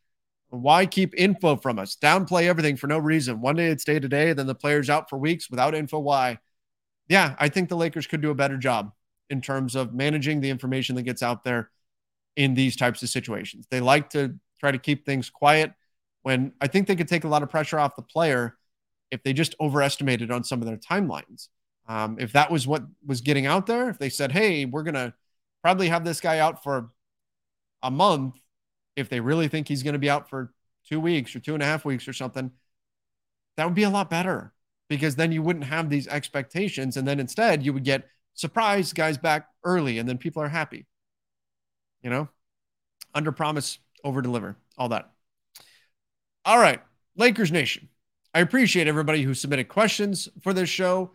Why 0.49 0.85
keep 0.85 1.15
info 1.17 1.55
from 1.55 1.79
us? 1.79 1.95
Downplay 1.95 2.43
everything 2.43 2.75
for 2.75 2.85
no 2.85 2.99
reason. 2.99 3.41
One 3.41 3.55
day 3.55 3.67
it's 3.67 3.83
day 3.83 3.99
to 3.99 4.07
day, 4.07 4.33
then 4.33 4.45
the 4.45 4.53
player's 4.53 4.89
out 4.89 5.09
for 5.09 5.17
weeks 5.17 5.49
without 5.49 5.73
info. 5.73 5.97
Why? 5.97 6.37
Yeah, 7.07 7.35
I 7.39 7.49
think 7.49 7.69
the 7.69 7.75
Lakers 7.75 8.05
could 8.05 8.21
do 8.21 8.29
a 8.29 8.35
better 8.35 8.57
job 8.57 8.91
in 9.31 9.41
terms 9.41 9.75
of 9.75 9.93
managing 9.93 10.41
the 10.41 10.51
information 10.51 10.95
that 10.95 11.03
gets 11.03 11.23
out 11.23 11.43
there 11.43 11.71
in 12.35 12.53
these 12.53 12.75
types 12.75 13.03
of 13.03 13.09
situations. 13.09 13.67
They 13.69 13.79
like 13.79 14.09
to 14.11 14.35
try 14.59 14.71
to 14.71 14.77
keep 14.77 15.05
things 15.05 15.29
quiet 15.29 15.73
when 16.23 16.53
I 16.61 16.67
think 16.67 16.87
they 16.87 16.95
could 16.95 17.07
take 17.07 17.25
a 17.25 17.27
lot 17.27 17.43
of 17.43 17.49
pressure 17.49 17.79
off 17.79 17.95
the 17.95 18.01
player 18.01 18.57
if 19.11 19.21
they 19.23 19.33
just 19.33 19.55
overestimated 19.59 20.31
on 20.31 20.43
some 20.43 20.61
of 20.61 20.67
their 20.67 20.77
timelines. 20.77 21.49
Um, 21.87 22.17
if 22.19 22.31
that 22.31 22.49
was 22.49 22.65
what 22.65 22.83
was 23.05 23.21
getting 23.21 23.45
out 23.45 23.67
there, 23.67 23.89
if 23.89 23.99
they 23.99 24.09
said, 24.09 24.31
hey, 24.31 24.65
we're 24.65 24.83
going 24.83 24.93
to 24.95 25.13
probably 25.61 25.89
have 25.89 26.05
this 26.05 26.21
guy 26.21 26.39
out 26.39 26.63
for 26.63 26.91
a 27.83 27.91
month, 27.91 28.35
if 28.95 29.09
they 29.09 29.19
really 29.19 29.49
think 29.49 29.67
he's 29.67 29.83
going 29.83 29.93
to 29.93 29.99
be 29.99 30.09
out 30.09 30.29
for 30.29 30.53
two 30.87 30.99
weeks 30.99 31.35
or 31.35 31.39
two 31.39 31.53
and 31.53 31.61
a 31.61 31.65
half 31.65 31.83
weeks 31.83 32.07
or 32.07 32.13
something, 32.13 32.51
that 33.57 33.65
would 33.65 33.75
be 33.75 33.83
a 33.83 33.89
lot 33.89 34.09
better 34.09 34.53
because 34.87 35.15
then 35.15 35.31
you 35.31 35.41
wouldn't 35.41 35.65
have 35.65 35.89
these 35.89 36.07
expectations. 36.07 36.95
And 36.95 37.07
then 37.07 37.19
instead, 37.19 37.63
you 37.63 37.73
would 37.73 37.83
get 37.83 38.07
surprise 38.33 38.93
guys 38.93 39.17
back 39.17 39.47
early 39.63 39.99
and 39.99 40.07
then 40.07 40.17
people 40.17 40.41
are 40.41 40.49
happy 40.49 40.85
you 42.03 42.09
know, 42.09 42.27
under 43.13 43.31
promise, 43.31 43.79
over 44.03 44.21
deliver, 44.21 44.57
all 44.77 44.89
that. 44.89 45.11
All 46.45 46.59
right, 46.59 46.81
Lakers 47.15 47.51
Nation. 47.51 47.89
I 48.33 48.39
appreciate 48.39 48.87
everybody 48.87 49.21
who 49.21 49.33
submitted 49.33 49.67
questions 49.67 50.27
for 50.41 50.53
this 50.53 50.69
show. 50.69 51.11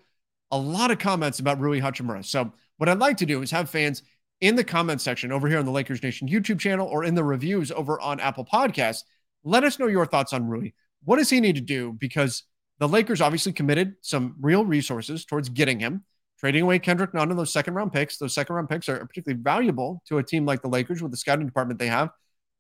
a 0.50 0.58
lot 0.58 0.90
of 0.90 0.98
comments 0.98 1.40
about 1.40 1.60
Rui 1.60 1.80
Hachimura. 1.80 2.24
So, 2.24 2.52
what 2.78 2.88
I'd 2.88 2.98
like 2.98 3.18
to 3.18 3.26
do 3.26 3.42
is 3.42 3.50
have 3.50 3.68
fans 3.68 4.02
in 4.40 4.54
the 4.54 4.64
comment 4.64 5.00
section 5.00 5.32
over 5.32 5.48
here 5.48 5.58
on 5.58 5.64
the 5.64 5.70
Lakers 5.70 6.02
Nation 6.02 6.28
YouTube 6.28 6.60
channel 6.60 6.86
or 6.86 7.04
in 7.04 7.14
the 7.14 7.24
reviews 7.24 7.70
over 7.72 8.00
on 8.00 8.20
Apple 8.20 8.44
Podcasts. 8.44 9.02
Let 9.44 9.64
us 9.64 9.78
know 9.78 9.88
your 9.88 10.06
thoughts 10.06 10.32
on 10.32 10.46
Rui. 10.46 10.70
What 11.04 11.16
does 11.16 11.28
he 11.28 11.40
need 11.40 11.56
to 11.56 11.60
do? 11.60 11.92
Because 11.92 12.44
the 12.78 12.88
Lakers 12.88 13.20
obviously 13.20 13.52
committed 13.52 13.96
some 14.00 14.36
real 14.40 14.64
resources 14.64 15.24
towards 15.24 15.48
getting 15.48 15.80
him, 15.80 16.04
trading 16.38 16.62
away 16.62 16.78
Kendrick 16.78 17.14
Nunn 17.14 17.30
and 17.30 17.38
those 17.38 17.52
second 17.52 17.74
round 17.74 17.92
picks. 17.92 18.16
Those 18.18 18.34
second 18.34 18.54
round 18.54 18.68
picks 18.68 18.88
are 18.88 19.04
particularly 19.04 19.42
valuable 19.42 20.02
to 20.08 20.18
a 20.18 20.22
team 20.22 20.46
like 20.46 20.62
the 20.62 20.68
Lakers 20.68 21.02
with 21.02 21.10
the 21.10 21.16
scouting 21.16 21.46
department 21.46 21.78
they 21.78 21.88
have. 21.88 22.10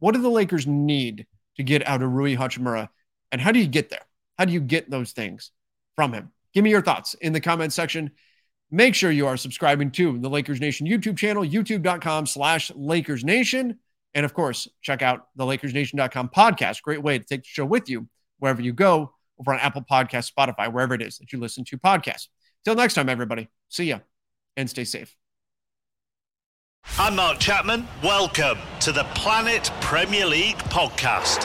What 0.00 0.14
do 0.14 0.22
the 0.22 0.28
Lakers 0.28 0.66
need 0.66 1.26
to 1.56 1.62
get 1.62 1.86
out 1.86 2.02
of 2.02 2.12
Rui 2.12 2.36
Hachimura? 2.36 2.88
And 3.32 3.40
how 3.40 3.52
do 3.52 3.58
you 3.58 3.66
get 3.66 3.90
there? 3.90 4.02
How 4.38 4.44
do 4.44 4.52
you 4.52 4.60
get 4.60 4.90
those 4.90 5.12
things 5.12 5.50
from 5.96 6.12
him? 6.12 6.32
Give 6.54 6.64
me 6.64 6.70
your 6.70 6.82
thoughts 6.82 7.14
in 7.14 7.32
the 7.32 7.40
comment 7.40 7.72
section. 7.72 8.12
Make 8.70 8.94
sure 8.94 9.10
you 9.10 9.26
are 9.26 9.36
subscribing 9.36 9.90
to 9.92 10.18
the 10.18 10.28
Lakers 10.28 10.60
Nation 10.60 10.86
YouTube 10.86 11.16
channel, 11.16 11.42
youtube.com 11.42 12.26
slash 12.26 12.70
Lakers 12.74 13.24
Nation. 13.24 13.78
And 14.14 14.24
of 14.24 14.34
course, 14.34 14.68
check 14.82 15.02
out 15.02 15.28
the 15.36 15.44
LakersNation.com 15.44 16.30
podcast. 16.30 16.82
Great 16.82 17.02
way 17.02 17.18
to 17.18 17.24
take 17.24 17.42
the 17.42 17.48
show 17.48 17.64
with 17.64 17.88
you 17.88 18.08
wherever 18.38 18.60
you 18.60 18.72
go, 18.72 19.12
over 19.40 19.52
on 19.52 19.60
Apple 19.60 19.84
Podcast, 19.88 20.32
Spotify, 20.32 20.72
wherever 20.72 20.94
it 20.94 21.02
is 21.02 21.18
that 21.18 21.32
you 21.32 21.38
listen 21.38 21.64
to 21.64 21.78
podcasts. 21.78 22.28
Till 22.64 22.74
next 22.74 22.94
time, 22.94 23.08
everybody. 23.08 23.48
See 23.68 23.84
ya 23.84 24.00
and 24.56 24.68
stay 24.68 24.84
safe. 24.84 25.16
I'm 26.98 27.16
Mark 27.16 27.38
Chapman. 27.38 27.86
Welcome 28.02 28.58
to 28.80 28.92
the 28.92 29.04
Planet 29.14 29.70
Premier 29.80 30.26
League 30.26 30.56
podcast. 30.56 31.44